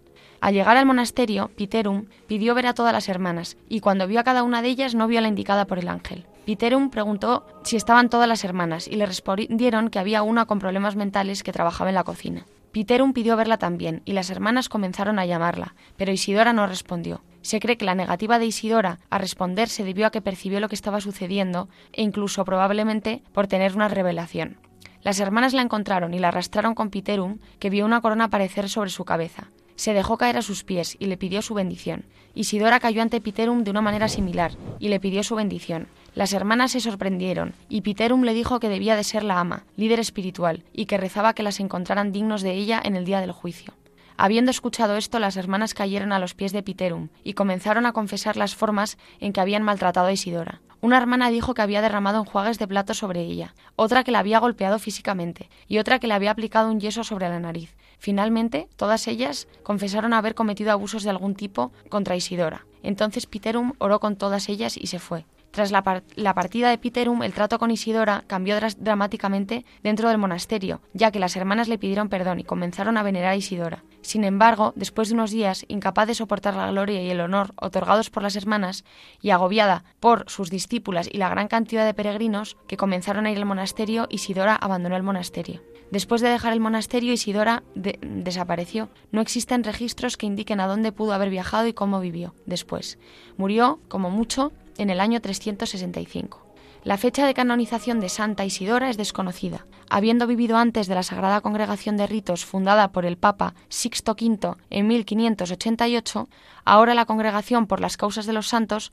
Al 0.46 0.54
llegar 0.54 0.76
al 0.76 0.86
monasterio, 0.86 1.50
Piterum 1.56 2.04
pidió 2.28 2.54
ver 2.54 2.68
a 2.68 2.72
todas 2.72 2.92
las 2.92 3.08
hermanas 3.08 3.56
y 3.68 3.80
cuando 3.80 4.06
vio 4.06 4.20
a 4.20 4.22
cada 4.22 4.44
una 4.44 4.62
de 4.62 4.68
ellas 4.68 4.94
no 4.94 5.08
vio 5.08 5.18
a 5.18 5.22
la 5.22 5.26
indicada 5.26 5.66
por 5.66 5.80
el 5.80 5.88
ángel. 5.88 6.24
Piterum 6.44 6.90
preguntó 6.90 7.44
si 7.64 7.74
estaban 7.74 8.10
todas 8.10 8.28
las 8.28 8.44
hermanas 8.44 8.86
y 8.86 8.94
le 8.94 9.06
respondieron 9.06 9.90
que 9.90 9.98
había 9.98 10.22
una 10.22 10.46
con 10.46 10.60
problemas 10.60 10.94
mentales 10.94 11.42
que 11.42 11.50
trabajaba 11.50 11.90
en 11.90 11.96
la 11.96 12.04
cocina. 12.04 12.46
Piterum 12.70 13.12
pidió 13.12 13.36
verla 13.36 13.58
también 13.58 14.02
y 14.04 14.12
las 14.12 14.30
hermanas 14.30 14.68
comenzaron 14.68 15.18
a 15.18 15.26
llamarla, 15.26 15.74
pero 15.96 16.12
Isidora 16.12 16.52
no 16.52 16.64
respondió. 16.68 17.24
Se 17.42 17.58
cree 17.58 17.76
que 17.76 17.84
la 17.84 17.96
negativa 17.96 18.38
de 18.38 18.46
Isidora 18.46 19.00
a 19.10 19.18
responder 19.18 19.68
se 19.68 19.82
debió 19.82 20.06
a 20.06 20.10
que 20.12 20.22
percibió 20.22 20.60
lo 20.60 20.68
que 20.68 20.76
estaba 20.76 21.00
sucediendo 21.00 21.68
e 21.92 22.02
incluso 22.02 22.44
probablemente 22.44 23.24
por 23.32 23.48
tener 23.48 23.74
una 23.74 23.88
revelación. 23.88 24.58
Las 25.02 25.18
hermanas 25.18 25.54
la 25.54 25.62
encontraron 25.62 26.14
y 26.14 26.20
la 26.20 26.28
arrastraron 26.28 26.76
con 26.76 26.90
Piterum, 26.90 27.38
que 27.58 27.68
vio 27.68 27.84
una 27.84 28.00
corona 28.00 28.26
aparecer 28.26 28.68
sobre 28.68 28.90
su 28.90 29.04
cabeza. 29.04 29.48
Se 29.76 29.92
dejó 29.92 30.16
caer 30.16 30.36
a 30.36 30.42
sus 30.42 30.64
pies 30.64 30.96
y 30.98 31.06
le 31.06 31.16
pidió 31.16 31.42
su 31.42 31.54
bendición. 31.54 32.04
Isidora 32.34 32.80
cayó 32.80 33.02
ante 33.02 33.20
Piterum 33.20 33.62
de 33.62 33.70
una 33.70 33.82
manera 33.82 34.08
similar 34.08 34.52
y 34.78 34.88
le 34.88 35.00
pidió 35.00 35.22
su 35.22 35.36
bendición. 35.36 35.88
Las 36.14 36.32
hermanas 36.32 36.72
se 36.72 36.80
sorprendieron 36.80 37.54
y 37.68 37.82
Piterum 37.82 38.22
le 38.22 38.34
dijo 38.34 38.58
que 38.58 38.68
debía 38.70 38.96
de 38.96 39.04
ser 39.04 39.22
la 39.22 39.38
ama, 39.38 39.64
líder 39.76 40.00
espiritual, 40.00 40.64
y 40.72 40.86
que 40.86 40.96
rezaba 40.96 41.34
que 41.34 41.42
las 41.42 41.60
encontraran 41.60 42.12
dignos 42.12 42.42
de 42.42 42.52
ella 42.52 42.80
en 42.82 42.96
el 42.96 43.04
día 43.04 43.20
del 43.20 43.32
juicio. 43.32 43.74
Habiendo 44.18 44.50
escuchado 44.50 44.96
esto, 44.96 45.18
las 45.18 45.36
hermanas 45.36 45.74
cayeron 45.74 46.12
a 46.12 46.18
los 46.18 46.34
pies 46.34 46.52
de 46.52 46.62
Piterum 46.62 47.08
y 47.22 47.34
comenzaron 47.34 47.84
a 47.84 47.92
confesar 47.92 48.38
las 48.38 48.54
formas 48.54 48.96
en 49.20 49.34
que 49.34 49.40
habían 49.40 49.62
maltratado 49.62 50.06
a 50.06 50.12
Isidora. 50.12 50.62
Una 50.80 50.96
hermana 50.96 51.30
dijo 51.30 51.52
que 51.52 51.62
había 51.62 51.82
derramado 51.82 52.20
enjuagues 52.20 52.58
de 52.58 52.68
plato 52.68 52.94
sobre 52.94 53.20
ella, 53.20 53.54
otra 53.76 54.04
que 54.04 54.12
la 54.12 54.20
había 54.20 54.38
golpeado 54.38 54.78
físicamente 54.78 55.50
y 55.68 55.78
otra 55.78 55.98
que 55.98 56.06
le 56.06 56.14
había 56.14 56.30
aplicado 56.30 56.70
un 56.70 56.80
yeso 56.80 57.04
sobre 57.04 57.28
la 57.28 57.40
nariz. 57.40 57.74
Finalmente, 57.98 58.68
todas 58.76 59.08
ellas 59.08 59.48
confesaron 59.62 60.12
haber 60.12 60.34
cometido 60.34 60.72
abusos 60.72 61.02
de 61.02 61.10
algún 61.10 61.34
tipo 61.34 61.72
contra 61.88 62.16
Isidora. 62.16 62.66
Entonces 62.82 63.26
Piterum 63.26 63.72
oró 63.78 64.00
con 64.00 64.16
todas 64.16 64.48
ellas 64.48 64.76
y 64.76 64.86
se 64.86 64.98
fue. 64.98 65.24
Tras 65.56 65.70
la, 65.70 66.34
partida 66.34 66.68
de 66.68 66.76
Piterum, 66.76 67.22
el 67.22 67.32
trato 67.32 67.58
con 67.58 67.70
Isidora 67.70 68.24
cambió 68.26 68.58
dramáticamente 68.76 69.64
dentro 69.82 70.10
del 70.10 70.18
monasterio, 70.18 70.82
ya 70.92 71.10
que 71.10 71.18
las 71.18 71.34
hermanas 71.34 71.66
le 71.66 71.78
pidieron 71.78 72.10
perdón 72.10 72.40
y 72.40 72.44
comenzaron 72.44 72.98
a 72.98 73.02
venerar 73.02 73.30
a 73.30 73.36
Isidora. 73.36 73.82
Sin 74.02 74.24
embargo, 74.24 74.74
después 74.76 75.08
de 75.08 75.14
unos 75.14 75.30
días, 75.30 75.64
incapaz 75.68 76.08
de 76.08 76.14
soportar 76.14 76.56
la 76.56 76.70
gloria 76.70 77.02
y 77.02 77.08
el 77.08 77.22
honor 77.22 77.54
otorgados 77.56 78.10
por 78.10 78.22
las 78.22 78.36
hermanas, 78.36 78.84
y 79.22 79.30
agobiada 79.30 79.84
por 79.98 80.28
sus 80.28 80.50
discípulas 80.50 81.08
y 81.10 81.16
la 81.16 81.30
gran 81.30 81.48
cantidad 81.48 81.86
de 81.86 81.94
peregrinos 81.94 82.58
que 82.68 82.76
comenzaron 82.76 83.24
a 83.24 83.30
ir 83.30 83.38
al 83.38 83.46
monasterio, 83.46 84.08
Isidora 84.10 84.56
abandonó 84.56 84.94
el 84.94 85.04
monasterio. 85.04 85.62
Después 85.90 86.20
de 86.20 86.28
dejar 86.28 86.52
el 86.52 86.60
monasterio, 86.60 87.14
Isidora 87.14 87.62
desapareció. 87.74 88.90
No 89.10 89.22
existen 89.22 89.64
registros 89.64 90.18
que 90.18 90.26
indiquen 90.26 90.60
a 90.60 90.66
dónde 90.66 90.92
pudo 90.92 91.14
haber 91.14 91.30
viajado 91.30 91.66
y 91.66 91.72
cómo 91.72 91.98
vivió 91.98 92.34
después. 92.44 92.98
Murió, 93.38 93.80
como 93.88 94.10
mucho, 94.10 94.52
en 94.78 94.90
el 94.90 95.00
año 95.00 95.20
365. 95.20 96.46
La 96.84 96.98
fecha 96.98 97.26
de 97.26 97.34
canonización 97.34 97.98
de 97.98 98.08
Santa 98.08 98.44
Isidora 98.44 98.90
es 98.90 98.96
desconocida. 98.96 99.66
Habiendo 99.90 100.28
vivido 100.28 100.56
antes 100.56 100.86
de 100.86 100.94
la 100.94 101.02
Sagrada 101.02 101.40
Congregación 101.40 101.96
de 101.96 102.06
Ritos 102.06 102.44
fundada 102.44 102.92
por 102.92 103.04
el 103.04 103.16
Papa 103.16 103.54
Sixto 103.68 104.12
V 104.12 104.54
en 104.70 104.86
1588, 104.86 106.28
ahora 106.64 106.94
la 106.94 107.04
Congregación 107.04 107.66
por 107.66 107.80
las 107.80 107.96
Causas 107.96 108.26
de 108.26 108.32
los 108.32 108.46
Santos 108.46 108.92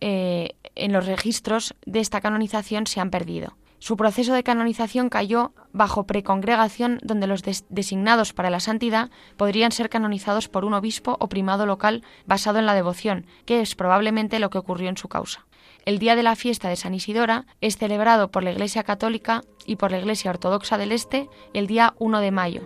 eh, 0.00 0.56
en 0.74 0.92
los 0.92 1.06
registros 1.06 1.74
de 1.86 2.00
esta 2.00 2.20
canonización 2.20 2.88
se 2.88 2.98
han 2.98 3.10
perdido. 3.10 3.54
Su 3.82 3.96
proceso 3.96 4.32
de 4.32 4.44
canonización 4.44 5.08
cayó 5.08 5.50
bajo 5.72 6.06
precongregación 6.06 7.00
donde 7.02 7.26
los 7.26 7.42
designados 7.68 8.32
para 8.32 8.48
la 8.48 8.60
santidad 8.60 9.10
podrían 9.36 9.72
ser 9.72 9.88
canonizados 9.88 10.48
por 10.48 10.64
un 10.64 10.74
obispo 10.74 11.16
o 11.18 11.28
primado 11.28 11.66
local 11.66 12.04
basado 12.24 12.60
en 12.60 12.66
la 12.66 12.74
devoción, 12.74 13.26
que 13.44 13.60
es 13.60 13.74
probablemente 13.74 14.38
lo 14.38 14.50
que 14.50 14.58
ocurrió 14.58 14.88
en 14.88 14.96
su 14.96 15.08
causa. 15.08 15.46
El 15.84 15.98
día 15.98 16.14
de 16.14 16.22
la 16.22 16.36
fiesta 16.36 16.68
de 16.68 16.76
San 16.76 16.94
Isidora 16.94 17.46
es 17.60 17.76
celebrado 17.76 18.30
por 18.30 18.44
la 18.44 18.52
Iglesia 18.52 18.84
Católica 18.84 19.42
y 19.66 19.74
por 19.74 19.90
la 19.90 19.98
Iglesia 19.98 20.30
Ortodoxa 20.30 20.78
del 20.78 20.92
Este 20.92 21.28
el 21.52 21.66
día 21.66 21.94
1 21.98 22.20
de 22.20 22.30
mayo. 22.30 22.62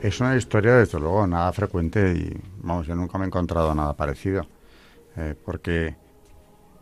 Es 0.00 0.20
una 0.20 0.36
historia, 0.36 0.76
desde 0.76 1.00
luego, 1.00 1.26
nada 1.26 1.52
frecuente 1.52 2.14
y, 2.14 2.40
vamos, 2.58 2.86
yo 2.86 2.94
nunca 2.94 3.18
me 3.18 3.24
he 3.24 3.26
encontrado 3.26 3.74
nada 3.74 3.96
parecido. 3.96 4.46
Eh, 5.16 5.34
porque 5.44 5.96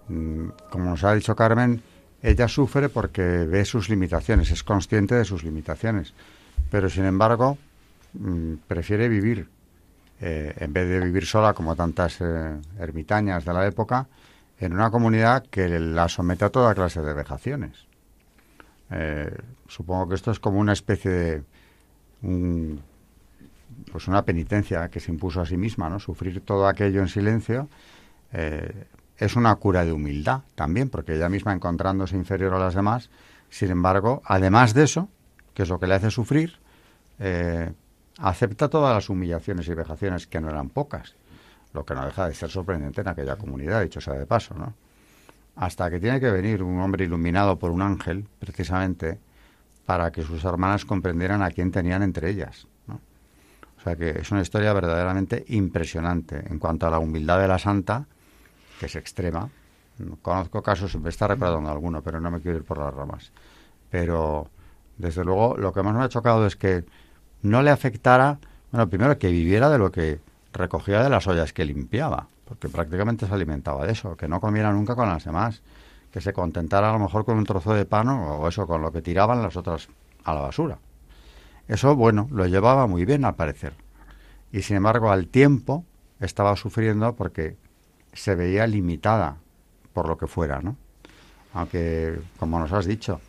como 0.09 0.85
nos 0.85 1.05
ha 1.05 1.15
dicho 1.15 1.37
Carmen, 1.37 1.83
ella 2.23 2.49
sufre 2.49 2.89
porque 2.89 3.23
ve 3.23 3.65
sus 3.65 3.89
limitaciones, 3.89 4.51
es 4.51 4.65
consciente 4.65 5.15
de 5.15 5.25
sus 5.25 5.45
limitaciones, 5.45 6.15
pero 6.71 6.89
sin 6.89 7.05
embargo 7.05 7.59
mm, 8.15 8.55
prefiere 8.67 9.09
vivir, 9.09 9.49
eh, 10.21 10.55
en 10.59 10.73
vez 10.73 10.89
de 10.89 11.01
vivir 11.01 11.27
sola 11.27 11.53
como 11.53 11.77
tantas 11.77 12.21
eh, 12.21 12.57
ermitañas 12.79 13.45
de 13.45 13.53
la 13.53 13.67
época, 13.67 14.09
en 14.59 14.73
una 14.73 14.91
comunidad 14.91 15.47
que 15.47 15.69
la 15.69 16.09
somete 16.09 16.45
a 16.45 16.51
toda 16.51 16.75
clase 16.75 17.01
de 17.01 17.15
vejaciones. 17.15 17.87
Eh, 18.91 19.31
supongo 19.69 20.09
que 20.09 20.15
esto 20.17 20.33
es 20.33 20.41
como 20.41 20.59
una 20.59 20.73
especie 20.73 21.11
de 21.11 21.43
pues 23.93 24.09
una 24.09 24.25
penitencia 24.25 24.89
que 24.89 24.99
se 24.99 25.13
impuso 25.13 25.41
a 25.41 25.47
sí 25.47 25.57
misma, 25.57 25.89
¿no? 25.89 26.01
Sufrir 26.01 26.41
todo 26.41 26.67
aquello 26.67 27.01
en 27.01 27.07
silencio 27.07 27.69
es 29.19 29.37
una 29.37 29.55
cura 29.57 29.85
de 29.85 29.93
humildad 29.93 30.43
también, 30.55 30.89
porque 30.89 31.17
ella 31.17 31.29
misma 31.29 31.53
encontrándose 31.53 32.17
inferior 32.17 32.55
a 32.55 32.59
las 32.59 32.75
demás, 32.75 33.11
sin 33.51 33.71
embargo, 33.71 34.23
además 34.25 34.75
de 34.75 34.85
eso, 34.85 35.09
que 35.55 35.65
es 35.65 35.69
lo 35.69 35.81
que 35.81 35.87
le 35.87 35.95
hace 35.95 36.11
sufrir, 36.11 36.57
eh, 37.19 37.73
acepta 38.19 38.69
todas 38.69 38.95
las 38.95 39.09
humillaciones 39.11 39.67
y 39.69 39.75
vejaciones, 39.75 40.27
que 40.27 40.41
no 40.41 40.51
eran 40.51 40.69
pocas, 40.69 41.15
lo 41.73 41.85
que 41.85 41.95
no 41.95 42.07
deja 42.07 42.29
de 42.29 42.35
ser 42.35 42.51
sorprendente 42.51 43.01
en 43.01 43.09
aquella 43.09 43.37
comunidad, 43.37 43.83
dicho 43.83 44.01
sea 44.01 44.15
de 44.15 44.27
paso, 44.27 44.55
¿no? 44.55 44.75
Hasta 45.57 45.91
que 45.91 45.99
tiene 45.99 46.21
que 46.21 46.31
venir 46.31 46.63
un 46.63 46.81
hombre 46.81 47.05
iluminado 47.05 47.59
por 47.59 47.73
un 47.73 47.83
ángel, 47.83 48.25
precisamente, 48.39 49.19
para 49.85 50.13
que 50.13 50.23
sus 50.23 50.45
hermanas 50.45 50.85
comprendieran 50.85 51.43
a 51.43 51.51
quién 51.51 51.73
tenían 51.73 52.03
entre 52.03 52.31
ellas. 52.31 52.69
¿no? 52.87 53.01
O 53.79 53.81
sea 53.83 53.97
que 53.97 54.11
es 54.11 54.31
una 54.31 54.43
historia 54.43 54.73
verdaderamente 54.73 55.45
impresionante 55.49 56.45
en 56.49 56.59
cuanto 56.59 56.87
a 56.87 56.91
la 56.91 56.99
humildad 57.01 57.41
de 57.41 57.49
la 57.49 57.59
santa, 57.59 58.07
que 58.79 58.87
es 58.87 58.97
extrema. 58.97 59.49
Conozco 60.23 60.63
casos, 60.63 60.97
me 60.97 61.09
está 61.09 61.27
recordando 61.27 61.71
alguno, 61.71 62.03
pero 62.03 62.21
no 62.21 62.31
me 62.31 62.41
quiero 62.41 62.59
ir 62.59 62.65
por 62.65 62.79
las 62.79 62.95
ramas. 62.95 63.33
Pero, 63.91 64.49
desde 64.97 65.25
luego, 65.25 65.57
lo 65.57 65.73
que 65.73 65.83
más 65.83 65.95
me 65.95 66.05
ha 66.05 66.09
chocado 66.09 66.47
es 66.47 66.57
que 66.57 66.85
no 67.43 67.63
le 67.63 67.71
afectara, 67.71 68.39
bueno, 68.71 68.89
primero 68.89 69.19
que 69.19 69.29
viviera 69.29 69.69
de 69.71 69.79
lo 69.79 69.91
que 69.91 70.21
recogía 70.53 71.03
de 71.03 71.11
las 71.11 71.27
ollas 71.27 71.53
que 71.53 71.65
limpiaba, 71.65 72.29
porque 72.45 72.69
prácticamente 72.69 73.27
se 73.27 73.35
alimentaba 73.35 73.87
de 73.87 73.93
eso, 73.93 74.17
que 74.17 74.29
no 74.29 74.41
comiera 74.41 74.73
nunca 74.73 74.95
con 74.95 75.09
las 75.09 75.25
demás, 75.25 75.63
que 76.13 76.21
se 76.21 76.33
contentara 76.33 76.91
a 76.91 76.93
lo 76.93 77.01
mejor 77.01 77.25
con 77.25 77.37
un 77.37 77.45
trozo 77.45 77.75
de 77.75 77.85
pan 77.85 78.09
o 78.09 78.47
eso, 78.49 78.67
con 78.67 78.81
lo 78.81 78.93
que 78.93 79.03
tiraban 79.03 79.43
las 79.43 79.57
otras 79.57 79.89
a 80.25 80.35
la 80.35 80.41
basura. 80.41 80.79
Eso, 81.67 81.97
bueno, 81.97 82.29
lo 82.31 82.47
llevaba 82.47 82.87
muy 82.87 83.05
bien 83.05 83.25
al 83.25 83.35
parecer. 83.35 83.75
Y 84.53 84.63
sin 84.63 84.77
embargo, 84.77 85.11
al 85.11 85.29
tiempo 85.29 85.85
estaba 86.21 86.57
sufriendo 86.57 87.15
porque 87.15 87.57
se 88.19 88.35
veía 88.35 88.67
limitada 88.67 89.37
por 89.93 90.09
lo 90.09 90.19
que 90.19 90.27
fuera, 90.27 90.61
¿no? 90.61 90.77
Aunque, 91.55 92.19
como 92.39 92.59
nos 92.59 92.73
has 92.73 92.87
dicho, 92.87 93.21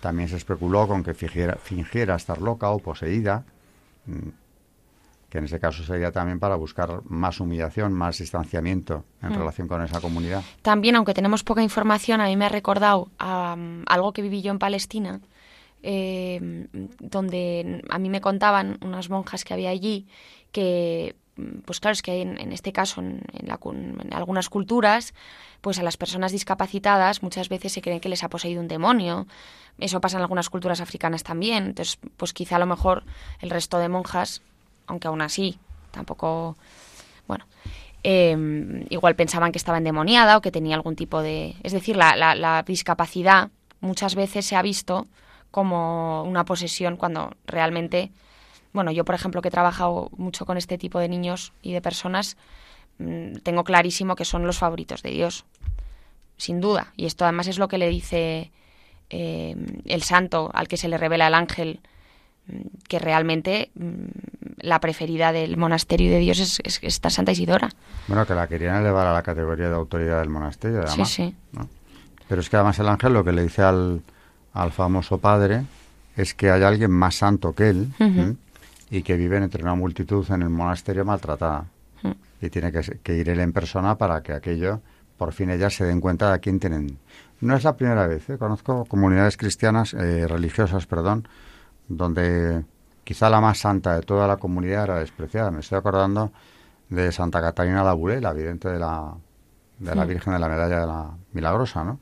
también 0.00 0.28
se 0.28 0.36
especuló 0.36 0.86
con 0.86 1.02
que 1.02 1.14
fingiera, 1.14 2.14
estar 2.14 2.40
loca 2.40 2.70
o 2.70 2.78
poseída, 2.78 3.44
mm, 4.06 4.28
que 5.28 5.38
en 5.38 5.44
ese 5.44 5.60
caso 5.60 5.82
sería 5.84 6.10
también 6.10 6.38
para 6.38 6.56
buscar 6.56 7.02
más 7.04 7.38
humillación, 7.40 7.92
más 7.92 8.18
distanciamiento 8.18 9.04
en 9.22 9.30
mm. 9.30 9.34
relación 9.34 9.68
con 9.68 9.82
esa 9.82 10.00
comunidad. 10.00 10.42
También, 10.62 10.96
aunque 10.96 11.14
tenemos 11.14 11.44
poca 11.44 11.62
información, 11.62 12.20
a 12.20 12.26
mí 12.26 12.36
me 12.36 12.46
ha 12.46 12.48
recordado 12.48 13.10
algo 13.18 14.12
que 14.12 14.22
viví 14.22 14.40
yo 14.40 14.52
en 14.52 14.58
Palestina, 14.58 15.20
eh, 15.82 16.66
donde 16.98 17.82
a 17.90 17.98
mí 17.98 18.08
me 18.08 18.20
contaban 18.20 18.78
unas 18.80 19.10
monjas 19.10 19.44
que 19.44 19.54
había 19.54 19.70
allí 19.70 20.06
que 20.50 21.14
pues 21.64 21.80
claro, 21.80 21.92
es 21.92 22.02
que 22.02 22.22
en, 22.22 22.38
en 22.38 22.52
este 22.52 22.72
caso, 22.72 23.00
en, 23.00 23.22
algunas 24.12 24.48
culturas, 24.48 25.14
pues 25.60 25.78
a 25.78 25.82
las 25.82 25.96
personas 25.96 26.32
discapacitadas 26.32 27.22
muchas 27.22 27.48
veces 27.48 27.72
se 27.72 27.82
creen 27.82 28.00
que 28.00 28.08
les 28.08 28.24
ha 28.24 28.28
poseído 28.28 28.60
un 28.60 28.68
demonio. 28.68 29.26
Eso 29.78 30.00
pasa 30.00 30.16
en 30.16 30.22
algunas 30.22 30.50
culturas 30.50 30.80
africanas 30.80 31.22
también. 31.22 31.66
Entonces, 31.66 31.98
pues 32.16 32.32
quizá 32.32 32.56
a 32.56 32.58
lo 32.58 32.66
mejor 32.66 33.04
el 33.40 33.50
resto 33.50 33.78
de 33.78 33.88
monjas, 33.88 34.42
aunque 34.86 35.08
aún 35.08 35.22
así, 35.22 35.58
tampoco, 35.90 36.56
bueno, 37.26 37.46
em, 38.02 38.86
igual 38.90 39.14
pensaban 39.14 39.52
que 39.52 39.58
estaba 39.58 39.78
endemoniada 39.78 40.36
o 40.36 40.40
que 40.40 40.50
tenía 40.50 40.74
algún 40.74 40.96
tipo 40.96 41.22
de... 41.22 41.54
Es 41.62 41.72
decir, 41.72 41.96
la, 41.96 42.16
la 42.16 42.62
discapacidad 42.64 43.50
muchas 43.80 44.14
veces 44.14 44.44
se 44.46 44.56
ha 44.56 44.62
visto 44.62 45.06
como 45.50 46.24
una 46.24 46.44
posesión 46.44 46.96
cuando 46.96 47.34
realmente 47.46 48.10
bueno, 48.72 48.90
yo 48.90 49.04
por 49.04 49.14
ejemplo 49.14 49.42
que 49.42 49.48
he 49.48 49.52
trabajado 49.52 50.10
mucho 50.16 50.46
con 50.46 50.56
este 50.56 50.78
tipo 50.78 50.98
de 50.98 51.08
niños 51.08 51.52
y 51.62 51.72
de 51.72 51.80
personas, 51.80 52.36
mm, 52.98 53.38
tengo 53.42 53.64
clarísimo 53.64 54.16
que 54.16 54.24
son 54.24 54.46
los 54.46 54.58
favoritos 54.58 55.02
de 55.02 55.10
Dios, 55.10 55.44
sin 56.36 56.60
duda. 56.60 56.92
Y 56.96 57.06
esto 57.06 57.24
además 57.24 57.46
es 57.48 57.58
lo 57.58 57.68
que 57.68 57.78
le 57.78 57.88
dice 57.88 58.52
eh, 59.10 59.56
el 59.84 60.02
santo 60.02 60.50
al 60.52 60.68
que 60.68 60.76
se 60.76 60.88
le 60.88 60.98
revela 60.98 61.26
el 61.26 61.34
ángel, 61.34 61.80
mm, 62.46 62.60
que 62.88 62.98
realmente 62.98 63.70
mm, 63.74 64.06
la 64.60 64.80
preferida 64.80 65.32
del 65.32 65.56
monasterio 65.56 66.10
de 66.10 66.18
Dios 66.18 66.38
es, 66.38 66.80
esta 66.82 67.10
Santa 67.10 67.32
Isidora. 67.32 67.70
Bueno, 68.06 68.26
que 68.26 68.34
la 68.34 68.46
querían 68.46 68.76
elevar 68.76 69.06
a 69.06 69.12
la 69.12 69.22
categoría 69.22 69.68
de 69.68 69.74
autoridad 69.74 70.20
del 70.20 70.30
monasterio, 70.30 70.82
además. 70.82 71.08
Sí, 71.08 71.34
sí. 71.54 71.62
Pero 72.28 72.40
es 72.42 72.50
que 72.50 72.56
además 72.56 72.78
el 72.78 72.88
ángel 72.88 73.14
lo 73.14 73.24
que 73.24 73.32
le 73.32 73.42
dice 73.42 73.62
al, 73.62 74.02
al 74.52 74.72
famoso 74.72 75.18
padre 75.18 75.64
es 76.18 76.34
que 76.34 76.50
hay 76.50 76.62
alguien 76.62 76.90
más 76.90 77.14
santo 77.14 77.54
que 77.54 77.70
él, 77.70 77.88
y 78.90 79.02
que 79.02 79.16
viven 79.16 79.42
entre 79.42 79.62
una 79.62 79.74
multitud 79.74 80.26
en 80.30 80.42
el 80.42 80.50
monasterio 80.50 81.04
maltratada. 81.04 81.66
Hmm. 82.02 82.12
Y 82.40 82.50
tiene 82.50 82.72
que, 82.72 83.16
ir 83.16 83.28
él 83.28 83.40
en 83.40 83.52
persona 83.52 83.96
para 83.96 84.22
que 84.22 84.32
aquello, 84.32 84.80
por 85.16 85.32
fin 85.32 85.50
ellas 85.50 85.74
se 85.74 85.84
den 85.84 86.00
cuenta 86.00 86.28
de 86.28 86.34
a 86.34 86.38
quién 86.38 86.60
tienen. 86.60 86.98
No 87.40 87.56
es 87.56 87.64
la 87.64 87.76
primera 87.76 88.06
vez, 88.06 88.28
¿eh? 88.30 88.38
conozco 88.38 88.84
comunidades 88.84 89.36
cristianas, 89.36 89.94
eh, 89.94 90.26
religiosas, 90.26 90.86
perdón, 90.86 91.28
donde 91.88 92.64
quizá 93.04 93.30
la 93.30 93.40
más 93.40 93.58
santa 93.58 93.94
de 93.94 94.02
toda 94.02 94.26
la 94.26 94.36
comunidad 94.36 94.84
era 94.84 94.98
despreciada. 95.00 95.50
Me 95.50 95.60
estoy 95.60 95.78
acordando 95.78 96.32
de 96.88 97.12
Santa 97.12 97.40
Catalina 97.40 97.84
Labouré, 97.84 98.20
la 98.20 98.32
vidente 98.32 98.68
de 98.68 98.78
la, 98.78 99.14
de 99.78 99.94
la 99.94 100.04
hmm. 100.04 100.08
Virgen 100.08 100.32
de 100.32 100.38
la 100.38 100.48
Medalla 100.48 100.80
de 100.80 100.86
la 100.86 101.10
Milagrosa, 101.32 101.84
¿no? 101.84 102.00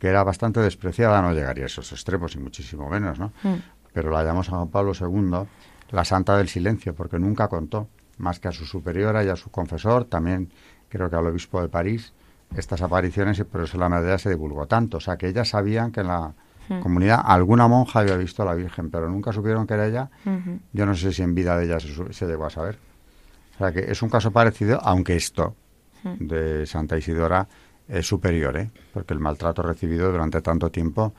que 0.00 0.08
era 0.08 0.24
bastante 0.24 0.60
despreciada, 0.60 1.20
no 1.20 1.32
llegaría 1.32 1.64
a 1.64 1.66
esos 1.66 1.92
extremos 1.92 2.34
y 2.34 2.38
muchísimo 2.38 2.88
menos, 2.88 3.18
¿no? 3.18 3.32
Mm. 3.42 3.56
Pero 3.92 4.10
la 4.10 4.24
llamó 4.24 4.42
San 4.42 4.54
Juan 4.54 4.68
Pablo 4.68 4.92
II 4.98 5.46
la 5.90 6.04
santa 6.04 6.36
del 6.36 6.48
silencio, 6.48 6.94
porque 6.94 7.18
nunca 7.18 7.48
contó, 7.48 7.88
más 8.18 8.38
que 8.40 8.48
a 8.48 8.52
su 8.52 8.64
superiora 8.66 9.24
y 9.24 9.28
a 9.28 9.36
su 9.36 9.50
confesor, 9.50 10.04
también 10.04 10.50
creo 10.88 11.08
que 11.10 11.16
al 11.16 11.26
obispo 11.26 11.60
de 11.62 11.68
París, 11.68 12.12
estas 12.56 12.82
apariciones 12.82 13.38
y 13.38 13.44
por 13.44 13.62
eso 13.62 13.78
la 13.78 13.88
medalla 13.88 14.18
se 14.18 14.30
divulgó 14.30 14.66
tanto. 14.66 14.96
O 14.98 15.00
sea, 15.00 15.16
que 15.16 15.28
ellas 15.28 15.48
sabían 15.48 15.92
que 15.92 16.00
en 16.00 16.08
la 16.08 16.32
Mm. 16.68 16.80
comunidad 16.82 17.20
alguna 17.24 17.66
monja 17.66 17.98
había 17.98 18.16
visto 18.16 18.42
a 18.42 18.46
la 18.46 18.54
Virgen, 18.54 18.90
pero 18.90 19.08
nunca 19.08 19.32
supieron 19.32 19.66
que 19.66 19.74
era 19.74 19.86
ella. 19.88 20.08
Yo 20.72 20.86
no 20.86 20.94
sé 20.94 21.12
si 21.12 21.20
en 21.22 21.34
vida 21.34 21.56
de 21.58 21.64
ella 21.64 21.80
se, 21.80 22.12
se 22.12 22.26
llegó 22.26 22.46
a 22.46 22.50
saber. 22.50 22.78
O 23.56 23.58
sea, 23.58 23.72
que 23.72 23.90
es 23.90 24.00
un 24.02 24.08
caso 24.08 24.30
parecido, 24.30 24.78
aunque 24.84 25.16
esto 25.16 25.56
Mm. 26.04 26.26
de 26.28 26.66
Santa 26.66 26.96
Isidora 26.96 27.46
es 27.88 28.06
superior, 28.06 28.56
¿eh? 28.56 28.70
porque 28.94 29.12
el 29.14 29.20
maltrato 29.20 29.62
recibido 29.62 30.10
durante 30.12 30.40
tanto 30.40 30.70
tiempo 30.70 31.12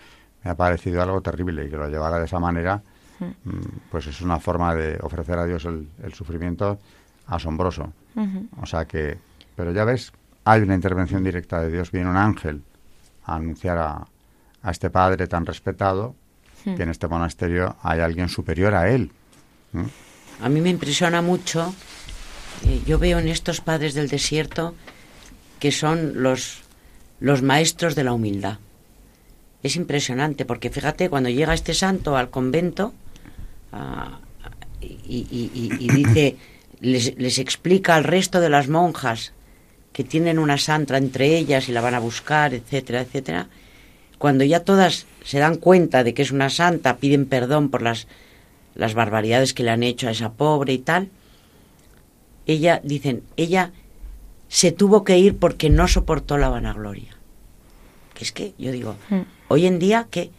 me 0.44 0.52
ha 0.52 0.56
parecido 0.56 1.02
algo 1.04 1.20
terrible 1.22 1.66
y 1.66 1.70
que 1.70 1.76
lo 1.78 1.88
llevara 1.90 2.18
de 2.18 2.26
esa 2.26 2.40
manera, 2.40 2.82
mm, 3.26 3.90
pues 3.90 4.08
es 4.08 4.22
una 4.22 4.40
forma 4.40 4.76
de 4.76 4.98
ofrecer 5.02 5.38
a 5.38 5.46
Dios 5.46 5.66
el, 5.66 5.88
el 6.04 6.14
sufrimiento 6.14 6.80
asombroso. 7.28 7.94
O 8.62 8.66
sea 8.66 8.86
que, 8.86 9.18
pero 9.56 9.72
ya 9.72 9.86
ves, 9.86 10.12
hay 10.44 10.62
una 10.62 10.76
intervención 10.76 11.24
directa 11.24 11.62
de 11.62 11.72
Dios, 11.72 11.92
viene 11.92 12.10
un 12.10 12.18
ángel 12.18 12.62
a 13.24 13.36
anunciar 13.36 13.78
a, 13.78 14.08
a 14.64 14.72
este 14.72 14.90
padre 14.90 15.28
tan 15.28 15.46
respetado 15.46 16.16
que 16.64 16.84
en 16.84 16.90
este 16.90 17.08
monasterio 17.08 17.76
hay 17.82 18.02
alguien 18.02 18.30
superior 18.30 18.76
a 18.76 18.90
él. 18.90 19.12
¿Mm? 19.72 19.86
A 20.44 20.50
mí 20.50 20.62
me 20.62 20.70
impresiona 20.70 21.22
mucho, 21.22 21.74
eh, 22.66 22.82
yo 22.86 23.00
veo 23.00 23.18
en 23.18 23.28
estos 23.28 23.62
padres 23.62 23.94
del 23.94 24.10
desierto 24.10 24.76
que 25.60 25.72
son 25.72 26.22
los, 26.22 26.62
los 27.20 27.42
maestros 27.42 27.96
de 27.96 28.04
la 28.04 28.14
humildad. 28.14 28.60
Es 29.64 29.76
impresionante 29.76 30.46
porque 30.46 30.70
fíjate, 30.70 31.10
cuando 31.10 31.30
llega 31.30 31.54
este 31.54 31.74
santo 31.74 32.18
al 32.18 32.30
convento 32.30 32.94
ah, 33.72 34.20
y, 34.82 34.88
y- 35.32 35.52
y- 35.54 35.86
y 35.86 35.88
dice, 35.90 36.36
les, 36.80 37.18
les 37.18 37.38
explica 37.40 37.96
al 37.96 38.04
resto 38.04 38.40
de 38.40 38.50
las 38.50 38.68
monjas 38.68 39.34
que 39.94 40.04
tienen 40.04 40.40
una 40.40 40.58
santa 40.58 40.98
entre 40.98 41.38
ellas 41.38 41.68
y 41.70 41.72
la 41.74 41.82
van 41.82 41.94
a 41.96 42.00
buscar, 42.00 42.54
etcétera, 42.54 43.02
etcétera, 43.02 43.48
cuando 44.18 44.44
ya 44.44 44.62
todas 44.62 45.06
se 45.24 45.40
dan 45.40 45.58
cuenta 45.58 46.04
de 46.04 46.14
que 46.14 46.22
es 46.22 46.32
una 46.32 46.50
santa, 46.50 46.98
piden 46.98 47.26
perdón 47.26 47.70
por 47.70 47.82
las, 47.82 48.08
las 48.76 48.94
barbaridades 48.94 49.54
que 49.54 49.64
le 49.64 49.72
han 49.72 49.84
hecho 49.84 50.08
a 50.08 50.12
esa 50.12 50.32
pobre 50.34 50.74
y 50.74 50.78
tal, 50.80 51.10
ella, 52.48 52.82
dicen, 52.84 53.24
ella 53.38 53.72
se 54.48 54.72
tuvo 54.72 55.04
que 55.04 55.18
ir 55.18 55.38
porque 55.38 55.70
no 55.70 55.88
soportó 55.88 56.38
la 56.38 56.50
vanagloria. 56.50 57.16
Que 58.14 58.24
es 58.24 58.32
que, 58.32 58.54
yo 58.58 58.72
digo, 58.72 58.96
Mm. 59.10 59.22
hoy 59.48 59.66
en 59.66 59.80
día, 59.80 60.08
qué, 60.10 60.30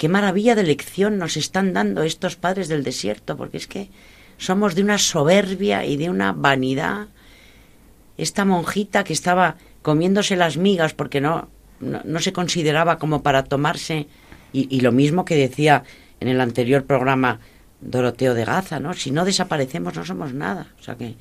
qué 0.00 0.08
maravilla 0.08 0.54
de 0.54 0.62
lección 0.62 1.18
nos 1.18 1.36
están 1.36 1.74
dando 1.74 2.02
estos 2.02 2.34
padres 2.34 2.68
del 2.68 2.84
desierto, 2.84 3.36
porque 3.36 3.58
es 3.58 3.66
que 3.66 3.90
somos 4.38 4.74
de 4.74 4.82
una 4.82 4.96
soberbia 4.96 5.84
y 5.84 5.98
de 5.98 6.08
una 6.08 6.32
vanidad. 6.32 7.08
Esta 8.16 8.46
monjita 8.46 9.04
que 9.04 9.12
estaba 9.12 9.58
comiéndose 9.82 10.36
las 10.36 10.56
migas 10.56 10.94
porque 10.94 11.20
no, 11.20 11.50
no, 11.80 12.00
no 12.02 12.18
se 12.20 12.32
consideraba 12.32 12.98
como 12.98 13.22
para 13.22 13.44
tomarse, 13.44 14.06
y, 14.54 14.74
y 14.74 14.80
lo 14.80 14.90
mismo 14.90 15.26
que 15.26 15.34
decía 15.34 15.84
en 16.18 16.28
el 16.28 16.40
anterior 16.40 16.86
programa 16.86 17.40
Doroteo 17.82 18.32
de 18.32 18.46
Gaza, 18.46 18.80
¿no? 18.80 18.94
Si 18.94 19.10
no 19.10 19.26
desaparecemos 19.26 19.94
no 19.96 20.06
somos 20.06 20.32
nada. 20.32 20.68
O 20.80 20.82
sea 20.82 20.94
que, 20.94 21.16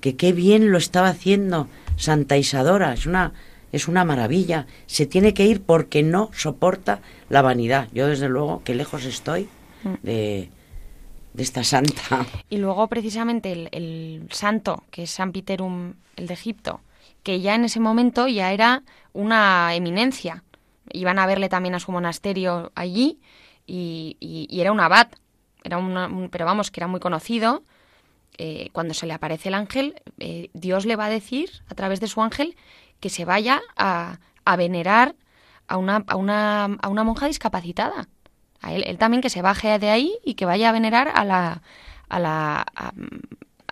que 0.00 0.16
qué 0.16 0.32
bien 0.32 0.72
lo 0.72 0.78
estaba 0.78 1.06
haciendo 1.06 1.68
Santa 1.96 2.36
Isadora, 2.36 2.94
es 2.94 3.06
una, 3.06 3.32
es 3.72 3.88
una 3.88 4.04
maravilla. 4.04 4.66
Se 4.86 5.06
tiene 5.06 5.34
que 5.34 5.46
ir 5.46 5.62
porque 5.62 6.02
no 6.02 6.30
soporta 6.34 7.00
la 7.28 7.42
vanidad. 7.42 7.88
Yo 7.92 8.06
desde 8.06 8.28
luego 8.28 8.62
que 8.64 8.74
lejos 8.74 9.04
estoy 9.04 9.48
de, 10.02 10.50
de 11.34 11.42
esta 11.42 11.64
santa. 11.64 12.26
Y 12.50 12.58
luego 12.58 12.86
precisamente 12.88 13.50
el, 13.52 13.68
el 13.72 14.26
santo, 14.30 14.84
que 14.90 15.04
es 15.04 15.10
San 15.10 15.32
Piterum, 15.32 15.94
el 16.16 16.26
de 16.26 16.34
Egipto, 16.34 16.80
que 17.22 17.40
ya 17.40 17.54
en 17.54 17.64
ese 17.64 17.80
momento 17.80 18.28
ya 18.28 18.52
era 18.52 18.82
una 19.12 19.74
eminencia. 19.74 20.44
Iban 20.92 21.18
a 21.18 21.26
verle 21.26 21.48
también 21.48 21.74
a 21.74 21.80
su 21.80 21.90
monasterio 21.92 22.70
allí 22.74 23.18
y, 23.66 24.16
y- 24.20 24.46
y 24.50 24.60
era 24.60 24.72
un 24.72 24.80
abad, 24.80 25.08
era 25.64 25.78
una- 25.78 26.06
un- 26.08 26.28
pero 26.28 26.44
vamos, 26.44 26.70
que 26.70 26.80
era 26.80 26.88
muy 26.88 27.00
conocido. 27.00 27.62
Eh, 28.38 28.70
cuando 28.72 28.94
se 28.94 29.06
le 29.06 29.12
aparece 29.12 29.48
el 29.50 29.54
ángel, 29.54 29.94
eh, 30.18 30.48
Dios 30.54 30.86
le 30.86 30.96
va 30.96 31.04
a 31.06 31.10
decir 31.10 31.50
a 31.68 31.74
través 31.74 32.00
de 32.00 32.08
su 32.08 32.20
ángel 32.22 32.56
que 33.02 33.10
se 33.10 33.26
vaya 33.26 33.60
a, 33.76 34.20
a 34.46 34.56
venerar 34.56 35.16
a 35.66 35.76
una, 35.76 36.04
a, 36.06 36.16
una, 36.16 36.64
a 36.64 36.88
una 36.88 37.04
monja 37.04 37.26
discapacitada. 37.26 38.08
A 38.60 38.72
él, 38.72 38.84
él 38.86 38.96
también 38.96 39.20
que 39.20 39.28
se 39.28 39.42
baje 39.42 39.78
de 39.80 39.90
ahí 39.90 40.14
y 40.24 40.34
que 40.34 40.46
vaya 40.46 40.68
a 40.68 40.72
venerar 40.72 41.10
a 41.12 41.24
la, 41.24 41.62
a 42.08 42.18
la, 42.20 42.64
a, 42.76 42.92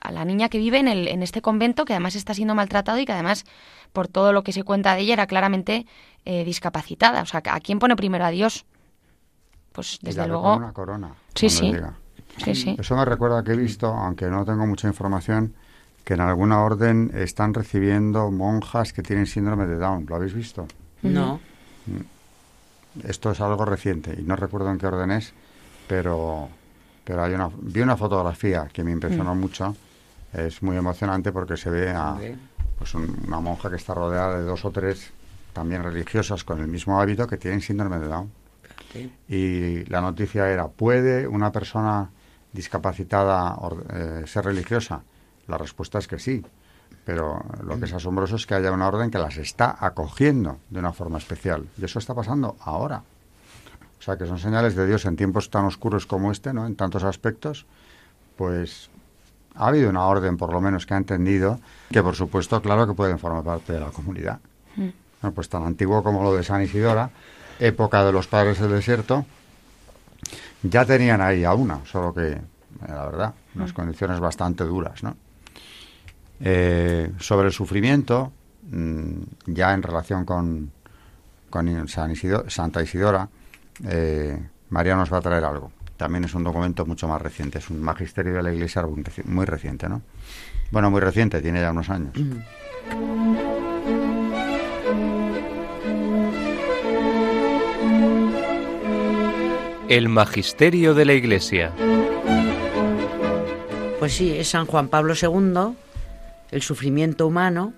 a 0.02 0.12
la 0.12 0.24
niña 0.24 0.48
que 0.48 0.58
vive 0.58 0.78
en, 0.78 0.88
el, 0.88 1.06
en 1.06 1.22
este 1.22 1.40
convento, 1.40 1.84
que 1.84 1.92
además 1.92 2.16
está 2.16 2.34
siendo 2.34 2.56
maltratado 2.56 2.98
y 2.98 3.06
que 3.06 3.12
además, 3.12 3.44
por 3.92 4.08
todo 4.08 4.32
lo 4.32 4.42
que 4.42 4.52
se 4.52 4.64
cuenta 4.64 4.96
de 4.96 5.02
ella, 5.02 5.12
era 5.12 5.26
claramente 5.28 5.86
eh, 6.24 6.44
discapacitada. 6.44 7.22
O 7.22 7.26
sea, 7.26 7.40
¿a 7.50 7.60
quién 7.60 7.78
pone 7.78 7.94
primero 7.94 8.24
a 8.24 8.30
Dios? 8.30 8.66
Pues 9.70 10.00
desde 10.02 10.26
luego... 10.26 10.54
con 10.54 10.64
una 10.64 10.72
corona. 10.72 11.14
Sí. 11.36 11.48
Sí, 11.48 12.54
sí. 12.54 12.76
Eso 12.78 12.96
me 12.96 13.04
recuerda 13.04 13.44
que 13.44 13.52
he 13.52 13.56
visto, 13.56 13.86
aunque 13.86 14.26
no 14.26 14.44
tengo 14.44 14.66
mucha 14.66 14.88
información, 14.88 15.54
que 16.04 16.14
en 16.14 16.20
alguna 16.20 16.60
orden 16.62 17.10
están 17.14 17.54
recibiendo 17.54 18.30
monjas 18.30 18.92
que 18.92 19.02
tienen 19.02 19.26
síndrome 19.26 19.66
de 19.66 19.76
Down. 19.76 20.06
¿Lo 20.08 20.16
habéis 20.16 20.34
visto? 20.34 20.66
No. 21.02 21.40
Esto 23.06 23.30
es 23.30 23.40
algo 23.40 23.64
reciente 23.64 24.16
y 24.18 24.22
no 24.22 24.34
recuerdo 24.36 24.70
en 24.70 24.78
qué 24.78 24.86
orden 24.86 25.12
es, 25.12 25.32
pero, 25.86 26.48
pero 27.04 27.22
hay 27.22 27.34
una, 27.34 27.48
vi 27.60 27.80
una 27.80 27.96
fotografía 27.96 28.68
que 28.72 28.82
me 28.82 28.90
impresionó 28.90 29.34
mucho. 29.34 29.76
Es 30.32 30.62
muy 30.62 30.76
emocionante 30.76 31.32
porque 31.32 31.56
se 31.56 31.70
ve 31.70 31.90
a 31.90 32.16
pues 32.78 32.94
un- 32.94 33.16
una 33.26 33.40
monja 33.40 33.68
que 33.70 33.76
está 33.76 33.94
rodeada 33.94 34.38
de 34.38 34.44
dos 34.44 34.64
o 34.64 34.70
tres 34.70 35.10
también 35.52 35.82
religiosas 35.82 36.44
con 36.44 36.60
el 36.60 36.68
mismo 36.68 37.00
hábito 37.00 37.26
que 37.26 37.36
tienen 37.36 37.60
síndrome 37.60 37.98
de 37.98 38.06
Down. 38.06 38.30
Sí. 38.92 39.12
Y 39.28 39.84
la 39.86 40.00
noticia 40.00 40.48
era, 40.50 40.66
¿puede 40.68 41.26
una 41.28 41.52
persona 41.52 42.10
discapacitada 42.52 43.54
or- 43.56 43.84
eh, 43.92 44.22
ser 44.26 44.44
religiosa? 44.46 45.02
La 45.50 45.58
respuesta 45.58 45.98
es 45.98 46.06
que 46.06 46.18
sí, 46.18 46.44
pero 47.04 47.44
lo 47.64 47.78
que 47.78 47.86
es 47.86 47.92
asombroso 47.92 48.36
es 48.36 48.46
que 48.46 48.54
haya 48.54 48.70
una 48.70 48.86
orden 48.86 49.10
que 49.10 49.18
las 49.18 49.36
está 49.36 49.76
acogiendo 49.78 50.58
de 50.70 50.78
una 50.78 50.92
forma 50.92 51.18
especial. 51.18 51.66
Y 51.76 51.84
eso 51.84 51.98
está 51.98 52.14
pasando 52.14 52.56
ahora. 52.60 53.02
O 53.98 54.02
sea, 54.02 54.16
que 54.16 54.26
son 54.26 54.38
señales 54.38 54.76
de 54.76 54.86
Dios 54.86 55.04
en 55.04 55.16
tiempos 55.16 55.50
tan 55.50 55.64
oscuros 55.64 56.06
como 56.06 56.30
este, 56.32 56.54
¿no? 56.54 56.66
En 56.66 56.76
tantos 56.76 57.02
aspectos, 57.04 57.66
pues 58.36 58.88
ha 59.56 59.66
habido 59.66 59.90
una 59.90 60.06
orden, 60.06 60.36
por 60.36 60.52
lo 60.52 60.60
menos, 60.60 60.86
que 60.86 60.94
ha 60.94 60.96
entendido 60.96 61.60
que, 61.90 62.02
por 62.02 62.14
supuesto, 62.14 62.62
claro 62.62 62.86
que 62.86 62.94
pueden 62.94 63.18
formar 63.18 63.42
parte 63.42 63.72
de 63.72 63.80
la 63.80 63.90
comunidad. 63.90 64.38
Bueno, 64.76 65.34
pues 65.34 65.48
tan 65.48 65.64
antiguo 65.64 66.02
como 66.02 66.22
lo 66.22 66.34
de 66.34 66.44
San 66.44 66.62
Isidora, 66.62 67.10
época 67.58 68.04
de 68.04 68.12
los 68.12 68.26
padres 68.26 68.58
del 68.60 68.70
desierto, 68.70 69.26
ya 70.62 70.84
tenían 70.84 71.20
ahí 71.20 71.44
a 71.44 71.52
una, 71.52 71.84
solo 71.84 72.14
que, 72.14 72.40
la 72.86 73.04
verdad, 73.04 73.34
unas 73.54 73.72
condiciones 73.72 74.20
bastante 74.20 74.64
duras, 74.64 75.02
¿no? 75.02 75.16
Eh, 76.42 77.12
sobre 77.18 77.48
el 77.48 77.52
sufrimiento, 77.52 78.32
mm, 78.70 79.22
ya 79.46 79.74
en 79.74 79.82
relación 79.82 80.24
con, 80.24 80.70
con 81.50 81.88
San 81.88 82.14
Santa 82.48 82.82
Isidora, 82.82 83.28
eh, 83.86 84.38
María 84.70 84.96
nos 84.96 85.12
va 85.12 85.18
a 85.18 85.20
traer 85.20 85.44
algo. 85.44 85.70
También 85.96 86.24
es 86.24 86.34
un 86.34 86.44
documento 86.44 86.86
mucho 86.86 87.06
más 87.08 87.20
reciente, 87.20 87.58
es 87.58 87.68
un 87.68 87.82
magisterio 87.82 88.34
de 88.34 88.42
la 88.42 88.52
Iglesia 88.52 88.86
muy 89.26 89.44
reciente, 89.44 89.88
¿no? 89.88 90.00
Bueno, 90.70 90.90
muy 90.90 91.00
reciente, 91.00 91.42
tiene 91.42 91.60
ya 91.60 91.72
unos 91.72 91.90
años. 91.90 92.14
El 99.88 100.08
Magisterio 100.08 100.94
de 100.94 101.04
la 101.04 101.14
Iglesia. 101.14 101.72
Pues 103.98 104.14
sí, 104.14 104.30
es 104.38 104.48
San 104.48 104.64
Juan 104.66 104.86
Pablo 104.86 105.14
II, 105.20 105.74
el 106.50 106.62
sufrimiento 106.62 107.26
humano, 107.26 107.72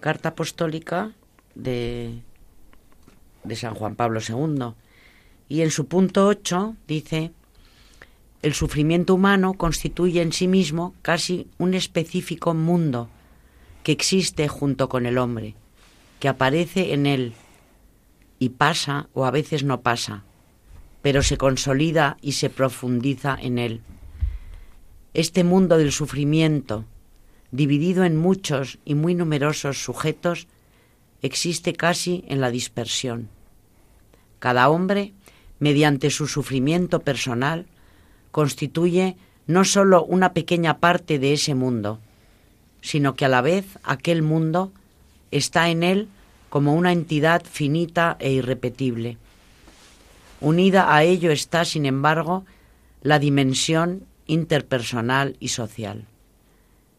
carta 0.00 0.30
apostólica 0.30 1.12
de, 1.54 2.22
de 3.44 3.56
San 3.56 3.74
Juan 3.74 3.96
Pablo 3.96 4.20
II. 4.26 4.72
Y 5.48 5.62
en 5.62 5.70
su 5.70 5.86
punto 5.86 6.26
8 6.26 6.76
dice, 6.88 7.32
el 8.42 8.54
sufrimiento 8.54 9.14
humano 9.14 9.54
constituye 9.54 10.22
en 10.22 10.32
sí 10.32 10.48
mismo 10.48 10.94
casi 11.02 11.48
un 11.58 11.74
específico 11.74 12.54
mundo 12.54 13.08
que 13.82 13.92
existe 13.92 14.48
junto 14.48 14.88
con 14.88 15.06
el 15.06 15.18
hombre, 15.18 15.54
que 16.20 16.28
aparece 16.28 16.92
en 16.92 17.06
él 17.06 17.34
y 18.38 18.50
pasa 18.50 19.08
o 19.14 19.24
a 19.24 19.30
veces 19.30 19.64
no 19.64 19.80
pasa, 19.80 20.24
pero 21.02 21.22
se 21.22 21.36
consolida 21.36 22.16
y 22.20 22.32
se 22.32 22.50
profundiza 22.50 23.36
en 23.40 23.58
él. 23.58 23.82
Este 25.14 25.44
mundo 25.44 25.78
del 25.78 25.92
sufrimiento, 25.92 26.84
dividido 27.50 28.04
en 28.04 28.16
muchos 28.16 28.78
y 28.84 28.94
muy 28.94 29.14
numerosos 29.14 29.82
sujetos, 29.82 30.46
existe 31.22 31.72
casi 31.72 32.24
en 32.28 32.40
la 32.40 32.50
dispersión. 32.50 33.28
Cada 34.38 34.68
hombre, 34.68 35.12
mediante 35.58 36.10
su 36.10 36.26
sufrimiento 36.26 37.00
personal, 37.00 37.66
constituye 38.30 39.16
no 39.46 39.64
sólo 39.64 40.04
una 40.04 40.32
pequeña 40.32 40.78
parte 40.78 41.18
de 41.18 41.32
ese 41.32 41.54
mundo, 41.54 42.00
sino 42.80 43.14
que 43.14 43.24
a 43.24 43.28
la 43.28 43.40
vez 43.40 43.64
aquel 43.82 44.22
mundo 44.22 44.72
está 45.30 45.70
en 45.70 45.82
él 45.82 46.08
como 46.48 46.74
una 46.74 46.92
entidad 46.92 47.42
finita 47.44 48.16
e 48.20 48.32
irrepetible. 48.32 49.18
Unida 50.40 50.94
a 50.94 51.02
ello 51.02 51.30
está, 51.30 51.64
sin 51.64 51.86
embargo, 51.86 52.44
la 53.02 53.18
dimensión 53.18 54.04
interpersonal 54.26 55.36
y 55.40 55.48
social. 55.48 56.06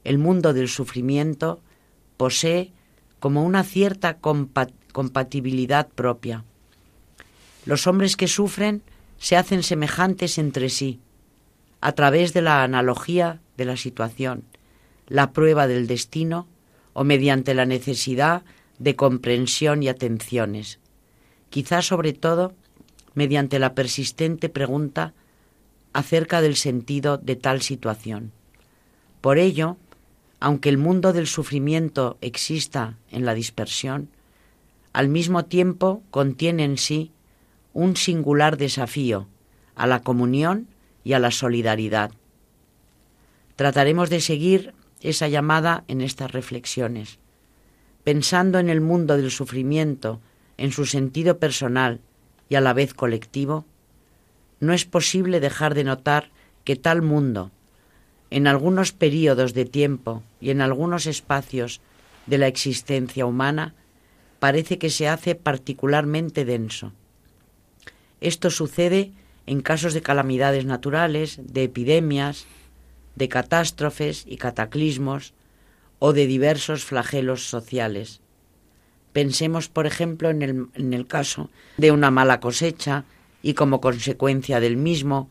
El 0.08 0.20
mundo 0.20 0.54
del 0.54 0.70
sufrimiento 0.70 1.60
posee 2.16 2.72
como 3.20 3.44
una 3.44 3.66
cierta 3.66 4.20
compatibilidad 4.20 5.90
propia. 5.90 6.46
Los 7.66 7.88
hombres 7.88 8.16
que 8.16 8.30
sufren 8.30 8.84
se 9.18 9.36
hacen 9.36 9.64
semejantes 9.64 10.38
entre 10.38 10.70
sí, 10.70 11.02
a 11.82 11.92
través 11.92 12.32
de 12.32 12.42
la 12.42 12.64
analogía 12.64 13.42
de 13.58 13.66
la 13.66 13.76
situación, 13.76 14.46
la 15.08 15.34
prueba 15.34 15.68
del 15.68 15.88
destino 15.88 16.48
o 16.94 17.04
mediante 17.04 17.54
la 17.54 17.66
necesidad 17.66 18.44
de 18.80 18.96
comprensión 18.96 19.84
y 19.84 19.90
atenciones, 19.90 20.80
quizás 21.50 21.86
sobre 21.86 22.14
todo 22.14 22.54
mediante 23.14 23.60
la 23.60 23.76
persistente 23.76 24.48
pregunta 24.48 25.14
acerca 25.92 26.40
del 26.40 26.56
sentido 26.56 27.18
de 27.18 27.36
tal 27.36 27.62
situación. 27.62 28.32
Por 29.20 29.38
ello, 29.38 29.76
aunque 30.40 30.70
el 30.70 30.78
mundo 30.78 31.14
del 31.14 31.28
sufrimiento 31.28 32.18
exista 32.22 32.98
en 33.12 33.26
la 33.26 33.34
dispersión, 33.34 34.10
al 34.94 35.10
mismo 35.10 35.46
tiempo 35.46 36.04
contiene 36.12 36.64
en 36.64 36.78
sí 36.78 37.12
un 37.74 37.96
singular 37.96 38.58
desafío 38.58 39.28
a 39.76 39.88
la 39.88 40.02
comunión 40.02 40.68
y 41.04 41.14
a 41.14 41.20
la 41.20 41.32
solidaridad. 41.32 42.12
Trataremos 43.56 44.10
de 44.10 44.22
seguir 44.22 44.74
esa 45.02 45.28
llamada 45.28 45.84
en 45.88 46.02
estas 46.02 46.32
reflexiones, 46.32 47.20
pensando 48.04 48.60
en 48.60 48.70
el 48.70 48.82
mundo 48.82 49.18
del 49.18 49.32
sufrimiento 49.32 50.20
en 50.58 50.72
su 50.72 50.86
sentido 50.86 51.38
personal 51.38 52.02
y 52.50 52.56
a 52.56 52.62
la 52.62 52.74
vez 52.74 52.94
colectivo, 52.94 53.66
no 54.60 54.74
es 54.74 54.86
posible 54.86 55.40
dejar 55.40 55.76
de 55.76 55.84
notar 55.84 56.32
que 56.64 56.76
tal 56.76 57.02
mundo, 57.02 57.52
en 58.30 58.48
algunos 58.48 58.92
períodos 58.92 59.54
de 59.54 59.66
tiempo 59.66 60.24
y 60.42 60.50
en 60.50 60.62
algunos 60.62 61.06
espacios 61.06 61.82
de 62.26 62.38
la 62.38 62.48
existencia 62.48 63.26
humana, 63.26 63.74
parece 64.40 64.78
que 64.78 64.90
se 64.90 65.08
hace 65.08 65.36
particularmente 65.36 66.46
denso. 66.46 66.92
Esto 68.22 68.50
sucede 68.50 69.12
en 69.46 69.62
casos 69.62 69.94
de 69.94 70.02
calamidades 70.02 70.66
naturales, 70.66 71.40
de 71.42 71.64
epidemias, 71.64 72.46
de 73.16 73.30
catástrofes 73.30 74.26
y 74.28 74.38
cataclismos 74.38 75.34
o 76.00 76.14
de 76.14 76.28
diversos 76.28 76.84
flagelos 76.84 77.50
sociales. 77.50 78.22
Pensemos, 79.14 79.70
por 79.70 79.88
ejemplo, 79.88 80.30
en 80.30 80.42
el, 80.42 80.68
en 80.76 80.94
el, 80.94 81.08
caso 81.08 81.50
de 81.78 81.92
una 81.92 82.12
mala 82.12 82.40
cosecha 82.40 83.06
y 83.42 83.54
como 83.54 83.82
consecuencia 83.82 84.60
del 84.60 84.78
mismo, 84.78 85.30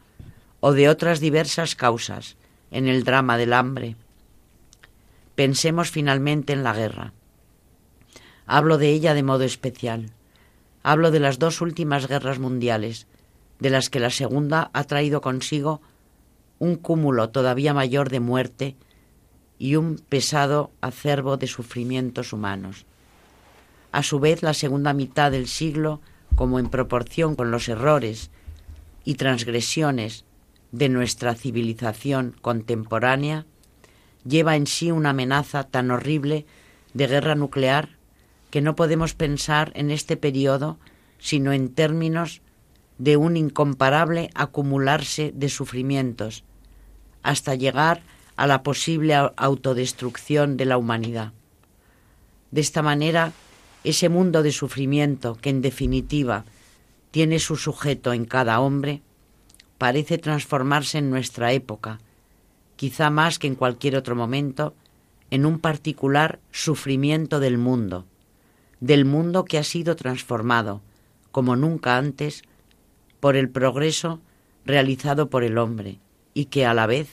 o 0.60 0.72
de 0.72 0.88
otras 0.88 1.20
diversas 1.20 1.76
causas, 1.76 2.36
en 2.70 2.88
el 2.88 3.04
drama 3.04 3.36
del 3.36 3.52
hambre. 3.52 3.96
Pensemos 5.34 5.90
finalmente 5.90 6.52
en 6.52 6.62
la 6.62 6.72
guerra. 6.72 7.12
Hablo 8.46 8.78
de 8.78 8.90
ella 8.90 9.14
de 9.14 9.22
modo 9.22 9.44
especial. 9.44 10.10
Hablo 10.82 11.10
de 11.10 11.20
las 11.20 11.38
dos 11.38 11.60
últimas 11.60 12.06
guerras 12.06 12.38
mundiales, 12.38 13.06
de 13.58 13.70
las 13.70 13.90
que 13.90 14.00
la 14.00 14.10
segunda 14.10 14.70
ha 14.72 14.84
traído 14.84 15.20
consigo 15.20 15.80
un 16.58 16.76
cúmulo 16.76 17.30
todavía 17.30 17.74
mayor 17.74 18.08
de 18.08 18.20
muerte 18.20 18.76
y 19.58 19.76
un 19.76 19.96
pesado 19.96 20.70
acervo 20.80 21.36
de 21.36 21.46
sufrimientos 21.46 22.32
humanos. 22.32 22.86
A 23.92 24.02
su 24.02 24.20
vez, 24.20 24.42
la 24.42 24.54
segunda 24.54 24.92
mitad 24.92 25.30
del 25.30 25.48
siglo, 25.48 26.00
como 26.34 26.58
en 26.58 26.68
proporción 26.68 27.34
con 27.34 27.50
los 27.50 27.68
errores 27.68 28.30
y 29.04 29.14
transgresiones 29.14 30.24
de 30.72 30.88
nuestra 30.88 31.34
civilización 31.34 32.36
contemporánea, 32.40 33.46
lleva 34.24 34.56
en 34.56 34.66
sí 34.66 34.90
una 34.90 35.10
amenaza 35.10 35.64
tan 35.64 35.90
horrible 35.90 36.46
de 36.94 37.06
guerra 37.06 37.34
nuclear 37.34 37.90
que 38.50 38.60
no 38.60 38.76
podemos 38.76 39.14
pensar 39.14 39.72
en 39.74 39.90
este 39.90 40.16
periodo 40.16 40.78
sino 41.18 41.52
en 41.52 41.74
términos 41.74 42.42
de 42.98 43.16
un 43.16 43.36
incomparable 43.36 44.30
acumularse 44.34 45.32
de 45.34 45.48
sufrimientos, 45.48 46.44
hasta 47.22 47.54
llegar 47.54 48.02
a 48.36 48.46
la 48.46 48.62
posible 48.62 49.14
autodestrucción 49.14 50.56
de 50.56 50.66
la 50.66 50.78
humanidad. 50.78 51.32
De 52.50 52.60
esta 52.60 52.82
manera, 52.82 53.32
ese 53.84 54.08
mundo 54.08 54.42
de 54.42 54.52
sufrimiento 54.52 55.36
que 55.36 55.50
en 55.50 55.62
definitiva 55.62 56.44
tiene 57.10 57.38
su 57.38 57.56
sujeto 57.56 58.12
en 58.12 58.24
cada 58.24 58.60
hombre, 58.60 59.02
parece 59.78 60.18
transformarse 60.18 60.98
en 60.98 61.10
nuestra 61.10 61.52
época, 61.52 61.98
quizá 62.76 63.10
más 63.10 63.38
que 63.38 63.46
en 63.46 63.54
cualquier 63.54 63.96
otro 63.96 64.16
momento, 64.16 64.74
en 65.30 65.46
un 65.46 65.58
particular 65.58 66.38
sufrimiento 66.50 67.40
del 67.40 67.58
mundo, 67.58 68.06
del 68.80 69.04
mundo 69.04 69.44
que 69.44 69.58
ha 69.58 69.64
sido 69.64 69.96
transformado, 69.96 70.80
como 71.32 71.56
nunca 71.56 71.96
antes, 71.96 72.42
por 73.20 73.36
el 73.36 73.48
progreso 73.48 74.20
realizado 74.64 75.30
por 75.30 75.44
el 75.44 75.58
hombre 75.58 75.98
y 76.34 76.46
que 76.46 76.66
a 76.66 76.74
la 76.74 76.86
vez 76.86 77.08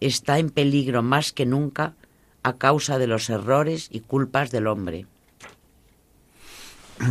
está 0.00 0.38
en 0.38 0.50
peligro 0.50 1.02
más 1.02 1.32
que 1.32 1.46
nunca 1.46 1.94
a 2.42 2.54
causa 2.54 2.98
de 2.98 3.06
los 3.06 3.28
errores 3.28 3.88
y 3.90 4.00
culpas 4.00 4.50
del 4.50 4.66
hombre. 4.66 5.06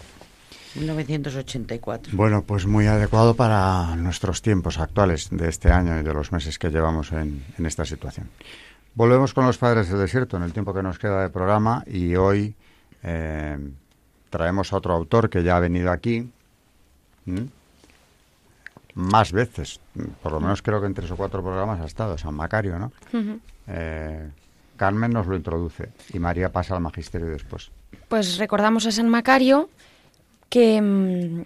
1984. 0.76 2.16
Bueno, 2.16 2.44
pues 2.44 2.66
muy 2.66 2.88
adecuado 2.88 3.36
para 3.36 3.96
nuestros 3.96 4.42
tiempos 4.42 4.80
actuales 4.80 5.30
de 5.32 5.50
este 5.50 5.72
año 5.72 6.00
y 6.00 6.04
de 6.04 6.14
los 6.14 6.32
meses 6.32 6.60
que 6.60 6.70
llevamos 6.70 7.12
en, 7.12 7.44
esta 7.64 7.86
situación. 7.86 8.30
Volvemos 8.94 9.34
con 9.34 9.46
los 9.46 9.58
padres 9.58 9.90
del 9.90 10.00
desierto 10.00 10.38
en 10.38 10.44
el 10.44 10.54
tiempo 10.54 10.74
que 10.74 10.84
nos 10.84 11.00
queda 11.00 11.24
de 11.24 11.30
programa 11.30 11.84
y 11.88 12.16
hoy 12.16 12.56
eh, 13.04 13.58
traemos 14.30 14.74
a 14.74 14.78
otro 14.78 14.94
autor 14.94 15.30
que 15.30 15.44
ya 15.44 15.58
ha 15.58 15.60
venido 15.60 15.92
aquí 15.92 16.30
más 18.96 19.34
veces, 19.34 19.82
por 20.24 20.32
lo 20.32 20.40
menos 20.40 20.62
creo 20.62 20.80
que 20.80 20.88
en 20.88 20.94
tres 20.94 21.12
o 21.12 21.18
cuatro 21.18 21.44
programas 21.44 21.82
ha 21.82 21.86
estado, 21.86 22.18
San 22.18 22.34
Macario, 22.34 22.80
¿no? 22.80 22.92
Eh, 23.68 24.30
Carmen 24.78 25.12
nos 25.12 25.28
lo 25.28 25.36
introduce 25.36 25.90
y 26.14 26.20
María 26.20 26.52
pasa 26.52 26.76
al 26.76 26.82
magisterio 26.82 27.28
después. 27.28 27.72
Pues 28.08 28.38
recordamos 28.38 28.86
a 28.86 28.92
San 28.92 29.10
Macario, 29.10 29.70
que, 30.50 30.82
mm, 30.82 31.42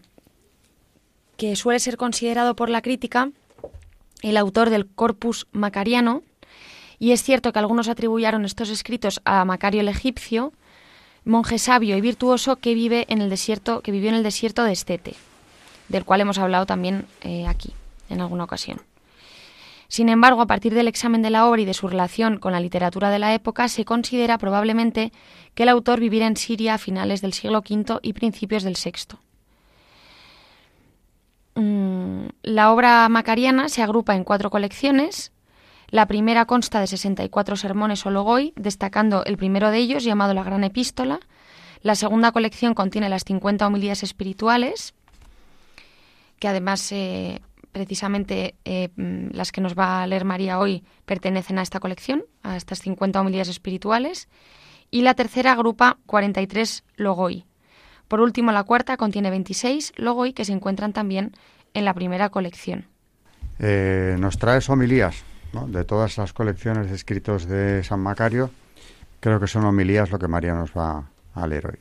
que 1.37 1.55
suele 1.55 1.79
ser 1.79 1.97
considerado 1.97 2.55
por 2.55 2.69
la 2.69 2.81
crítica 2.81 3.31
el 4.21 4.37
autor 4.37 4.69
del 4.69 4.87
Corpus 4.87 5.47
Macariano, 5.51 6.23
y 6.99 7.13
es 7.13 7.23
cierto 7.23 7.51
que 7.51 7.59
algunos 7.59 7.87
atribuyeron 7.87 8.45
estos 8.45 8.69
escritos 8.69 9.21
a 9.25 9.45
Macario 9.45 9.81
el 9.81 9.87
egipcio, 9.87 10.53
monje 11.23 11.57
sabio 11.57 11.97
y 11.97 12.01
virtuoso 12.01 12.57
que 12.57 12.73
vive 12.73 13.05
en 13.09 13.21
el 13.21 13.29
desierto, 13.29 13.81
que 13.81 13.91
vivió 13.91 14.09
en 14.09 14.15
el 14.15 14.23
desierto 14.23 14.63
de 14.63 14.73
Estete, 14.73 15.15
del 15.89 16.05
cual 16.05 16.21
hemos 16.21 16.37
hablado 16.37 16.65
también 16.65 17.05
eh, 17.21 17.45
aquí 17.47 17.73
en 18.09 18.21
alguna 18.21 18.45
ocasión. 18.45 18.81
Sin 19.89 20.07
embargo, 20.07 20.41
a 20.41 20.45
partir 20.45 20.75
del 20.75 20.87
examen 20.87 21.23
de 21.23 21.31
la 21.31 21.47
obra 21.47 21.61
y 21.61 21.65
de 21.65 21.73
su 21.73 21.87
relación 21.87 22.37
con 22.37 22.53
la 22.53 22.59
literatura 22.59 23.09
de 23.09 23.17
la 23.17 23.33
época, 23.33 23.67
se 23.67 23.85
considera 23.85 24.37
probablemente 24.37 25.11
que 25.55 25.63
el 25.63 25.69
autor 25.69 25.99
viviera 25.99 26.27
en 26.27 26.37
Siria 26.37 26.75
a 26.75 26.77
finales 26.77 27.21
del 27.21 27.33
siglo 27.33 27.63
V 27.67 27.99
y 28.03 28.13
principios 28.13 28.61
del 28.61 28.77
VI. 28.77 29.17
Mm, 31.55 32.27
la 32.43 32.71
obra 32.71 33.09
macariana 33.09 33.67
se 33.67 33.81
agrupa 33.81 34.15
en 34.15 34.23
cuatro 34.23 34.51
colecciones. 34.51 35.31
La 35.89 36.05
primera 36.05 36.45
consta 36.45 36.79
de 36.79 36.85
64 36.85 37.55
sermones 37.55 38.05
o 38.05 38.11
logoi, 38.11 38.53
destacando 38.55 39.25
el 39.25 39.37
primero 39.37 39.71
de 39.71 39.79
ellos 39.79 40.03
llamado 40.03 40.35
la 40.35 40.43
Gran 40.43 40.63
Epístola. 40.63 41.19
La 41.81 41.95
segunda 41.95 42.31
colección 42.31 42.75
contiene 42.75 43.09
las 43.09 43.23
50 43.23 43.65
homilías 43.65 44.03
espirituales, 44.03 44.93
que 46.39 46.47
además 46.47 46.91
eh, 46.91 47.41
precisamente 47.71 48.55
eh, 48.65 48.89
mm, 48.95 49.31
las 49.31 49.51
que 49.51 49.61
nos 49.61 49.77
va 49.77 50.01
a 50.01 50.07
leer 50.07 50.25
María 50.25 50.59
hoy 50.59 50.83
pertenecen 51.05 51.59
a 51.59 51.61
esta 51.61 51.79
colección, 51.79 52.23
a 52.43 52.57
estas 52.57 52.79
50 52.79 53.21
homilías 53.21 53.47
espirituales, 53.47 54.27
y 54.91 55.01
la 55.01 55.13
tercera 55.13 55.51
agrupa 55.51 55.97
43 56.05 56.83
logoi. 56.95 57.45
Por 58.07 58.21
último, 58.21 58.51
la 58.51 58.63
cuarta 58.63 58.97
contiene 58.97 59.29
26 59.29 59.93
logoi 59.97 60.33
que 60.33 60.45
se 60.45 60.53
encuentran 60.53 60.93
también 60.93 61.33
en 61.73 61.85
la 61.85 61.93
primera 61.93 62.29
colección. 62.29 62.87
eh, 63.59 64.15
nos 64.17 64.37
trae 64.37 64.61
homilías 64.67 65.23
de 65.67 65.83
todas 65.83 66.17
las 66.17 66.33
colecciones 66.33 66.89
de 66.89 66.95
escritos 66.95 67.45
de 67.45 67.83
San 67.83 67.99
Macario. 67.99 68.51
Creo 69.19 69.39
que 69.39 69.47
son 69.47 69.65
homilías 69.65 70.09
lo 70.11 70.17
que 70.17 70.27
María 70.27 70.53
nos 70.53 70.71
va 70.71 71.09
a 71.33 71.47
leer 71.47 71.67
hoy. 71.67 71.79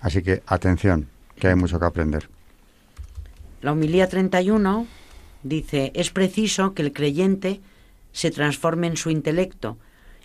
Así 0.00 0.22
que 0.22 0.42
atención, 0.46 1.08
que 1.36 1.48
hay 1.48 1.54
mucho 1.54 1.78
que 1.78 1.86
aprender. 1.86 2.28
La 3.62 3.70
homilía 3.70 4.08
31 4.08 4.88
dice, 5.44 5.92
es 5.94 6.10
preciso 6.10 6.74
que 6.74 6.82
el 6.82 6.92
creyente 6.92 7.60
se 8.12 8.32
transforme 8.32 8.88
en 8.88 8.96
su 8.96 9.08
intelecto 9.08 9.78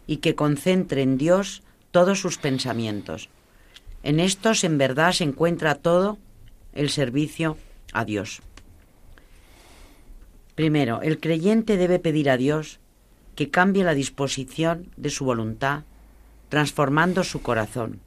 y 0.08 0.18
que 0.18 0.34
concentre 0.34 1.04
en 1.04 1.20
Dios 1.20 1.62
todos 1.92 2.20
sus 2.20 2.40
pensamientos. 2.40 3.30
En 4.02 4.20
estos 4.20 4.64
en 4.64 4.80
verdad 4.80 5.12
se 5.12 5.24
encuentra 5.24 5.76
todo 5.76 6.18
el 6.74 6.90
servicio 6.90 7.58
a 7.94 8.06
Dios. 8.06 8.42
Primero, 10.56 11.04
el 11.04 11.20
creyente 11.20 11.78
debe 11.78 12.00
pedir 12.00 12.32
a 12.32 12.38
Dios 12.38 12.80
que 13.36 13.52
cambie 13.52 13.84
la 13.84 13.94
disposición 13.94 14.90
de 14.98 15.12
su 15.12 15.26
voluntad, 15.26 15.84
transformando 16.50 17.24
su 17.24 17.44
corazón, 17.44 18.00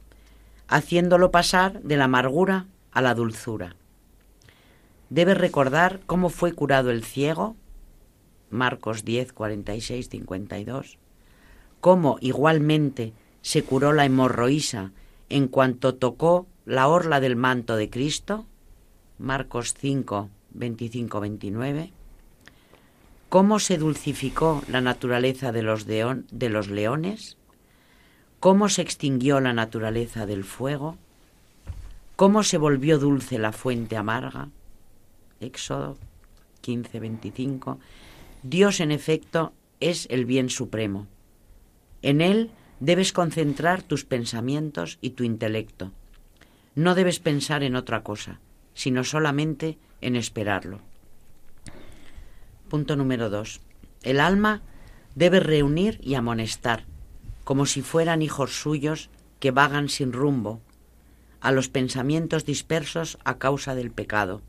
haciéndolo 0.67 1.31
pasar 1.31 1.81
de 1.83 1.95
la 1.95 2.05
amargura 2.05 2.65
a 2.91 3.01
la 3.01 3.15
dulzura. 3.15 3.77
Debe 5.11 5.33
recordar 5.33 5.99
cómo 6.05 6.29
fue 6.29 6.53
curado 6.53 6.89
el 6.89 7.03
ciego, 7.03 7.57
Marcos 8.49 9.03
10, 9.03 9.33
46, 9.33 10.07
52, 10.07 10.99
cómo 11.81 12.17
igualmente 12.21 13.11
se 13.41 13.61
curó 13.61 13.91
la 13.91 14.05
hemorroísa 14.05 14.93
en 15.27 15.49
cuanto 15.49 15.95
tocó 15.95 16.47
la 16.65 16.87
orla 16.87 17.19
del 17.19 17.35
manto 17.35 17.75
de 17.75 17.89
Cristo, 17.89 18.45
Marcos 19.19 19.73
5, 19.77 20.29
25, 20.51 21.19
29, 21.19 21.91
cómo 23.27 23.59
se 23.59 23.77
dulcificó 23.77 24.63
la 24.69 24.79
naturaleza 24.79 25.51
de 25.51 25.61
los, 25.61 25.87
de 25.87 26.49
los 26.49 26.69
leones, 26.69 27.35
cómo 28.39 28.69
se 28.69 28.81
extinguió 28.81 29.41
la 29.41 29.51
naturaleza 29.51 30.25
del 30.25 30.45
fuego, 30.45 30.95
cómo 32.15 32.43
se 32.43 32.57
volvió 32.57 32.97
dulce 32.97 33.39
la 33.39 33.51
fuente 33.51 33.97
amarga, 33.97 34.47
Éxodo 35.41 35.97
15, 36.61 36.99
25, 36.99 37.79
Dios 38.43 38.79
en 38.79 38.91
efecto 38.91 39.53
es 39.79 40.07
el 40.09 40.25
bien 40.25 40.49
supremo. 40.49 41.07
En 42.01 42.21
Él 42.21 42.51
debes 42.79 43.13
concentrar 43.13 43.83
tus 43.83 44.05
pensamientos 44.05 44.97
y 45.01 45.11
tu 45.11 45.23
intelecto. 45.23 45.91
No 46.75 46.95
debes 46.95 47.19
pensar 47.19 47.63
en 47.63 47.75
otra 47.75 48.03
cosa, 48.03 48.39
sino 48.73 49.03
solamente 49.03 49.77
en 49.99 50.15
esperarlo. 50.15 50.79
Punto 52.69 52.95
número 52.95 53.29
dos. 53.29 53.59
El 54.03 54.19
alma 54.19 54.61
debe 55.15 55.39
reunir 55.39 55.99
y 56.01 56.15
amonestar, 56.15 56.85
como 57.43 57.65
si 57.65 57.81
fueran 57.81 58.21
hijos 58.21 58.61
suyos 58.61 59.09
que 59.39 59.51
vagan 59.51 59.89
sin 59.89 60.13
rumbo, 60.13 60.61
a 61.41 61.51
los 61.51 61.69
pensamientos 61.69 62.45
dispersos 62.45 63.17
a 63.25 63.39
causa 63.39 63.75
del 63.75 63.91
pecado, 63.91 64.41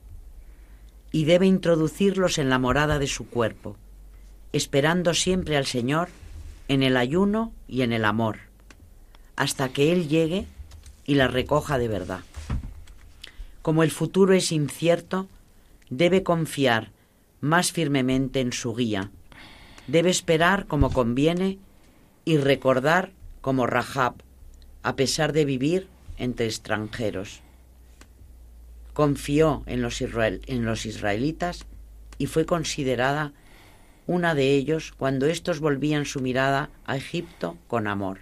y 1.12 1.26
debe 1.26 1.46
introducirlos 1.46 2.38
en 2.38 2.48
la 2.48 2.58
morada 2.58 2.98
de 2.98 3.06
su 3.06 3.28
cuerpo, 3.28 3.76
esperando 4.52 5.14
siempre 5.14 5.56
al 5.56 5.66
Señor 5.66 6.08
en 6.68 6.82
el 6.82 6.96
ayuno 6.96 7.52
y 7.68 7.82
en 7.82 7.92
el 7.92 8.04
amor, 8.04 8.38
hasta 9.36 9.68
que 9.68 9.92
Él 9.92 10.08
llegue 10.08 10.46
y 11.04 11.14
la 11.14 11.28
recoja 11.28 11.78
de 11.78 11.88
verdad. 11.88 12.20
Como 13.60 13.82
el 13.82 13.90
futuro 13.90 14.32
es 14.32 14.50
incierto, 14.50 15.28
debe 15.90 16.22
confiar 16.22 16.90
más 17.40 17.72
firmemente 17.72 18.40
en 18.40 18.52
su 18.52 18.74
guía. 18.74 19.10
Debe 19.86 20.10
esperar 20.10 20.66
como 20.66 20.92
conviene 20.92 21.58
y 22.24 22.38
recordar 22.38 23.12
como 23.40 23.66
Rahab, 23.66 24.14
a 24.82 24.96
pesar 24.96 25.32
de 25.32 25.44
vivir 25.44 25.88
entre 26.16 26.46
extranjeros. 26.46 27.42
Confió 28.92 29.62
en 29.66 29.82
los, 29.82 30.00
en 30.00 30.64
los 30.64 30.86
israelitas 30.86 31.66
y 32.18 32.26
fue 32.26 32.46
considerada 32.46 33.32
una 34.06 34.34
de 34.34 34.54
ellos 34.54 34.92
cuando 34.96 35.26
éstos 35.26 35.60
volvían 35.60 36.04
su 36.04 36.20
mirada 36.20 36.70
a 36.84 36.96
Egipto 36.96 37.56
con 37.68 37.86
amor. 37.86 38.20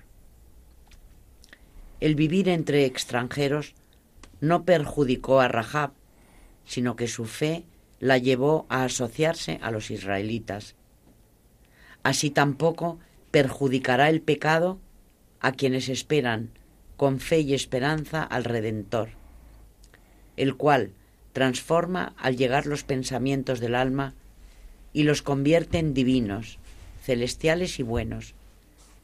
El 2.00 2.14
vivir 2.14 2.48
entre 2.48 2.84
extranjeros 2.84 3.74
no 4.40 4.64
perjudicó 4.64 5.40
a 5.40 5.48
Rahab, 5.48 5.92
sino 6.64 6.96
que 6.96 7.08
su 7.08 7.24
fe 7.24 7.64
la 7.98 8.16
llevó 8.16 8.66
a 8.68 8.84
asociarse 8.84 9.58
a 9.62 9.70
los 9.70 9.90
israelitas. 9.90 10.76
Así 12.02 12.30
tampoco 12.30 12.98
perjudicará 13.30 14.08
el 14.08 14.22
pecado 14.22 14.78
a 15.40 15.52
quienes 15.52 15.88
esperan 15.88 16.50
con 16.96 17.20
fe 17.20 17.40
y 17.40 17.54
esperanza 17.54 18.22
al 18.22 18.44
Redentor, 18.44 19.10
el 20.40 20.56
cual 20.56 20.92
transforma 21.32 22.14
al 22.16 22.36
llegar 22.36 22.66
los 22.66 22.82
pensamientos 22.82 23.60
del 23.60 23.74
alma 23.74 24.14
y 24.92 25.02
los 25.02 25.22
convierte 25.22 25.78
en 25.78 25.92
divinos, 25.92 26.58
celestiales 27.04 27.78
y 27.78 27.82
buenos, 27.82 28.34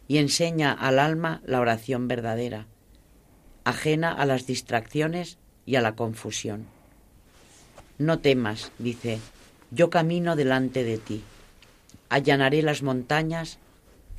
y 0.08 0.18
enseña 0.18 0.72
al 0.72 0.98
alma 0.98 1.42
la 1.44 1.60
oración 1.60 2.08
verdadera, 2.08 2.66
ajena 3.64 4.12
a 4.12 4.24
las 4.24 4.46
distracciones 4.46 5.38
y 5.66 5.76
a 5.76 5.82
la 5.82 5.94
confusión. 5.94 6.66
No 7.98 8.18
temas, 8.20 8.72
dice, 8.78 9.18
yo 9.70 9.90
camino 9.90 10.36
delante 10.36 10.84
de 10.84 10.96
ti. 10.96 11.22
Allanaré 12.08 12.62
las 12.62 12.82
montañas, 12.82 13.58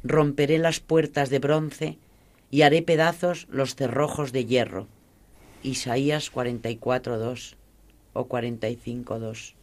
romperé 0.03 0.59
las 0.59 0.80
puertas 0.82 1.30
de 1.30 1.39
bronce 1.39 1.97
y 2.51 2.61
haré 2.61 2.82
pedazos 2.84 3.47
los 3.49 3.76
cerrojos 3.76 4.32
de 4.32 4.45
hierro. 4.45 4.88
Isaías 5.68 6.32
44.2 6.32 7.55
o 8.13 8.28
45.2. 8.28 9.53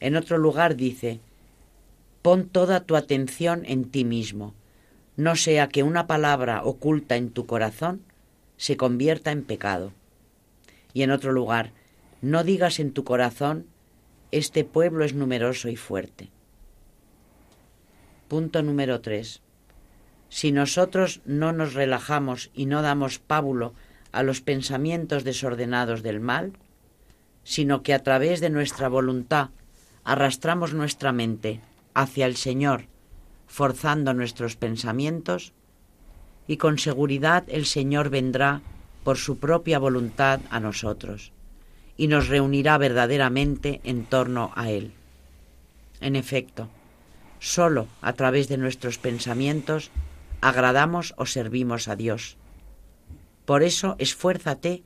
En 0.00 0.16
otro 0.16 0.38
lugar 0.38 0.76
dice, 0.76 1.20
pon 2.22 2.48
toda 2.48 2.84
tu 2.84 2.96
atención 2.96 3.64
en 3.66 3.90
ti 3.90 4.04
mismo, 4.04 4.54
no 5.16 5.34
sea 5.34 5.68
que 5.68 5.82
una 5.82 6.06
palabra 6.06 6.62
oculta 6.62 7.16
en 7.16 7.30
tu 7.30 7.46
corazón 7.46 8.02
se 8.56 8.76
convierta 8.76 9.32
en 9.32 9.42
pecado. 9.44 9.92
Y 10.94 11.02
en 11.02 11.10
otro 11.10 11.32
lugar, 11.32 11.72
no 12.22 12.44
digas 12.44 12.78
en 12.78 12.92
tu 12.92 13.04
corazón, 13.04 13.66
este 14.30 14.64
pueblo 14.64 15.04
es 15.04 15.14
numeroso 15.14 15.68
y 15.68 15.76
fuerte. 15.76 16.30
Punto 18.28 18.62
número 18.62 19.00
3. 19.00 19.42
Si 20.28 20.52
nosotros 20.52 21.20
no 21.24 21.52
nos 21.52 21.74
relajamos 21.74 22.50
y 22.54 22.66
no 22.66 22.82
damos 22.82 23.18
pábulo 23.18 23.74
a 24.12 24.22
los 24.22 24.40
pensamientos 24.40 25.24
desordenados 25.24 26.02
del 26.02 26.20
mal, 26.20 26.52
sino 27.44 27.82
que 27.82 27.94
a 27.94 28.02
través 28.02 28.40
de 28.40 28.50
nuestra 28.50 28.88
voluntad 28.88 29.50
arrastramos 30.04 30.74
nuestra 30.74 31.12
mente 31.12 31.60
hacia 31.94 32.26
el 32.26 32.36
Señor, 32.36 32.86
forzando 33.46 34.14
nuestros 34.14 34.56
pensamientos, 34.56 35.52
y 36.46 36.56
con 36.56 36.78
seguridad 36.78 37.44
el 37.48 37.66
Señor 37.66 38.08
vendrá 38.08 38.62
por 39.04 39.18
su 39.18 39.38
propia 39.38 39.78
voluntad 39.78 40.40
a 40.50 40.60
nosotros 40.60 41.32
y 41.98 42.06
nos 42.06 42.28
reunirá 42.28 42.78
verdaderamente 42.78 43.82
en 43.84 44.06
torno 44.06 44.52
a 44.54 44.70
Él. 44.70 44.92
En 46.00 46.16
efecto, 46.16 46.68
sólo 47.38 47.88
a 48.00 48.14
través 48.14 48.48
de 48.48 48.56
nuestros 48.56 48.96
pensamientos 48.96 49.90
agradamos 50.40 51.12
o 51.18 51.26
servimos 51.26 51.88
a 51.88 51.96
Dios. 51.96 52.37
Por 53.48 53.62
eso 53.62 53.96
esfuérzate 53.96 54.82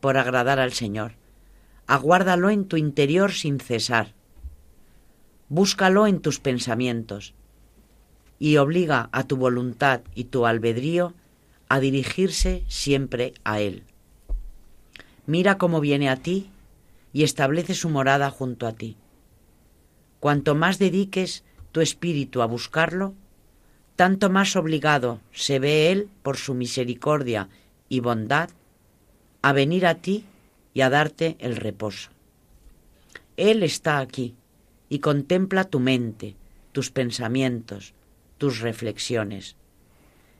por 0.00 0.16
agradar 0.16 0.58
al 0.58 0.72
Señor. 0.72 1.12
Aguárdalo 1.86 2.48
en 2.48 2.64
tu 2.64 2.78
interior 2.78 3.32
sin 3.32 3.60
cesar. 3.60 4.14
Búscalo 5.50 6.06
en 6.06 6.20
tus 6.20 6.40
pensamientos 6.40 7.34
y 8.38 8.56
obliga 8.56 9.10
a 9.12 9.24
tu 9.24 9.36
voluntad 9.36 10.00
y 10.14 10.24
tu 10.24 10.46
albedrío 10.46 11.12
a 11.68 11.80
dirigirse 11.80 12.64
siempre 12.66 13.34
a 13.44 13.60
Él. 13.60 13.82
Mira 15.26 15.58
cómo 15.58 15.82
viene 15.82 16.08
a 16.08 16.16
ti 16.16 16.50
y 17.12 17.24
establece 17.24 17.74
su 17.74 17.90
morada 17.90 18.30
junto 18.30 18.66
a 18.66 18.72
ti. 18.72 18.96
Cuanto 20.18 20.54
más 20.54 20.78
dediques 20.78 21.44
tu 21.72 21.82
espíritu 21.82 22.40
a 22.40 22.46
buscarlo, 22.46 23.12
tanto 23.96 24.30
más 24.30 24.56
obligado 24.56 25.20
se 25.30 25.58
ve 25.58 25.92
Él 25.92 26.08
por 26.22 26.38
su 26.38 26.54
misericordia 26.54 27.50
y 27.92 28.00
bondad 28.00 28.48
a 29.42 29.52
venir 29.52 29.84
a 29.84 29.96
ti 29.96 30.24
y 30.72 30.80
a 30.80 30.88
darte 30.88 31.36
el 31.40 31.56
reposo. 31.56 32.08
Él 33.36 33.62
está 33.62 33.98
aquí 33.98 34.34
y 34.88 35.00
contempla 35.00 35.64
tu 35.64 35.78
mente, 35.78 36.34
tus 36.72 36.90
pensamientos, 36.90 37.92
tus 38.38 38.60
reflexiones. 38.60 39.56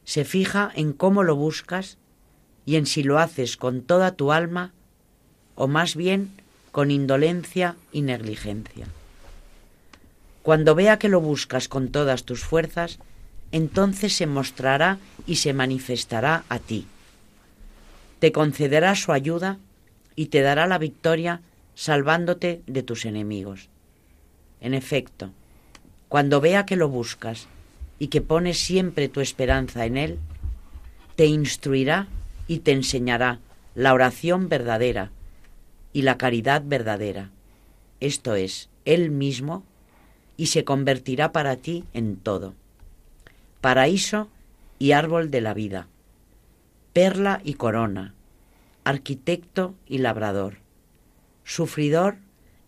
Se 0.04 0.24
fija 0.24 0.72
en 0.74 0.94
cómo 0.94 1.24
lo 1.24 1.36
buscas 1.36 1.98
y 2.64 2.76
en 2.76 2.86
si 2.86 3.02
lo 3.02 3.18
haces 3.18 3.58
con 3.58 3.82
toda 3.82 4.12
tu 4.12 4.32
alma 4.32 4.72
o 5.54 5.68
más 5.68 5.94
bien 5.94 6.30
con 6.70 6.90
indolencia 6.90 7.76
y 7.92 8.00
negligencia. 8.00 8.86
Cuando 10.42 10.74
vea 10.74 10.98
que 10.98 11.10
lo 11.10 11.20
buscas 11.20 11.68
con 11.68 11.90
todas 11.90 12.24
tus 12.24 12.42
fuerzas, 12.44 12.98
entonces 13.50 14.14
se 14.16 14.26
mostrará 14.26 14.96
y 15.26 15.36
se 15.36 15.52
manifestará 15.52 16.44
a 16.48 16.58
ti. 16.58 16.86
Te 18.22 18.30
concederá 18.30 18.94
su 18.94 19.10
ayuda 19.10 19.58
y 20.14 20.26
te 20.26 20.42
dará 20.42 20.68
la 20.68 20.78
victoria 20.78 21.40
salvándote 21.74 22.62
de 22.68 22.84
tus 22.84 23.04
enemigos. 23.04 23.68
En 24.60 24.74
efecto, 24.74 25.32
cuando 26.08 26.40
vea 26.40 26.64
que 26.64 26.76
lo 26.76 26.88
buscas 26.88 27.48
y 27.98 28.06
que 28.06 28.20
pones 28.20 28.58
siempre 28.60 29.08
tu 29.08 29.22
esperanza 29.22 29.86
en 29.86 29.96
Él, 29.96 30.18
te 31.16 31.26
instruirá 31.26 32.06
y 32.46 32.60
te 32.60 32.70
enseñará 32.70 33.40
la 33.74 33.92
oración 33.92 34.48
verdadera 34.48 35.10
y 35.92 36.02
la 36.02 36.16
caridad 36.16 36.62
verdadera, 36.64 37.30
esto 37.98 38.36
es, 38.36 38.68
Él 38.84 39.10
mismo, 39.10 39.64
y 40.36 40.46
se 40.46 40.62
convertirá 40.62 41.32
para 41.32 41.56
ti 41.56 41.86
en 41.92 42.14
todo. 42.18 42.54
Paraíso 43.60 44.28
y 44.78 44.92
árbol 44.92 45.32
de 45.32 45.40
la 45.40 45.54
vida, 45.54 45.88
perla 46.92 47.40
y 47.44 47.54
corona, 47.54 48.14
arquitecto 48.84 49.74
y 49.86 49.98
labrador, 49.98 50.58
sufridor 51.44 52.16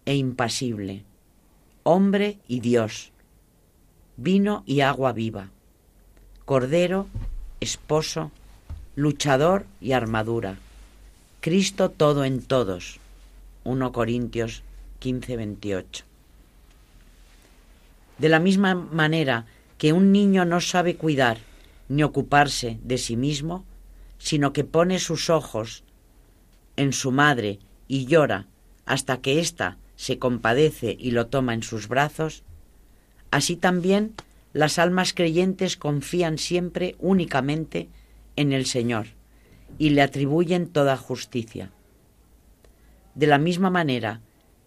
e 0.06 0.14
impasible, 0.16 1.04
hombre 1.82 2.38
y 2.48 2.60
Dios, 2.60 3.12
vino 4.16 4.62
y 4.66 4.80
agua 4.80 5.12
viva, 5.12 5.50
cordero, 6.44 7.06
esposo, 7.60 8.30
luchador 8.96 9.66
y 9.80 9.92
armadura, 9.92 10.56
Cristo 11.44 11.90
todo 11.90 12.24
en 12.24 12.40
todos. 12.40 13.00
1 13.64 13.92
Corintios 13.92 14.62
15, 15.00 15.36
28. 15.36 16.04
De 18.16 18.28
la 18.30 18.38
misma 18.38 18.74
manera 18.74 19.44
que 19.76 19.92
un 19.92 20.10
niño 20.10 20.46
no 20.46 20.62
sabe 20.62 20.96
cuidar 20.96 21.36
ni 21.90 22.02
ocuparse 22.02 22.78
de 22.82 22.96
sí 22.96 23.16
mismo, 23.16 23.66
sino 24.24 24.54
que 24.54 24.64
pone 24.64 25.00
sus 25.00 25.28
ojos 25.28 25.84
en 26.76 26.94
su 26.94 27.12
madre 27.12 27.58
y 27.88 28.06
llora 28.06 28.46
hasta 28.86 29.20
que 29.20 29.38
ésta 29.38 29.76
se 29.96 30.18
compadece 30.18 30.96
y 30.98 31.10
lo 31.10 31.26
toma 31.26 31.52
en 31.52 31.62
sus 31.62 31.88
brazos, 31.88 32.42
así 33.30 33.54
también 33.54 34.14
las 34.54 34.78
almas 34.78 35.12
creyentes 35.12 35.76
confían 35.76 36.38
siempre 36.38 36.96
únicamente 37.00 37.90
en 38.34 38.54
el 38.54 38.64
Señor 38.64 39.08
y 39.76 39.90
le 39.90 40.00
atribuyen 40.00 40.68
toda 40.68 40.96
justicia. 40.96 41.70
De 43.14 43.26
la 43.26 43.36
misma 43.36 43.68
manera 43.68 44.22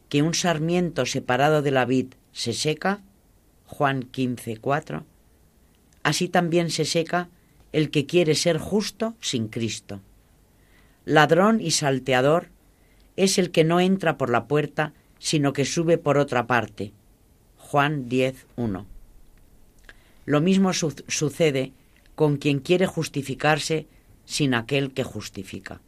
que 0.07 0.21
un 0.21 0.35
sarmiento 0.35 1.07
separado 1.07 1.63
de 1.63 1.71
la 1.71 1.85
vid 1.85 2.13
se 2.31 2.53
seca, 2.53 3.01
Juan 3.65 4.03
15, 4.03 4.57
4, 4.57 5.03
así 6.03 6.29
también 6.29 6.69
se 6.69 6.85
seca 6.85 7.29
el 7.77 7.91
que 7.91 8.07
quiere 8.07 8.33
ser 8.33 8.57
justo 8.57 9.13
sin 9.21 9.49
Cristo. 9.49 10.01
Ladrón 11.05 11.61
y 11.61 11.69
salteador 11.69 12.49
es 13.15 13.37
el 13.37 13.51
que 13.51 13.63
no 13.63 13.79
entra 13.79 14.17
por 14.17 14.31
la 14.31 14.47
puerta, 14.47 14.93
sino 15.19 15.53
que 15.53 15.63
sube 15.63 15.99
por 15.99 16.17
otra 16.17 16.47
parte. 16.47 16.91
Juan 17.59 18.09
10, 18.09 18.47
1. 18.55 18.87
Lo 20.25 20.41
mismo 20.41 20.73
sucede 20.73 21.71
con 22.15 22.37
quien 22.37 22.61
quiere 22.61 22.87
justificarse 22.87 23.85
sin 24.25 24.55
aquel 24.55 24.91
que 24.91 25.03
justifica. 25.03 25.79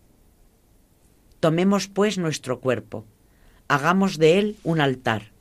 Tomemos 1.39 1.87
pues 1.87 2.19
nuestro 2.19 2.59
cuerpo, 2.59 3.03
hagamos 3.67 4.19
de 4.19 4.37
él 4.37 4.57
un 4.63 4.79
altar 4.79 5.31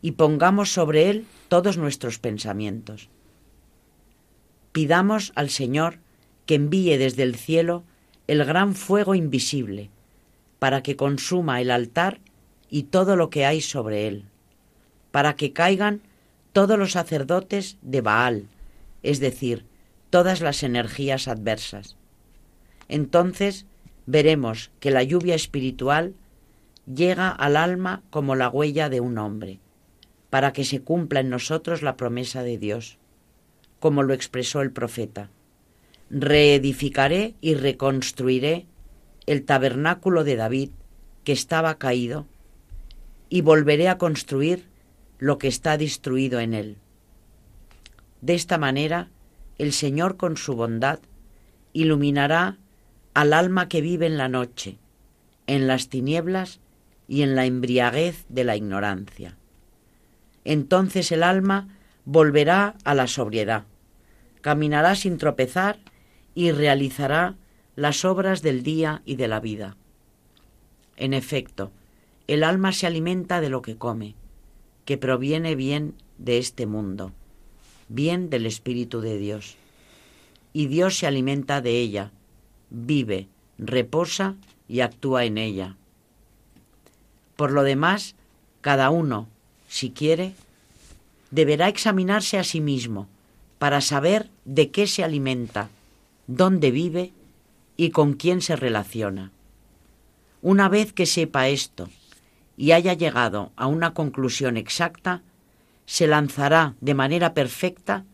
y 0.00 0.12
pongamos 0.12 0.72
sobre 0.72 1.10
él 1.10 1.26
todos 1.48 1.76
nuestros 1.76 2.18
pensamientos. 2.18 3.10
Pidamos 4.72 5.32
al 5.34 5.50
Señor 5.50 5.98
que 6.46 6.54
envíe 6.54 6.96
desde 6.96 7.22
el 7.22 7.36
cielo 7.36 7.84
el 8.26 8.44
gran 8.44 8.74
fuego 8.74 9.14
invisible, 9.14 9.90
para 10.58 10.82
que 10.82 10.96
consuma 10.96 11.60
el 11.60 11.70
altar 11.70 12.20
y 12.70 12.84
todo 12.84 13.16
lo 13.16 13.30
que 13.30 13.44
hay 13.44 13.60
sobre 13.60 14.08
él, 14.08 14.24
para 15.10 15.36
que 15.36 15.52
caigan 15.52 16.00
todos 16.52 16.78
los 16.78 16.92
sacerdotes 16.92 17.76
de 17.82 18.00
Baal, 18.00 18.46
es 19.02 19.20
decir, 19.20 19.64
todas 20.10 20.40
las 20.40 20.62
energías 20.62 21.28
adversas. 21.28 21.96
Entonces 22.88 23.66
veremos 24.06 24.70
que 24.80 24.90
la 24.90 25.02
lluvia 25.02 25.34
espiritual 25.34 26.14
llega 26.86 27.28
al 27.28 27.56
alma 27.56 28.02
como 28.10 28.34
la 28.34 28.48
huella 28.48 28.88
de 28.88 29.00
un 29.00 29.18
hombre, 29.18 29.60
para 30.30 30.52
que 30.52 30.64
se 30.64 30.80
cumpla 30.80 31.20
en 31.20 31.30
nosotros 31.30 31.82
la 31.82 31.96
promesa 31.96 32.42
de 32.42 32.58
Dios, 32.58 32.98
como 33.82 34.04
lo 34.04 34.14
expresó 34.14 34.60
el 34.60 34.70
profeta. 34.70 35.28
Reedificaré 36.08 37.34
y 37.40 37.54
reconstruiré 37.54 38.66
el 39.26 39.42
tabernáculo 39.44 40.22
de 40.22 40.36
David 40.36 40.70
que 41.24 41.32
estaba 41.32 41.78
caído, 41.78 42.28
y 43.28 43.40
volveré 43.40 43.88
a 43.88 43.98
construir 43.98 44.68
lo 45.18 45.36
que 45.38 45.48
está 45.48 45.78
destruido 45.78 46.38
en 46.38 46.54
él. 46.54 46.76
De 48.20 48.34
esta 48.34 48.56
manera, 48.56 49.08
el 49.58 49.72
Señor 49.72 50.16
con 50.16 50.36
su 50.36 50.54
bondad 50.54 51.00
iluminará 51.72 52.58
al 53.14 53.32
alma 53.32 53.68
que 53.68 53.80
vive 53.80 54.06
en 54.06 54.16
la 54.16 54.28
noche, 54.28 54.78
en 55.48 55.66
las 55.66 55.88
tinieblas 55.88 56.60
y 57.08 57.22
en 57.22 57.34
la 57.34 57.46
embriaguez 57.46 58.26
de 58.28 58.44
la 58.44 58.54
ignorancia. 58.54 59.36
Entonces 60.44 61.10
el 61.10 61.24
alma 61.24 61.66
volverá 62.04 62.76
a 62.84 62.94
la 62.94 63.08
sobriedad, 63.08 63.64
caminará 64.42 64.94
sin 64.96 65.16
tropezar 65.16 65.78
y 66.34 66.50
realizará 66.50 67.36
las 67.76 68.04
obras 68.04 68.42
del 68.42 68.62
día 68.62 69.00
y 69.06 69.16
de 69.16 69.28
la 69.28 69.40
vida. 69.40 69.76
En 70.96 71.14
efecto, 71.14 71.72
el 72.26 72.44
alma 72.44 72.72
se 72.72 72.86
alimenta 72.86 73.40
de 73.40 73.48
lo 73.48 73.62
que 73.62 73.76
come, 73.76 74.14
que 74.84 74.98
proviene 74.98 75.54
bien 75.54 75.94
de 76.18 76.38
este 76.38 76.66
mundo, 76.66 77.12
bien 77.88 78.28
del 78.30 78.44
Espíritu 78.44 79.00
de 79.00 79.16
Dios. 79.16 79.56
Y 80.52 80.66
Dios 80.66 80.98
se 80.98 81.06
alimenta 81.06 81.60
de 81.60 81.78
ella, 81.78 82.10
vive, 82.68 83.28
reposa 83.58 84.34
y 84.68 84.80
actúa 84.80 85.24
en 85.24 85.38
ella. 85.38 85.76
Por 87.36 87.52
lo 87.52 87.62
demás, 87.62 88.16
cada 88.60 88.90
uno, 88.90 89.28
si 89.68 89.90
quiere, 89.90 90.34
deberá 91.30 91.68
examinarse 91.68 92.38
a 92.38 92.44
sí 92.44 92.60
mismo 92.60 93.08
para 93.62 93.80
saber 93.80 94.28
de 94.44 94.72
qué 94.72 94.88
se 94.88 95.04
alimenta, 95.04 95.68
dónde 96.26 96.72
vive 96.72 97.12
y 97.76 97.90
con 97.90 98.14
quién 98.14 98.40
se 98.40 98.56
relaciona. 98.56 99.30
Una 100.40 100.68
vez 100.68 100.92
que 100.92 101.06
sepa 101.06 101.46
esto 101.46 101.88
y 102.56 102.72
haya 102.72 102.94
llegado 102.94 103.52
a 103.54 103.68
una 103.68 103.94
conclusión 103.94 104.56
exacta, 104.56 105.22
se 105.86 106.08
lanzará 106.08 106.74
de 106.80 106.94
manera 106.94 107.34
perfecta 107.34 108.04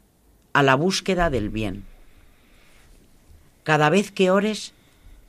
a 0.53 0.63
la 0.63 0.75
búsqueda 0.75 1.31
del 1.31 1.49
bien. 1.49 1.85
Cada 3.63 3.89
vez 3.89 4.11
que 4.11 4.31
ores, 4.31 4.75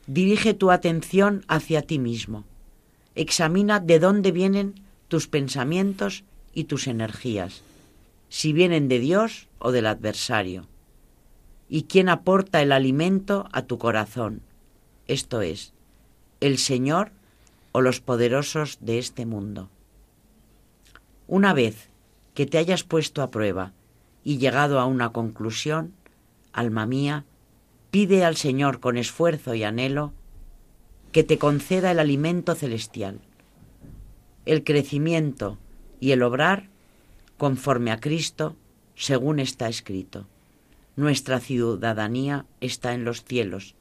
dirige 0.05 0.53
tu 0.53 0.69
atención 0.69 1.45
hacia 1.47 1.83
ti 1.83 1.97
mismo. 1.97 2.43
Examina 3.15 3.79
de 3.79 3.99
dónde 3.99 4.33
vienen 4.33 4.81
tus 5.07 5.29
pensamientos 5.29 6.25
y 6.53 6.65
tus 6.65 6.87
energías, 6.87 7.63
si 8.29 8.53
vienen 8.53 8.87
de 8.87 8.99
Dios 8.99 9.47
o 9.59 9.71
del 9.71 9.87
adversario, 9.87 10.67
y 11.67 11.83
quién 11.83 12.09
aporta 12.09 12.61
el 12.61 12.71
alimento 12.71 13.49
a 13.51 13.63
tu 13.63 13.77
corazón, 13.77 14.41
esto 15.07 15.41
es, 15.41 15.73
el 16.39 16.57
Señor 16.57 17.11
o 17.71 17.81
los 17.81 17.99
poderosos 17.99 18.77
de 18.81 18.97
este 18.97 19.25
mundo. 19.25 19.69
Una 21.27 21.53
vez 21.53 21.89
que 22.33 22.45
te 22.45 22.57
hayas 22.57 22.83
puesto 22.83 23.21
a 23.21 23.29
prueba 23.29 23.73
y 24.23 24.37
llegado 24.37 24.79
a 24.79 24.85
una 24.85 25.11
conclusión, 25.11 25.93
alma 26.53 26.85
mía, 26.85 27.25
Pide 27.91 28.23
al 28.23 28.35
Señor 28.35 28.79
con 28.79 28.97
esfuerzo 28.97 29.55
y 29.55 29.63
anhelo 29.63 30.13
que 31.11 31.23
te 31.23 31.39
conceda 31.39 31.89
el 31.89 31.97
alimento 31.97 32.53
celestial, 32.53 33.19
el 34.45 34.63
crecimiento 34.63 35.57
y 35.99 36.11
el 36.11 36.21
obrar 36.21 36.69
conforme 37.39 37.91
a 37.91 37.99
Cristo, 37.99 38.55
según 38.95 39.39
está 39.39 39.69
escrito. 39.69 40.27
Nuestra 40.95 41.39
ciudadanía 41.39 42.45
está 42.59 42.93
en 42.93 43.05
los 43.05 43.23
cielos. 43.23 43.73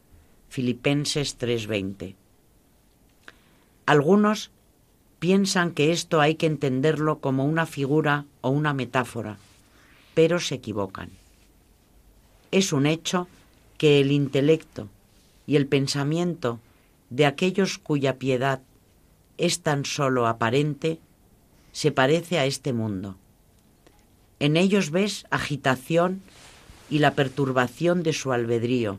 Filipenses 0.49 1.37
3:20. 1.37 2.15
Algunos 3.85 4.51
piensan 5.19 5.73
que 5.73 5.91
esto 5.91 6.21
hay 6.21 6.37
que 6.37 6.47
entenderlo 6.47 7.19
como 7.19 7.45
una 7.45 7.67
figura 7.67 8.25
o 8.41 8.51
una 8.51 8.73
metáfora, 8.73 9.39
pero 10.15 10.39
se 10.39 10.55
equivocan. 10.55 11.11
Es 12.53 12.73
un 12.73 12.87
hecho 12.87 13.27
que 13.77 14.01
el 14.01 14.13
intelecto 14.13 14.89
y 15.47 15.57
el 15.57 15.67
pensamiento 15.67 16.61
de 17.11 17.27
aquellos 17.27 17.79
cuya 17.79 18.19
piedad 18.19 18.61
es 19.37 19.63
tan 19.63 19.85
solo 19.85 20.29
aparente, 20.29 21.01
se 21.73 21.91
parece 21.91 22.39
a 22.39 22.47
este 22.47 22.73
mundo. 22.73 23.17
En 24.41 24.57
ellos 24.57 24.91
ves 24.91 25.27
agitación 25.31 26.23
y 26.91 27.01
la 27.01 27.15
perturbación 27.15 28.03
de 28.03 28.13
su 28.13 28.33
albedrío, 28.33 28.99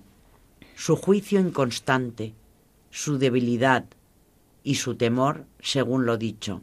su 0.76 0.96
juicio 0.96 1.40
inconstante, 1.40 2.34
su 2.92 3.18
debilidad 3.18 3.86
y 4.64 4.76
su 4.76 4.96
temor, 4.96 5.46
según 5.60 6.06
lo 6.06 6.18
dicho. 6.18 6.62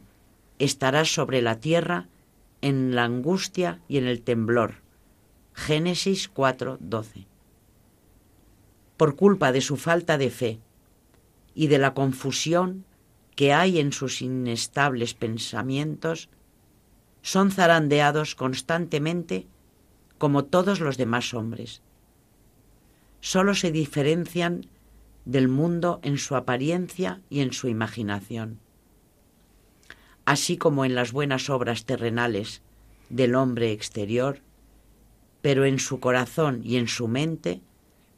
Estarás 0.59 1.13
sobre 1.13 1.41
la 1.41 1.59
tierra 1.59 2.07
en 2.61 2.95
la 2.95 3.03
angustia 3.03 3.79
y 3.87 3.97
en 3.97 4.05
el 4.05 4.21
temblor. 4.21 4.75
Génesis 5.53 6.29
4:12. 6.31 7.25
Por 8.95 9.15
culpa 9.15 9.51
de 9.51 9.61
su 9.61 9.77
falta 9.77 10.17
de 10.17 10.29
fe 10.29 10.59
y 11.55 11.67
de 11.67 11.77
la 11.77 11.93
confusión 11.93 12.85
que 13.35 13.53
hay 13.53 13.79
en 13.79 13.91
sus 13.91 14.21
inestables 14.21 15.13
pensamientos, 15.13 16.29
son 17.27 17.51
zarandeados 17.51 18.35
constantemente 18.35 19.47
como 20.17 20.45
todos 20.45 20.79
los 20.79 20.95
demás 20.95 21.33
hombres. 21.33 21.81
Solo 23.19 23.53
se 23.53 23.69
diferencian 23.69 24.67
del 25.25 25.49
mundo 25.49 25.99
en 26.03 26.19
su 26.19 26.37
apariencia 26.37 27.19
y 27.29 27.41
en 27.41 27.51
su 27.51 27.67
imaginación. 27.67 28.61
Así 30.23 30.55
como 30.55 30.85
en 30.85 30.95
las 30.95 31.11
buenas 31.11 31.49
obras 31.49 31.83
terrenales 31.83 32.61
del 33.09 33.35
hombre 33.35 33.73
exterior, 33.73 34.39
pero 35.41 35.65
en 35.65 35.79
su 35.79 35.99
corazón 35.99 36.61
y 36.63 36.77
en 36.77 36.87
su 36.87 37.09
mente 37.09 37.59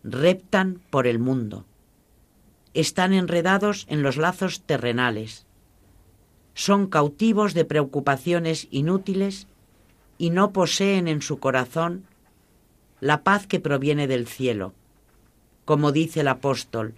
reptan 0.04 0.84
por 0.92 1.08
el 1.08 1.18
mundo. 1.18 1.66
Están 2.76 3.14
enredados 3.14 3.88
en 3.90 4.04
los 4.04 4.18
lazos 4.18 4.62
terrenales. 4.62 5.48
Son 6.60 6.88
cautivos 6.88 7.54
de 7.54 7.64
preocupaciones 7.64 8.68
inútiles 8.70 9.48
y 10.18 10.30
no 10.30 10.52
poseen 10.52 11.08
en 11.08 11.22
su 11.22 11.40
corazón 11.40 12.04
la 13.00 13.24
paz 13.24 13.48
que 13.48 13.62
proviene 13.62 14.08
del 14.08 14.28
cielo. 14.28 14.74
Como 15.64 15.94
dice 15.94 16.20
el 16.20 16.28
apóstol, 16.28 16.96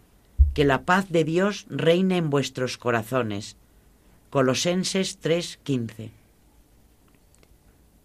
que 0.56 0.66
la 0.66 0.82
paz 0.82 1.10
de 1.10 1.26
Dios 1.26 1.68
reine 1.70 2.18
en 2.18 2.32
vuestros 2.32 2.80
corazones. 2.80 3.56
Colosenses 4.32 5.20
3:15. 5.22 6.10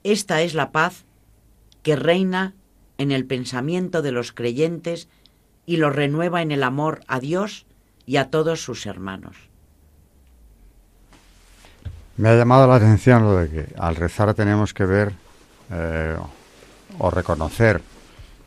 Esta 0.04 0.42
es 0.42 0.52
la 0.52 0.72
paz 0.72 1.06
que 1.82 1.96
reina 1.96 2.52
en 2.98 3.12
el 3.12 3.24
pensamiento 3.24 4.02
de 4.02 4.12
los 4.12 4.30
creyentes 4.30 5.08
y 5.64 5.78
los 5.78 5.96
renueva 5.96 6.42
en 6.42 6.52
el 6.52 6.62
amor 6.62 7.00
a 7.06 7.18
Dios 7.18 7.64
y 8.04 8.16
a 8.16 8.28
todos 8.28 8.60
sus 8.60 8.84
hermanos. 8.84 9.45
Me 12.18 12.30
ha 12.30 12.34
llamado 12.34 12.66
la 12.66 12.76
atención 12.76 13.24
lo 13.24 13.36
de 13.36 13.48
que 13.50 13.74
al 13.78 13.94
rezar 13.94 14.32
tenemos 14.32 14.72
que 14.72 14.86
ver 14.86 15.12
eh, 15.70 16.16
o 16.98 17.10
reconocer 17.10 17.82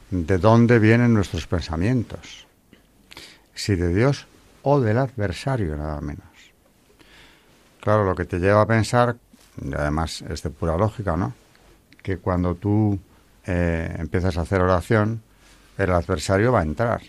de 0.10 0.38
dónde 0.40 0.80
vienen 0.80 1.14
nuestros 1.14 1.46
pensamientos. 1.46 2.48
Si 3.54 3.76
de 3.76 3.94
Dios 3.94 4.26
o 4.64 4.80
del 4.82 4.98
adversario, 4.98 5.76
nada 5.78 6.02
menos. 6.02 6.26
Claro, 7.80 8.06
lo 8.06 8.16
que 8.16 8.26
te 8.26 8.40
lleva 8.40 8.62
a 8.62 8.66
pensar, 8.66 9.16
y 9.62 9.74
además 9.76 10.24
es 10.24 10.42
de 10.42 10.50
pura 10.50 10.76
lógica, 10.76 11.16
¿no? 11.16 11.34
Que 12.02 12.18
cuando 12.18 12.56
tú 12.56 12.98
eh, 13.46 13.96
empiezas 14.00 14.38
a 14.40 14.42
hacer 14.42 14.62
oración, 14.62 15.22
el 15.78 15.92
adversario 15.92 16.52
va 16.52 16.62
a 16.62 16.64
entrar. 16.64 17.02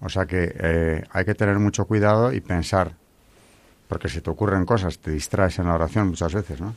O 0.00 0.08
sea 0.08 0.24
que 0.24 0.54
eh, 0.58 1.04
hay 1.10 1.24
que 1.26 1.34
tener 1.34 1.58
mucho 1.58 1.84
cuidado 1.84 2.32
y 2.32 2.40
pensar 2.40 2.94
porque 3.88 4.08
si 4.08 4.20
te 4.20 4.30
ocurren 4.30 4.64
cosas, 4.64 4.98
te 4.98 5.10
distraes 5.10 5.58
en 5.58 5.66
la 5.66 5.74
oración 5.74 6.08
muchas 6.08 6.34
veces, 6.34 6.60
¿no? 6.60 6.74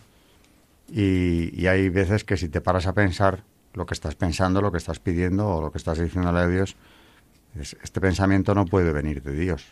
Y, 0.92 1.68
hay 1.68 1.90
veces 1.90 2.24
que 2.24 2.38
si 2.38 2.50
te 2.50 2.62
paras 2.62 2.88
a 2.88 2.94
pensar 2.94 3.44
lo 3.74 3.86
que 3.86 3.94
estás 3.94 4.16
pensando, 4.16 4.62
lo 4.62 4.72
que 4.72 4.80
estás 4.80 5.00
pidiendo 5.00 5.48
o 5.48 5.62
lo 5.62 5.72
que 5.72 5.78
estás 5.78 6.00
diciéndole 6.00 6.40
a 6.40 6.48
Dios, 6.48 6.76
este 7.56 8.02
pensamiento 8.02 8.56
no 8.56 8.66
puede 8.66 8.92
venir 8.92 9.22
de 9.22 9.34
Dios. 9.34 9.66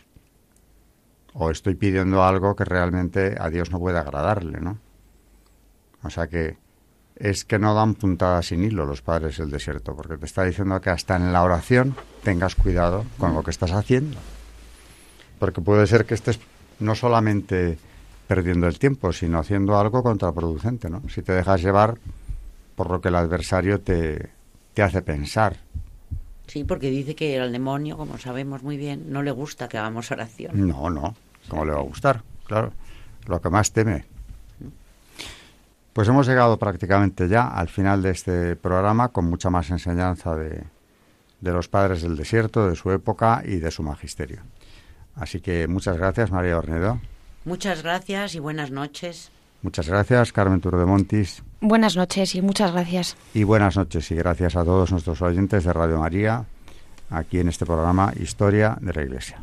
O 1.34 1.50
estoy 1.50 1.74
pidiendo 1.74 2.22
algo 2.22 2.54
que 2.54 2.64
realmente 2.64 3.36
a 3.38 3.50
Dios 3.50 3.70
no 3.70 3.78
puede 3.78 3.98
agradarle, 3.98 4.60
¿no? 4.60 4.78
O 6.02 6.10
sea 6.10 6.28
que 6.28 6.56
es 7.16 7.44
que 7.44 7.58
no 7.58 7.74
dan 7.74 7.94
puntadas 7.94 8.46
sin 8.46 8.62
hilo 8.62 8.86
los 8.86 9.02
padres 9.02 9.38
del 9.38 9.50
desierto, 9.50 9.96
porque 9.96 10.16
te 10.16 10.26
está 10.26 10.44
diciendo 10.44 10.80
que 10.80 10.90
hasta 10.90 11.16
en 11.16 11.32
la 11.32 11.42
oración 11.42 11.96
tengas 12.22 12.54
cuidado 12.54 13.04
con 13.18 13.34
lo 13.34 13.42
que 13.42 13.50
estás 13.50 13.72
haciendo. 13.72 14.18
Porque 15.40 15.60
puede 15.60 15.86
ser 15.88 16.06
que 16.06 16.14
estés 16.14 16.38
no 16.80 16.94
solamente 16.94 17.78
perdiendo 18.26 18.66
el 18.66 18.78
tiempo, 18.78 19.12
sino 19.12 19.38
haciendo 19.38 19.78
algo 19.78 20.02
contraproducente, 20.02 20.90
¿no? 20.90 21.02
Si 21.08 21.22
te 21.22 21.32
dejas 21.32 21.62
llevar 21.62 21.96
por 22.76 22.90
lo 22.90 23.00
que 23.00 23.08
el 23.08 23.16
adversario 23.16 23.80
te, 23.80 24.30
te 24.74 24.82
hace 24.82 25.02
pensar. 25.02 25.56
Sí, 26.46 26.64
porque 26.64 26.90
dice 26.90 27.14
que 27.14 27.40
al 27.40 27.52
demonio, 27.52 27.96
como 27.96 28.18
sabemos 28.18 28.62
muy 28.62 28.76
bien, 28.76 29.12
no 29.12 29.22
le 29.22 29.30
gusta 29.30 29.68
que 29.68 29.78
hagamos 29.78 30.10
oración. 30.10 30.68
No, 30.68 30.88
no, 30.88 31.14
¿cómo 31.48 31.64
le 31.64 31.72
va 31.72 31.78
a 31.78 31.82
gustar? 31.82 32.22
Claro, 32.44 32.72
lo 33.26 33.40
que 33.40 33.50
más 33.50 33.72
teme. 33.72 34.04
Pues 35.92 36.06
hemos 36.08 36.28
llegado 36.28 36.58
prácticamente 36.58 37.28
ya 37.28 37.48
al 37.48 37.68
final 37.68 38.02
de 38.02 38.10
este 38.10 38.56
programa 38.56 39.08
con 39.08 39.24
mucha 39.24 39.50
más 39.50 39.68
enseñanza 39.70 40.36
de, 40.36 40.62
de 41.40 41.52
los 41.52 41.68
padres 41.68 42.02
del 42.02 42.16
desierto, 42.16 42.68
de 42.68 42.76
su 42.76 42.90
época 42.92 43.42
y 43.44 43.56
de 43.56 43.70
su 43.70 43.82
magisterio. 43.82 44.42
Así 45.18 45.40
que 45.40 45.66
muchas 45.66 45.96
gracias, 45.96 46.30
María 46.30 46.58
Ornedo. 46.58 47.00
Muchas 47.44 47.82
gracias 47.82 48.34
y 48.34 48.38
buenas 48.38 48.70
noches. 48.70 49.30
Muchas 49.62 49.88
gracias, 49.88 50.32
Carmen 50.32 50.60
Turdemontis. 50.60 51.42
Buenas 51.60 51.96
noches 51.96 52.34
y 52.34 52.42
muchas 52.42 52.72
gracias. 52.72 53.16
Y 53.34 53.42
buenas 53.42 53.76
noches 53.76 54.10
y 54.12 54.14
gracias 54.14 54.54
a 54.54 54.64
todos 54.64 54.92
nuestros 54.92 55.20
oyentes 55.22 55.64
de 55.64 55.72
Radio 55.72 55.98
María, 55.98 56.44
aquí 57.10 57.40
en 57.40 57.48
este 57.48 57.66
programa 57.66 58.12
Historia 58.20 58.78
de 58.80 58.92
la 58.92 59.02
Iglesia. 59.02 59.42